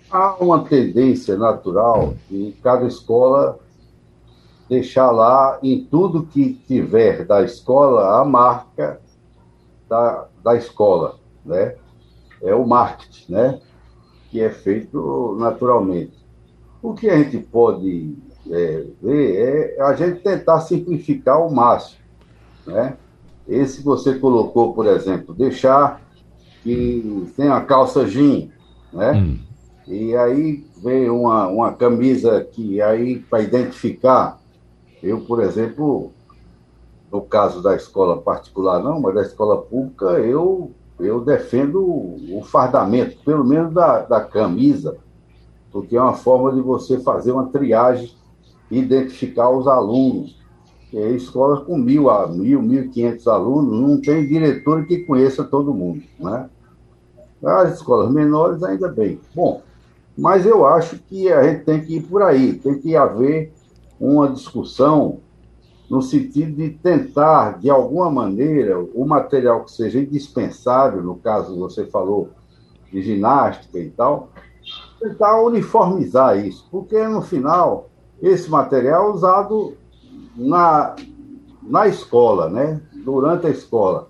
Há 0.10 0.36
uma 0.42 0.64
tendência 0.66 1.38
natural 1.38 2.16
de 2.30 2.54
cada 2.62 2.86
escola 2.86 3.58
deixar 4.72 5.12
lá, 5.12 5.60
em 5.62 5.84
tudo 5.84 6.24
que 6.24 6.54
tiver 6.66 7.26
da 7.26 7.44
escola, 7.44 8.22
a 8.22 8.24
marca 8.24 9.02
da, 9.90 10.28
da 10.42 10.56
escola, 10.56 11.20
né? 11.46 11.76
É 12.42 12.56
o 12.56 12.66
marketing, 12.66 13.34
né? 13.34 13.60
Que 14.30 14.40
é 14.40 14.50
feito 14.50 15.36
naturalmente. 15.38 16.18
O 16.82 16.94
que 16.94 17.10
a 17.10 17.18
gente 17.18 17.38
pode 17.40 18.16
é, 18.50 18.86
ver 19.02 19.76
é 19.78 19.82
a 19.82 19.94
gente 19.94 20.22
tentar 20.22 20.62
simplificar 20.62 21.36
ao 21.36 21.52
máximo, 21.52 22.00
né? 22.66 22.96
Esse 23.48 23.82
você 23.82 24.18
colocou, 24.18 24.74
por 24.74 24.86
exemplo, 24.88 25.34
deixar 25.34 26.02
que 26.64 27.32
tem 27.36 27.50
a 27.50 27.62
calça 27.62 28.08
jean, 28.08 28.50
né? 28.94 29.14
Hum. 29.14 29.40
E 29.88 30.16
aí 30.16 30.66
vem 30.82 31.10
uma, 31.10 31.48
uma 31.48 31.74
camisa 31.74 32.44
que 32.44 32.82
aí 32.82 33.20
para 33.20 33.42
identificar. 33.42 34.40
Eu, 35.02 35.22
por 35.22 35.42
exemplo, 35.42 36.12
no 37.12 37.22
caso 37.22 37.62
da 37.62 37.76
escola 37.76 38.22
particular 38.22 38.82
não, 38.82 39.02
mas 39.02 39.16
da 39.16 39.22
escola 39.24 39.58
pública, 39.58 40.06
eu, 40.20 40.72
eu 41.00 41.20
defendo 41.20 41.84
o 41.84 42.42
fardamento, 42.44 43.18
pelo 43.26 43.44
menos 43.44 43.74
da, 43.74 44.02
da 44.02 44.22
camisa, 44.22 44.98
porque 45.72 45.98
é 45.98 46.02
uma 46.02 46.14
forma 46.14 46.54
de 46.54 46.62
você 46.62 47.00
fazer 47.00 47.32
uma 47.32 47.48
triagem 47.48 48.12
e 48.70 48.80
identificar 48.80 49.50
os 49.50 49.68
alunos 49.68 50.41
é, 50.94 51.10
escolas 51.12 51.64
com 51.64 51.78
mil 51.78 52.10
a 52.10 52.28
mil, 52.28 52.62
mil 52.62 52.84
e 52.84 52.90
quinhentos 52.90 53.28
alunos, 53.28 53.80
não 53.80 54.00
tem 54.02 54.28
diretor 54.28 54.86
que 54.86 55.00
conheça 55.00 55.44
todo 55.44 55.74
mundo, 55.74 56.04
né? 56.20 56.50
As 57.44 57.76
escolas 57.76 58.12
menores, 58.12 58.62
ainda 58.62 58.88
bem. 58.88 59.20
Bom, 59.34 59.62
mas 60.18 60.46
eu 60.46 60.66
acho 60.66 60.98
que 61.00 61.32
a 61.32 61.44
gente 61.44 61.64
tem 61.64 61.84
que 61.84 61.98
ir 61.98 62.04
por 62.04 62.22
aí, 62.22 62.54
tem 62.54 62.80
que 62.80 62.96
haver 62.96 63.52
uma 64.00 64.30
discussão 64.30 65.20
no 65.90 66.02
sentido 66.02 66.56
de 66.56 66.70
tentar, 66.70 67.60
de 67.60 67.70
alguma 67.70 68.10
maneira, 68.10 68.80
o 68.80 69.06
material 69.06 69.66
que 69.66 69.72
seja 69.72 70.00
indispensável, 70.00 71.04
no 71.04 71.16
caso 71.16 71.58
você 71.58 71.86
falou 71.86 72.30
de 72.92 73.02
ginástica 73.02 73.78
e 73.80 73.90
tal, 73.90 74.30
tentar 75.00 75.42
uniformizar 75.42 76.38
isso, 76.38 76.66
porque 76.72 77.02
no 77.08 77.22
final 77.22 77.90
esse 78.22 78.50
material 78.50 79.08
é 79.08 79.14
usado 79.14 79.74
na, 80.36 80.96
na 81.62 81.88
escola, 81.88 82.50
né? 82.50 82.82
durante 83.04 83.48
a 83.48 83.50
escola. 83.50 84.10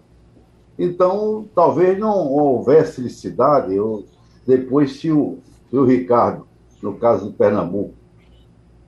Então, 0.77 1.45
talvez 1.53 1.97
não 1.99 2.27
houvesse 2.31 3.01
necessidade, 3.01 3.73
eu, 3.73 4.05
depois, 4.45 4.99
se 4.99 5.11
o, 5.11 5.37
se 5.69 5.77
o 5.77 5.85
Ricardo, 5.85 6.45
no 6.81 6.93
caso 6.95 7.29
de 7.29 7.33
Pernambuco, 7.37 7.93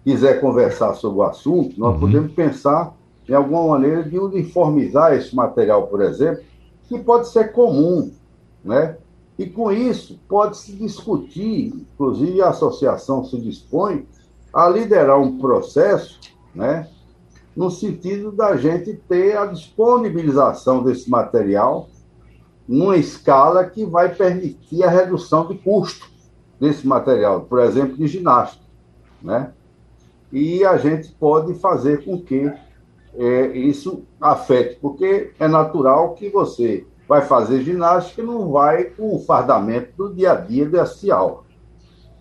quiser 0.03 0.41
conversar 0.41 0.93
sobre 0.95 1.19
o 1.19 1.23
assunto, 1.23 1.79
nós 1.79 1.93
uhum. 1.93 1.99
podemos 1.99 2.31
pensar 2.33 2.95
em 3.27 3.33
alguma 3.33 3.67
maneira 3.67 4.03
de 4.03 4.19
uniformizar 4.19 5.13
esse 5.13 5.35
material, 5.35 5.87
por 5.87 6.01
exemplo, 6.01 6.43
que 6.87 6.99
pode 6.99 7.29
ser 7.29 7.53
comum, 7.53 8.11
né? 8.63 8.97
E 9.37 9.47
com 9.47 9.71
isso 9.71 10.19
pode-se 10.27 10.73
discutir, 10.73 11.73
inclusive 11.73 12.41
a 12.41 12.49
associação 12.49 13.23
se 13.23 13.39
dispõe 13.39 14.05
a 14.53 14.69
liderar 14.69 15.19
um 15.19 15.39
processo, 15.39 16.19
né, 16.53 16.87
no 17.55 17.69
sentido 17.69 18.31
da 18.31 18.55
gente 18.55 18.93
ter 19.07 19.37
a 19.37 19.45
disponibilização 19.45 20.83
desse 20.83 21.09
material 21.09 21.87
numa 22.67 22.97
escala 22.97 23.65
que 23.65 23.85
vai 23.85 24.13
permitir 24.13 24.83
a 24.83 24.89
redução 24.89 25.47
de 25.47 25.55
custo 25.57 26.09
desse 26.59 26.87
material, 26.87 27.41
por 27.41 27.59
exemplo, 27.59 27.97
de 27.97 28.07
ginástica, 28.07 28.63
né? 29.21 29.51
E 30.31 30.65
a 30.65 30.77
gente 30.77 31.11
pode 31.11 31.53
fazer 31.55 32.03
com 32.03 32.19
que 32.19 32.51
é, 33.15 33.47
isso 33.57 34.03
afete, 34.19 34.77
porque 34.81 35.31
é 35.39 35.47
natural 35.47 36.13
que 36.15 36.29
você 36.29 36.87
vai 37.07 37.21
fazer 37.21 37.61
ginástica 37.61 38.21
e 38.21 38.25
não 38.25 38.49
vai 38.49 38.85
com 38.85 39.15
o 39.15 39.19
fardamento 39.19 39.91
do 39.95 40.13
dia 40.13 40.31
a 40.31 40.35
dia 40.35 40.65
dessa 40.67 41.13
aula. 41.13 41.43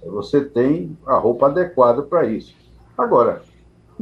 Você 0.05 0.45
tem 0.45 0.99
a 1.07 1.16
roupa 1.16 1.47
adequada 1.47 2.03
para 2.03 2.26
isso. 2.26 2.55
Agora, 2.99 3.43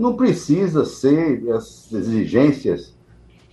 não 0.01 0.15
precisa 0.15 0.87
ser 0.87 1.47
as 1.53 1.93
exigências, 1.93 2.95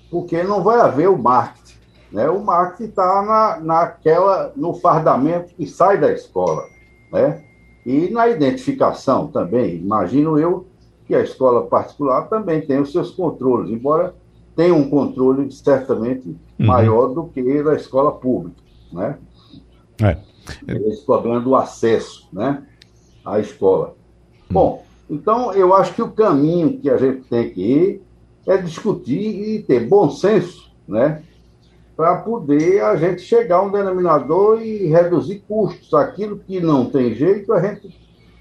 porque 0.10 0.42
não 0.42 0.64
vai 0.64 0.80
haver 0.80 1.10
o 1.10 1.18
marketing. 1.18 1.76
Né? 2.10 2.30
O 2.30 2.42
marketing 2.42 2.90
está 2.90 3.22
na, 3.22 3.60
naquela, 3.60 4.54
no 4.56 4.74
fardamento 4.76 5.54
que 5.54 5.68
sai 5.68 6.00
da 6.00 6.10
escola. 6.12 6.64
Né? 7.12 7.44
E 7.86 8.10
na 8.10 8.30
identificação 8.30 9.28
também. 9.28 9.76
Imagino 9.76 10.40
eu 10.40 10.66
que 11.06 11.14
a 11.14 11.22
escola 11.22 11.66
particular 11.68 12.30
também 12.30 12.62
tem 12.62 12.80
os 12.80 12.94
seus 12.94 13.12
controles, 13.12 13.70
embora 13.70 14.16
tenha 14.56 14.74
um 14.74 14.90
controle 14.90 15.52
certamente 15.52 16.30
uhum. 16.30 16.66
maior 16.66 17.08
do 17.08 17.26
que 17.26 17.62
da 17.62 17.76
escola 17.76 18.14
pública. 18.14 18.62
Né? 18.92 19.18
É. 20.02 20.18
Esse 20.66 21.06
problema 21.06 21.42
do 21.42 21.56
acesso 21.58 22.30
né, 22.32 22.66
à 23.26 23.38
escola. 23.38 23.88
Uhum. 24.50 24.54
Bom, 24.54 24.87
então, 25.10 25.54
eu 25.54 25.74
acho 25.74 25.94
que 25.94 26.02
o 26.02 26.12
caminho 26.12 26.78
que 26.80 26.90
a 26.90 26.98
gente 26.98 27.22
tem 27.30 27.50
que 27.50 27.62
ir 27.62 28.02
é 28.46 28.58
discutir 28.58 29.56
e 29.56 29.62
ter 29.62 29.88
bom 29.88 30.10
senso, 30.10 30.70
né? 30.88 31.22
Para 31.96 32.18
poder 32.18 32.84
a 32.84 32.96
gente 32.96 33.22
chegar 33.22 33.58
a 33.58 33.62
um 33.64 33.72
denominador 33.72 34.62
e 34.62 34.88
reduzir 34.88 35.44
custos. 35.48 35.94
Aquilo 35.94 36.38
que 36.38 36.60
não 36.60 36.86
tem 36.86 37.16
jeito, 37.16 37.52
a 37.54 37.62
gente 37.62 37.90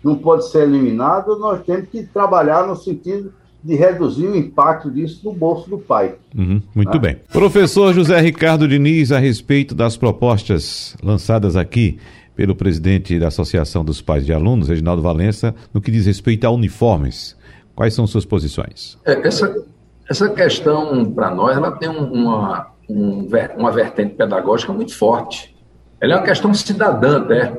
não 0.02 0.16
pode 0.16 0.48
ser 0.50 0.64
eliminado, 0.64 1.38
nós 1.38 1.64
temos 1.64 1.88
que 1.88 2.02
trabalhar 2.04 2.66
no 2.66 2.76
sentido 2.76 3.32
de 3.64 3.74
reduzir 3.74 4.26
o 4.26 4.36
impacto 4.36 4.90
disso 4.90 5.22
no 5.24 5.32
bolso 5.32 5.68
do 5.68 5.78
pai. 5.78 6.14
Uhum, 6.36 6.62
muito 6.74 6.94
né? 6.94 6.98
bem. 6.98 7.16
Professor 7.32 7.92
José 7.92 8.20
Ricardo 8.20 8.68
Diniz, 8.68 9.10
a 9.10 9.18
respeito 9.18 9.74
das 9.74 9.96
propostas 9.96 10.96
lançadas 11.02 11.56
aqui 11.56 11.98
pelo 12.36 12.54
presidente 12.54 13.18
da 13.18 13.28
Associação 13.28 13.82
dos 13.82 14.02
Pais 14.02 14.26
de 14.26 14.32
Alunos, 14.32 14.68
Reginaldo 14.68 15.00
Valença, 15.00 15.54
no 15.72 15.80
que 15.80 15.90
diz 15.90 16.04
respeito 16.04 16.46
a 16.46 16.50
uniformes. 16.50 17.34
Quais 17.74 17.94
são 17.94 18.06
suas 18.06 18.26
posições? 18.26 18.98
É, 19.06 19.26
essa, 19.26 19.64
essa 20.08 20.28
questão, 20.28 21.04
para 21.12 21.34
nós, 21.34 21.56
ela 21.56 21.72
tem 21.72 21.88
uma, 21.88 22.70
um, 22.88 23.26
uma 23.56 23.72
vertente 23.72 24.14
pedagógica 24.14 24.72
muito 24.72 24.94
forte. 24.94 25.56
Ela 25.98 26.12
é 26.12 26.16
uma 26.16 26.24
questão 26.24 26.52
cidadã 26.52 27.22
até. 27.22 27.58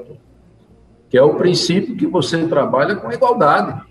que 1.10 1.18
é 1.18 1.24
o 1.24 1.36
princípio 1.36 1.96
que 1.96 2.06
você 2.06 2.48
trabalha 2.48 2.96
com 2.96 3.12
igualdade. 3.12 3.82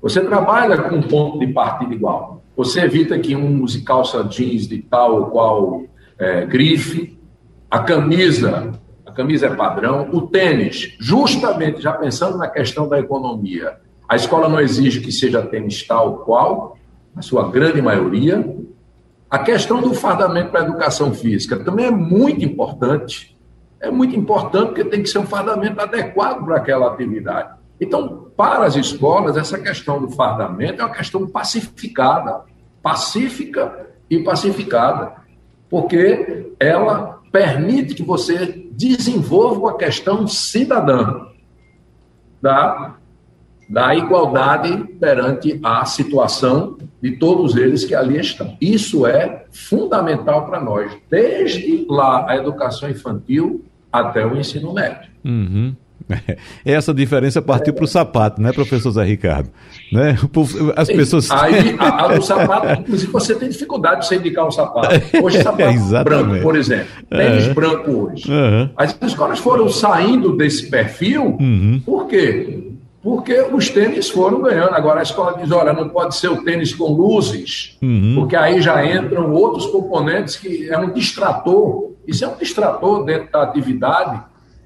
Você 0.00 0.20
trabalha 0.20 0.78
com 0.82 0.96
um 0.96 1.02
ponto 1.02 1.38
de 1.40 1.48
partida 1.48 1.92
igual. 1.92 2.42
Você 2.56 2.80
evita 2.80 3.18
que 3.18 3.34
um 3.34 3.62
use 3.62 3.82
calça 3.82 4.22
jeans 4.22 4.68
de 4.68 4.78
tal 4.78 5.16
ou 5.16 5.26
qual 5.26 5.82
é, 6.18 6.46
grife, 6.46 7.18
a 7.70 7.80
camisa, 7.80 8.72
a 9.12 9.14
camisa 9.14 9.46
é 9.46 9.54
padrão, 9.54 10.08
o 10.10 10.22
tênis, 10.22 10.96
justamente 10.98 11.82
já 11.82 11.92
pensando 11.92 12.38
na 12.38 12.48
questão 12.48 12.88
da 12.88 12.98
economia, 12.98 13.76
a 14.08 14.16
escola 14.16 14.48
não 14.48 14.58
exige 14.58 15.00
que 15.00 15.12
seja 15.12 15.42
tênis 15.42 15.86
tal 15.86 16.20
qual, 16.20 16.78
na 17.14 17.20
sua 17.20 17.50
grande 17.50 17.82
maioria. 17.82 18.56
A 19.30 19.38
questão 19.38 19.82
do 19.82 19.92
fardamento 19.92 20.50
para 20.50 20.60
a 20.60 20.64
educação 20.64 21.12
física 21.12 21.58
também 21.58 21.86
é 21.86 21.90
muito 21.90 22.42
importante. 22.42 23.38
É 23.80 23.90
muito 23.90 24.16
importante 24.16 24.68
porque 24.68 24.84
tem 24.84 25.02
que 25.02 25.10
ser 25.10 25.18
um 25.18 25.26
fardamento 25.26 25.78
adequado 25.78 26.42
para 26.44 26.56
aquela 26.56 26.90
atividade. 26.90 27.50
Então, 27.78 28.28
para 28.34 28.64
as 28.64 28.76
escolas, 28.76 29.36
essa 29.36 29.58
questão 29.58 30.00
do 30.00 30.10
fardamento 30.10 30.80
é 30.80 30.84
uma 30.84 30.94
questão 30.94 31.26
pacificada, 31.26 32.42
pacífica 32.82 33.88
e 34.08 34.20
pacificada, 34.20 35.12
porque 35.68 36.52
ela 36.58 37.20
permite 37.30 37.94
que 37.94 38.02
você 38.02 38.61
desenvolva 38.72 39.70
a 39.70 39.76
questão 39.76 40.26
cidadã 40.26 41.26
da, 42.40 42.96
da 43.68 43.94
igualdade 43.94 44.84
perante 44.98 45.60
a 45.62 45.84
situação 45.84 46.76
de 47.00 47.12
todos 47.16 47.56
eles 47.56 47.84
que 47.84 47.94
ali 47.94 48.18
estão. 48.18 48.56
Isso 48.60 49.06
é 49.06 49.44
fundamental 49.50 50.46
para 50.46 50.60
nós, 50.60 50.92
desde 51.10 51.86
lá 51.88 52.28
a 52.28 52.36
educação 52.36 52.88
infantil 52.88 53.64
até 53.92 54.26
o 54.26 54.36
ensino 54.36 54.72
médio. 54.72 55.10
Uhum. 55.24 55.76
Essa 56.64 56.92
diferença 56.92 57.40
partiu 57.40 57.74
para 57.74 57.84
o 57.84 57.88
sapato, 57.88 58.40
né, 58.40 58.52
professor 58.52 58.90
Zé 58.90 59.04
Ricardo? 59.04 59.50
Né? 59.92 60.16
As 60.76 60.88
pessoas. 60.88 61.30
Aí, 61.30 61.76
a, 61.78 62.04
a 62.04 62.16
do 62.16 62.22
sapato, 62.22 62.80
inclusive, 62.80 63.10
você 63.12 63.34
tem 63.34 63.48
dificuldade 63.48 64.00
de 64.00 64.06
você 64.06 64.16
indicar 64.16 64.46
o 64.46 64.50
sapato. 64.50 64.88
Hoje, 65.22 65.42
sapato 65.42 65.62
é, 65.62 66.04
branco, 66.04 66.42
por 66.42 66.56
exemplo. 66.56 66.86
Tênis 67.10 67.46
uhum. 67.46 67.54
branco 67.54 67.90
hoje. 67.90 68.30
Uhum. 68.30 68.70
As 68.76 68.96
escolas 69.02 69.38
foram 69.38 69.68
saindo 69.68 70.36
desse 70.36 70.68
perfil, 70.68 71.36
uhum. 71.38 71.80
por 71.84 72.06
quê? 72.06 72.72
Porque 73.02 73.34
os 73.52 73.68
tênis 73.68 74.08
foram 74.08 74.40
ganhando. 74.40 74.74
Agora 74.74 75.00
a 75.00 75.02
escola 75.02 75.36
diz: 75.38 75.50
olha, 75.50 75.72
não 75.72 75.88
pode 75.88 76.16
ser 76.16 76.28
o 76.28 76.42
tênis 76.42 76.72
com 76.72 76.84
luzes, 76.84 77.76
uhum. 77.82 78.14
porque 78.16 78.36
aí 78.36 78.60
já 78.62 78.84
entram 78.86 79.32
outros 79.32 79.66
componentes 79.66 80.36
que 80.36 80.70
é 80.70 80.78
um 80.78 80.90
distrator. 80.90 81.92
Isso 82.06 82.24
é 82.24 82.28
um 82.28 82.36
distrator 82.36 83.04
dentro 83.04 83.30
da 83.30 83.42
atividade 83.42 84.22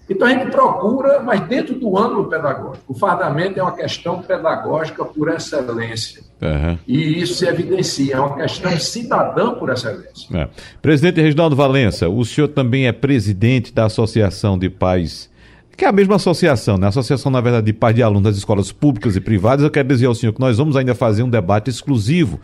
então 0.09 0.27
a 0.27 0.31
gente 0.31 0.51
procura, 0.51 1.21
mas 1.21 1.41
dentro 1.49 1.75
do 1.75 1.99
âmbito 1.99 2.25
pedagógico. 2.25 2.85
O 2.87 2.95
fardamento 2.95 3.59
é 3.59 3.63
uma 3.63 3.75
questão 3.75 4.23
pedagógica 4.23 5.05
por 5.05 5.29
excelência. 5.29 6.23
Uhum. 6.41 6.79
E 6.87 7.21
isso 7.21 7.35
se 7.35 7.47
evidencia, 7.47 8.17
é 8.17 8.21
uma 8.21 8.37
questão 8.37 8.79
cidadã 8.79 9.55
por 9.55 9.71
excelência. 9.71 10.29
É. 10.37 10.49
Presidente 10.81 11.21
Reginaldo 11.21 11.57
Valença, 11.57 12.09
o 12.09 12.25
senhor 12.25 12.49
também 12.49 12.87
é 12.87 12.93
presidente 12.93 13.73
da 13.73 13.87
Associação 13.87 14.59
de 14.59 14.71
Pais 14.71 15.35
que 15.77 15.85
é 15.85 15.89
a 15.89 15.93
mesma 15.93 16.17
associação, 16.17 16.79
né? 16.79 16.87
Associação, 16.87 17.31
na 17.31 17.39
verdade, 17.39 17.67
de 17.67 17.73
pais 17.75 17.95
de 17.95 18.03
alunos 18.03 18.23
das 18.23 18.37
escolas 18.39 18.73
públicas 18.73 19.15
e 19.15 19.21
privadas. 19.21 19.63
Eu 19.63 19.71
quero 19.71 19.87
dizer 19.87 20.07
ao 20.07 20.15
senhor 20.15 20.33
que 20.33 20.41
nós 20.41 20.57
vamos 20.57 20.75
ainda 20.75 20.95
fazer 20.95 21.23
um 21.23 21.29
debate 21.29 21.69
exclusivo 21.69 22.41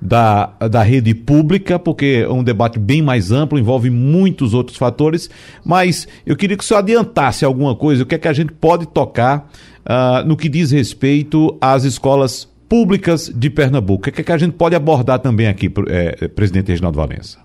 da, 0.00 0.46
da 0.70 0.82
rede 0.82 1.14
pública, 1.14 1.78
porque 1.78 2.24
é 2.26 2.32
um 2.32 2.42
debate 2.42 2.78
bem 2.78 3.02
mais 3.02 3.30
amplo, 3.30 3.58
envolve 3.58 3.90
muitos 3.90 4.54
outros 4.54 4.78
fatores, 4.78 5.28
mas 5.64 6.08
eu 6.24 6.34
queria 6.36 6.56
que 6.56 6.64
o 6.64 6.66
senhor 6.66 6.78
adiantasse 6.78 7.44
alguma 7.44 7.76
coisa, 7.76 8.02
o 8.02 8.06
que 8.06 8.14
é 8.14 8.18
que 8.18 8.28
a 8.28 8.32
gente 8.32 8.52
pode 8.52 8.86
tocar 8.86 9.50
uh, 9.80 10.26
no 10.26 10.36
que 10.36 10.48
diz 10.48 10.70
respeito 10.70 11.56
às 11.60 11.84
escolas 11.84 12.48
públicas 12.68 13.30
de 13.34 13.50
Pernambuco. 13.50 14.08
O 14.08 14.12
que 14.12 14.20
é 14.20 14.24
que 14.24 14.32
a 14.32 14.38
gente 14.38 14.52
pode 14.52 14.74
abordar 14.74 15.18
também 15.18 15.48
aqui, 15.48 15.70
é, 15.88 16.28
presidente 16.28 16.68
Reginaldo 16.68 16.96
Valença? 16.96 17.38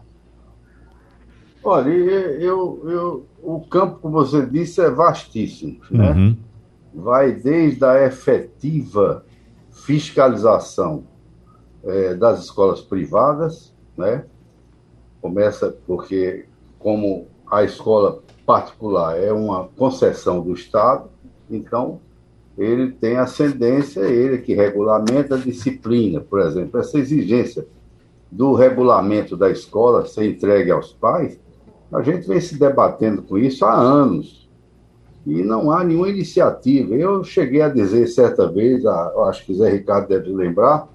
Olha, 1.63 1.89
eu, 1.89 2.79
eu, 2.85 3.25
o 3.41 3.59
campo, 3.61 3.97
como 3.99 4.13
você 4.13 4.45
disse, 4.45 4.81
é 4.81 4.89
vastíssimo, 4.89 5.79
né? 5.89 6.11
Uhum. 6.11 6.37
Vai 6.93 7.31
desde 7.31 7.83
a 7.83 8.05
efetiva 8.05 9.25
fiscalização 9.71 11.03
é, 11.85 12.13
das 12.13 12.43
escolas 12.43 12.81
privadas, 12.81 13.73
né? 13.97 14.25
Começa 15.21 15.75
porque, 15.85 16.45
como 16.79 17.27
a 17.49 17.63
escola 17.63 18.21
particular 18.45 19.17
é 19.17 19.31
uma 19.31 19.67
concessão 19.75 20.41
do 20.41 20.53
Estado, 20.53 21.09
então 21.49 21.99
ele 22.57 22.91
tem 22.91 23.17
ascendência, 23.17 24.01
ele 24.01 24.37
que 24.37 24.53
regulamenta 24.53 25.35
a 25.35 25.37
disciplina, 25.37 26.21
por 26.21 26.39
exemplo, 26.39 26.79
essa 26.79 26.97
exigência 26.97 27.67
do 28.31 28.53
regulamento 28.53 29.35
da 29.35 29.49
escola 29.49 30.05
ser 30.05 30.29
entregue 30.29 30.71
aos 30.71 30.93
pais, 30.93 31.39
a 31.91 32.01
gente 32.01 32.27
vem 32.27 32.39
se 32.41 32.57
debatendo 32.57 33.21
com 33.21 33.37
isso 33.37 33.65
há 33.65 33.73
anos 33.73 34.49
e 35.25 35.41
não 35.43 35.71
há 35.71 35.83
nenhuma 35.83 36.09
iniciativa. 36.09 36.93
Eu 36.95 37.23
cheguei 37.23 37.61
a 37.61 37.69
dizer 37.69 38.07
certa 38.07 38.47
vez, 38.51 38.85
acho 38.85 39.45
que 39.45 39.51
o 39.51 39.55
Zé 39.55 39.69
Ricardo 39.69 40.07
deve 40.07 40.31
lembrar, 40.31 40.87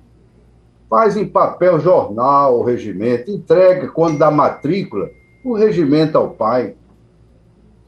faz 0.91 1.17
em 1.17 1.25
papel 1.25 1.79
jornal 1.79 2.59
o 2.59 2.65
regimento, 2.65 3.31
entrega 3.31 3.87
quando 3.89 4.19
dá 4.19 4.29
matrícula 4.29 5.09
o 5.45 5.55
regimento 5.55 6.19
ao 6.19 6.31
pai, 6.31 6.75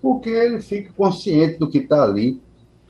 porque 0.01 0.31
ele 0.31 0.63
fica 0.63 0.93
consciente 0.97 1.59
do 1.59 1.69
que 1.69 1.79
está 1.79 2.05
ali. 2.05 2.41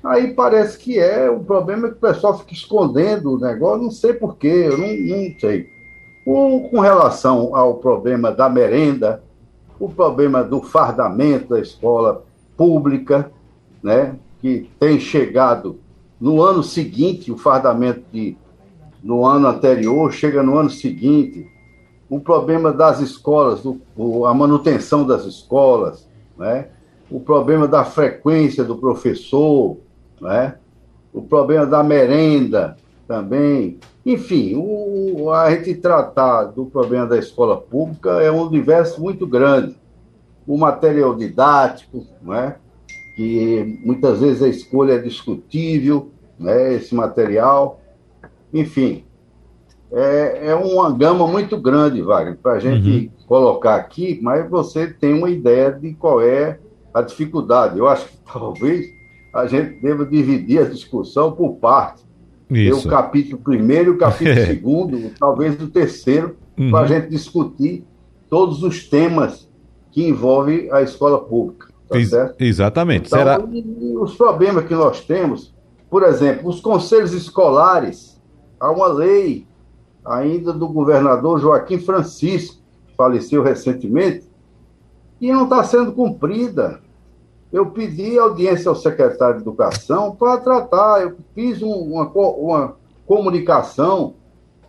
Aí 0.04 0.34
parece 0.34 0.78
que 0.78 0.98
é, 0.98 1.30
o 1.30 1.40
problema 1.40 1.86
é 1.86 1.90
que 1.90 1.96
o 1.96 2.00
pessoal 2.00 2.38
fica 2.38 2.52
escondendo 2.52 3.32
o 3.32 3.40
negócio, 3.40 3.82
não 3.82 3.90
sei 3.90 4.12
porquê, 4.12 4.68
eu 4.70 4.76
não, 4.76 4.86
não 4.86 5.40
sei. 5.40 5.66
O, 6.26 6.68
com 6.68 6.80
relação 6.80 7.56
ao 7.56 7.76
problema 7.76 8.30
da 8.30 8.48
merenda, 8.48 9.22
o 9.80 9.88
problema 9.88 10.44
do 10.44 10.60
fardamento 10.60 11.48
da 11.48 11.60
escola 11.60 12.24
pública, 12.56 13.32
né, 13.82 14.16
que 14.40 14.70
tem 14.78 15.00
chegado 15.00 15.78
no 16.20 16.42
ano 16.42 16.62
seguinte, 16.62 17.32
o 17.32 17.36
fardamento 17.36 18.02
de 18.12 18.36
no 19.03 19.26
ano 19.26 19.48
anterior, 19.48 20.12
chega 20.12 20.42
no 20.42 20.57
ano 20.57 20.70
seguinte, 20.70 21.46
o 22.09 22.20
problema 22.20 22.72
das 22.72 23.00
escolas, 23.00 23.62
do, 23.62 24.26
a 24.26 24.34
manutenção 24.34 25.07
das 25.07 25.24
escolas, 25.24 26.07
né? 26.38 26.68
o 27.11 27.18
problema 27.18 27.66
da 27.66 27.84
frequência 27.84 28.62
do 28.62 28.76
professor, 28.76 29.78
né? 30.20 30.57
o 31.12 31.22
problema 31.22 31.66
da 31.66 31.82
merenda 31.82 32.76
também. 33.09 33.78
Enfim, 34.05 34.55
o, 34.57 35.30
a 35.30 35.50
gente 35.50 35.74
tratar 35.74 36.44
do 36.44 36.66
problema 36.66 37.07
da 37.07 37.18
escola 37.18 37.57
pública 37.57 38.22
é 38.22 38.30
um 38.30 38.46
universo 38.46 39.00
muito 39.00 39.26
grande. 39.26 39.76
O 40.46 40.57
material 40.57 41.14
didático, 41.14 42.07
né? 42.22 42.57
que 43.16 43.80
muitas 43.84 44.20
vezes 44.20 44.42
a 44.42 44.48
escolha 44.48 44.94
é 44.94 44.98
discutível, 44.98 46.11
né? 46.38 46.74
esse 46.74 46.94
material 46.94 47.82
enfim, 48.53 49.05
é, 49.92 50.48
é 50.48 50.55
uma 50.55 50.90
gama 50.90 51.26
muito 51.26 51.57
grande, 51.61 52.00
Wagner, 52.00 52.38
para 52.42 52.53
a 52.53 52.59
gente 52.59 52.88
uhum. 52.88 53.26
colocar 53.26 53.76
aqui, 53.76 54.18
mas 54.22 54.48
você 54.48 54.86
tem 54.86 55.12
uma 55.12 55.28
ideia 55.28 55.70
de 55.70 55.92
qual 55.94 56.20
é 56.22 56.59
a 56.94 57.03
dificuldade. 57.03 57.78
Eu 57.78 57.86
acho 57.86 58.07
que 58.07 58.16
talvez 58.32 58.86
a 59.34 59.46
gente 59.46 59.80
deva 59.80 60.05
dividir 60.05 60.61
a 60.61 60.64
discussão 60.64 61.32
por 61.32 61.57
parte. 61.57 62.03
Isso. 62.50 62.86
o 62.86 62.90
capítulo 62.90 63.40
primeiro 63.40 63.92
e 63.92 63.94
o 63.94 63.98
capítulo 63.98 64.36
segundo, 64.44 65.11
talvez 65.18 65.61
o 65.62 65.68
terceiro, 65.68 66.36
uhum. 66.59 66.70
para 66.70 66.80
a 66.80 66.86
gente 66.86 67.09
discutir 67.09 67.84
todos 68.28 68.62
os 68.62 68.86
temas 68.86 69.48
que 69.90 70.07
envolvem 70.07 70.70
a 70.70 70.82
escola 70.82 71.18
pública. 71.18 71.68
Tá 71.88 71.98
Ex 71.98 72.11
certo? 72.11 72.40
Exatamente. 72.40 73.07
Então, 73.07 73.18
Será... 73.18 73.42
os 74.00 74.14
problemas 74.14 74.66
que 74.66 74.74
nós 74.74 75.03
temos, 75.03 75.55
por 75.90 76.03
exemplo, 76.03 76.48
os 76.48 76.61
conselhos 76.61 77.12
escolares 77.12 78.11
há 78.62 78.70
uma 78.70 78.86
lei 78.86 79.44
ainda 80.04 80.52
do 80.52 80.68
governador 80.68 81.40
Joaquim 81.40 81.78
Francisco, 81.80 82.62
que 82.86 82.94
faleceu 82.94 83.42
recentemente, 83.42 84.30
e 85.20 85.32
não 85.32 85.44
está 85.44 85.64
sendo 85.64 85.92
cumprida. 85.92 86.80
Eu 87.52 87.70
pedi 87.70 88.16
audiência 88.16 88.68
ao 88.68 88.76
secretário 88.76 89.36
de 89.36 89.42
Educação 89.42 90.14
para 90.14 90.38
tratar, 90.38 91.02
eu 91.02 91.16
fiz 91.34 91.60
um, 91.60 91.72
uma, 91.72 92.08
uma 92.08 92.76
comunicação 93.04 94.14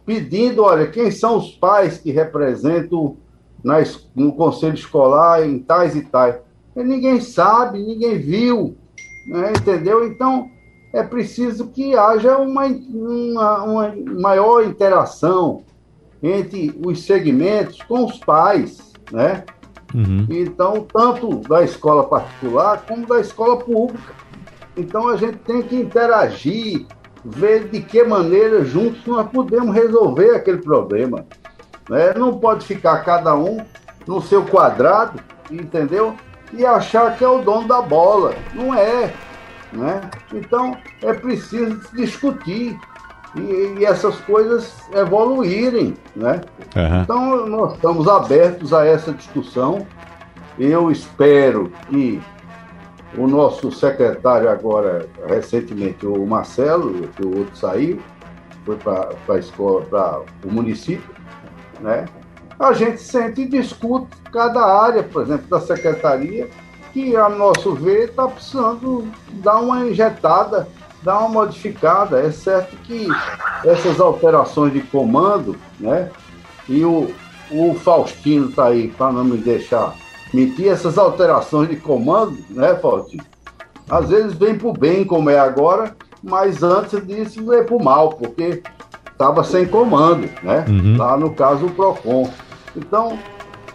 pedindo, 0.06 0.64
olha, 0.64 0.88
quem 0.88 1.12
são 1.12 1.38
os 1.38 1.52
pais 1.52 2.00
que 2.00 2.12
representam 2.12 3.16
nas, 3.64 4.10
no 4.16 4.34
conselho 4.34 4.74
escolar 4.74 5.48
em 5.48 5.60
tais 5.60 5.96
e 5.96 6.02
tais. 6.02 6.36
E 6.76 6.84
ninguém 6.84 7.22
sabe, 7.22 7.82
ninguém 7.82 8.18
viu, 8.18 8.76
né, 9.28 9.54
entendeu? 9.56 10.06
Então, 10.06 10.50
é 10.94 11.02
preciso 11.02 11.68
que 11.68 11.98
haja 11.98 12.38
uma, 12.38 12.66
uma, 12.68 13.64
uma 13.64 13.96
maior 14.22 14.64
interação 14.64 15.64
entre 16.22 16.80
os 16.86 17.04
segmentos 17.04 17.82
com 17.82 18.06
os 18.06 18.20
pais, 18.20 18.94
né? 19.12 19.44
Uhum. 19.94 20.26
Então, 20.30 20.88
tanto 20.92 21.38
da 21.48 21.64
escola 21.64 22.04
particular 22.04 22.84
como 22.88 23.06
da 23.08 23.20
escola 23.20 23.58
pública. 23.58 24.14
Então 24.78 25.08
a 25.08 25.18
gente 25.18 25.38
tem 25.40 25.62
que 25.62 25.76
interagir, 25.76 26.86
ver 27.24 27.68
de 27.68 27.82
que 27.82 28.04
maneira 28.04 28.64
juntos 28.64 29.06
nós 29.06 29.28
podemos 29.30 29.74
resolver 29.76 30.36
aquele 30.36 30.60
problema. 30.60 31.26
Né? 31.90 32.14
Não 32.16 32.40
pode 32.40 32.66
ficar 32.66 33.04
cada 33.04 33.36
um 33.36 33.58
no 34.08 34.22
seu 34.22 34.44
quadrado, 34.46 35.20
entendeu? 35.52 36.16
E 36.54 36.66
achar 36.66 37.16
que 37.18 37.24
é 37.24 37.28
o 37.28 37.42
dono 37.42 37.68
da 37.68 37.82
bola. 37.82 38.34
Não 38.54 38.74
é. 38.74 39.14
Né? 39.74 40.02
Então 40.34 40.78
é 41.02 41.14
preciso 41.14 41.80
discutir 41.94 42.80
e, 43.36 43.80
e 43.80 43.86
essas 43.86 44.16
coisas 44.22 44.74
evoluírem. 44.94 45.96
Né? 46.16 46.42
Uhum. 46.76 47.02
Então 47.02 47.46
nós 47.48 47.74
estamos 47.74 48.08
abertos 48.08 48.74
a 48.74 48.86
essa 48.86 49.12
discussão. 49.12 49.86
Eu 50.60 50.92
espero 50.92 51.72
que 51.90 52.22
o 53.18 53.28
nosso 53.28 53.72
secretário 53.72 54.50
agora, 54.50 55.08
recentemente, 55.28 56.06
o 56.06 56.26
Marcelo, 56.26 57.08
que 57.10 57.26
o 57.26 57.40
outro 57.40 57.56
saiu, 57.56 58.00
foi 58.66 58.76
para 58.78 59.10
a 59.30 59.38
escola, 59.38 59.86
para 59.86 60.22
o 60.46 60.52
município, 60.52 61.10
né? 61.80 62.06
A 62.60 62.72
gente 62.74 63.02
sente 63.02 63.42
e 63.42 63.46
discute 63.46 64.16
cada 64.32 64.64
área, 64.64 65.04
por 65.04 65.24
exemplo, 65.24 65.48
da 65.50 65.60
secretaria, 65.60 66.50
que, 66.94 67.16
a 67.16 67.28
nosso 67.28 67.74
ver, 67.74 68.10
está 68.10 68.28
precisando 68.28 69.08
dar 69.34 69.58
uma 69.58 69.86
injetada, 69.88 70.68
dar 71.02 71.20
uma 71.20 71.30
modificada. 71.30 72.20
É 72.20 72.32
certo 72.32 72.78
que 72.84 73.08
essas 73.66 74.00
alterações 74.00 74.72
de 74.72 74.82
comando, 74.82 75.58
né? 75.80 76.10
E 76.70 76.86
o, 76.86 77.12
o 77.52 77.74
Faustino 77.74 78.50
está 78.50 78.68
aí 78.68 78.90
para 78.90 79.12
não 79.12 79.24
me 79.24 79.38
deixar 79.38 79.96
mentir, 80.34 80.68
essas 80.68 80.98
alterações 80.98 81.70
de 81.70 81.76
comando, 81.76 82.38
né, 82.50 82.76
Faustino? 82.76 83.24
Às 83.90 84.10
vezes 84.10 84.34
vem 84.34 84.58
para 84.58 84.68
o 84.68 84.74
bem, 84.74 85.04
como 85.04 85.30
é 85.30 85.38
agora, 85.38 85.96
mas 86.24 86.64
antes 86.64 87.06
disso 87.06 87.46
veio 87.46 87.66
para 87.66 87.76
o 87.76 87.84
mal, 87.84 88.10
porque 88.14 88.64
estava 89.12 89.44
sem 89.44 89.66
comando, 89.66 90.30
né? 90.42 90.66
Uhum. 90.68 90.98
Lá 90.98 91.18
no 91.18 91.34
caso 91.34 91.66
o 91.66 91.72
PROCON. 91.72 92.30
Então, 92.76 93.20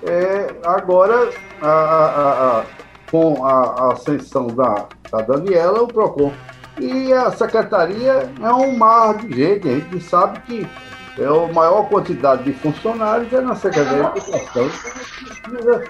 é, 0.02 0.54
agora, 0.64 1.30
a, 1.60 1.68
a, 1.68 2.58
a, 2.58 2.64
com 3.10 3.44
a, 3.44 3.92
ascensão 3.92 4.48
da, 4.48 4.86
da 5.10 5.22
Daniela, 5.22 5.82
o 5.82 5.88
PROCON. 5.88 6.32
E 6.80 7.12
a 7.12 7.30
secretaria 7.32 8.30
é 8.40 8.52
um 8.52 8.76
mar 8.76 9.16
de 9.16 9.34
gente, 9.34 9.68
a 9.68 9.72
gente 9.72 10.00
sabe 10.00 10.40
que 10.42 10.66
é 11.18 11.26
a 11.26 11.52
maior 11.52 11.88
quantidade 11.88 12.44
de 12.44 12.52
funcionários 12.52 13.32
é 13.32 13.40
na 13.40 13.56
Secretaria 13.56 14.10
de 14.10 14.18
Educação. 14.20 14.70
Precisa 15.42 15.84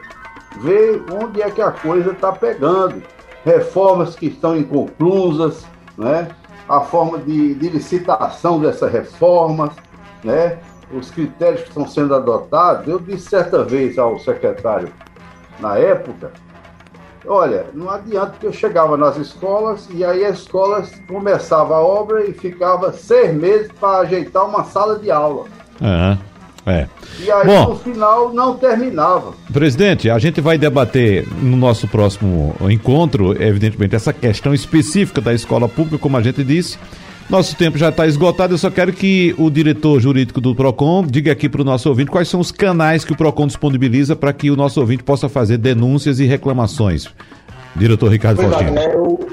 ver 0.62 1.04
onde 1.12 1.42
é 1.42 1.50
que 1.50 1.60
a 1.60 1.70
coisa 1.70 2.12
está 2.12 2.32
pegando. 2.32 3.02
Reformas 3.44 4.16
que 4.16 4.26
estão 4.26 4.56
inconclusas, 4.56 5.66
né? 5.98 6.28
a 6.66 6.80
forma 6.80 7.18
de, 7.18 7.54
de 7.54 7.68
licitação 7.68 8.58
dessas 8.58 8.90
reformas, 8.90 9.74
né? 10.24 10.58
os 10.92 11.10
critérios 11.10 11.62
que 11.62 11.68
estão 11.68 11.86
sendo 11.86 12.14
adotados. 12.14 12.88
Eu 12.88 12.98
disse 12.98 13.28
certa 13.28 13.62
vez 13.62 13.98
ao 13.98 14.18
secretário, 14.18 14.90
na 15.60 15.76
época, 15.76 16.32
olha, 17.28 17.66
não 17.74 17.90
adianta 17.90 18.34
que 18.40 18.46
eu 18.46 18.52
chegava 18.52 18.96
nas 18.96 19.16
escolas 19.16 19.88
e 19.90 20.04
aí 20.04 20.24
as 20.24 20.38
escolas 20.38 20.90
começava 21.06 21.76
a 21.76 21.80
obra 21.80 22.24
e 22.24 22.32
ficava 22.32 22.92
seis 22.92 23.34
meses 23.34 23.70
para 23.78 24.00
ajeitar 24.00 24.46
uma 24.46 24.64
sala 24.64 24.98
de 24.98 25.10
aula. 25.10 25.44
Uhum. 25.80 26.18
É. 26.66 26.86
E 27.20 27.30
aí, 27.30 27.46
Bom, 27.46 27.70
no 27.70 27.76
final, 27.76 28.32
não 28.34 28.54
terminava. 28.56 29.32
Presidente, 29.50 30.10
a 30.10 30.18
gente 30.18 30.38
vai 30.40 30.58
debater 30.58 31.26
no 31.40 31.56
nosso 31.56 31.88
próximo 31.88 32.54
encontro, 32.68 33.32
evidentemente, 33.42 33.96
essa 33.96 34.12
questão 34.12 34.52
específica 34.52 35.20
da 35.20 35.32
escola 35.32 35.66
pública, 35.66 35.96
como 35.96 36.18
a 36.18 36.20
gente 36.20 36.44
disse. 36.44 36.78
Nosso 37.28 37.54
tempo 37.54 37.76
já 37.76 37.90
está 37.90 38.06
esgotado, 38.06 38.54
eu 38.54 38.58
só 38.58 38.70
quero 38.70 38.90
que 38.90 39.34
o 39.36 39.50
diretor 39.50 40.00
jurídico 40.00 40.40
do 40.40 40.54
PROCON 40.54 41.06
diga 41.06 41.30
aqui 41.30 41.46
para 41.46 41.60
o 41.60 41.64
nosso 41.64 41.86
ouvinte 41.86 42.10
quais 42.10 42.26
são 42.26 42.40
os 42.40 42.50
canais 42.50 43.04
que 43.04 43.12
o 43.12 43.16
PROCON 43.16 43.46
disponibiliza 43.46 44.16
para 44.16 44.32
que 44.32 44.50
o 44.50 44.56
nosso 44.56 44.80
ouvinte 44.80 45.02
possa 45.02 45.28
fazer 45.28 45.58
denúncias 45.58 46.20
e 46.20 46.24
reclamações. 46.24 47.06
Diretor 47.76 48.10
Ricardo 48.10 48.38
pois 48.38 48.50
Faustino. 48.50 48.78
É, 48.78 48.96
o, 48.96 49.28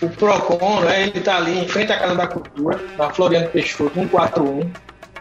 o 0.00 0.08
PROCON, 0.08 0.80
né, 0.80 1.02
ele 1.02 1.18
está 1.18 1.36
ali 1.36 1.58
em 1.58 1.68
frente 1.68 1.92
à 1.92 1.98
Casa 1.98 2.14
da 2.14 2.26
Cultura, 2.26 2.80
na 2.96 3.10
Floriano 3.10 3.48
Peixoto, 3.48 3.92
141. 3.92 4.70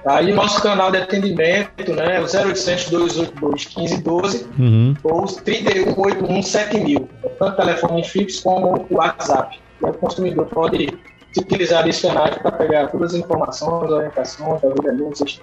Aí 0.05 0.31
o 0.31 0.35
nosso 0.35 0.61
canal 0.61 0.91
de 0.91 0.99
atendimento 0.99 1.93
né, 1.95 2.15
é 2.15 2.21
o 2.21 2.23
0800 2.23 2.91
282 2.91 3.75
1512 3.75 4.47
uhum. 4.57 4.95
ou 5.03 5.25
3181 5.25 6.41
7000. 6.41 7.09
Tanto 7.37 7.57
telefone 7.57 8.03
fixo 8.05 8.43
como 8.43 8.85
o 8.89 8.95
WhatsApp. 8.95 9.59
o 9.81 9.91
consumidor 9.93 10.45
pode 10.45 10.97
utilizar 11.39 11.87
esse 11.87 12.07
canal 12.07 12.29
para 12.29 12.51
pegar 12.51 12.87
todas 12.87 13.13
as 13.13 13.19
informações, 13.19 13.91
orientações, 13.91 14.61
denúncias. 14.83 15.41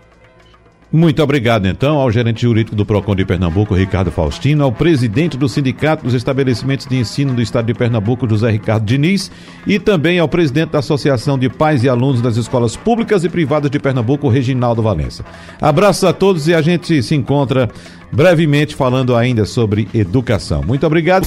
Muito 0.95 1.23
obrigado, 1.23 1.67
então, 1.67 1.97
ao 1.97 2.11
gerente 2.11 2.43
jurídico 2.43 2.77
do 2.77 2.85
PROCON 2.85 3.17
de 3.17 3.25
Pernambuco, 3.25 3.75
Ricardo 3.75 4.13
Faustino, 4.13 4.63
ao 4.63 4.71
presidente 4.71 5.39
do 5.39 5.49
Sindicato 5.49 6.05
dos 6.05 6.13
Estabelecimentos 6.13 6.87
de 6.87 6.99
Ensino 6.99 7.33
do 7.33 7.41
Estado 7.41 7.65
de 7.65 7.73
Pernambuco, 7.73 8.29
José 8.29 8.51
Ricardo 8.51 8.85
Diniz, 8.85 9.31
e 9.67 9.79
também 9.79 10.19
ao 10.19 10.29
presidente 10.29 10.73
da 10.73 10.81
Associação 10.81 11.39
de 11.39 11.49
Pais 11.49 11.83
e 11.83 11.89
Alunos 11.89 12.21
das 12.21 12.37
Escolas 12.37 12.77
Públicas 12.77 13.25
e 13.25 13.31
Privadas 13.31 13.71
de 13.71 13.79
Pernambuco, 13.79 14.29
Reginaldo 14.29 14.83
Valença. 14.83 15.25
Abraços 15.59 16.05
a 16.05 16.13
todos 16.13 16.47
e 16.47 16.53
a 16.53 16.61
gente 16.61 17.03
se 17.03 17.15
encontra 17.15 17.71
brevemente 18.13 18.75
falando 18.77 19.17
ainda 19.17 19.47
sobre 19.47 19.89
educação. 19.95 20.63
Muito 20.63 20.87
obrigado. 20.87 21.27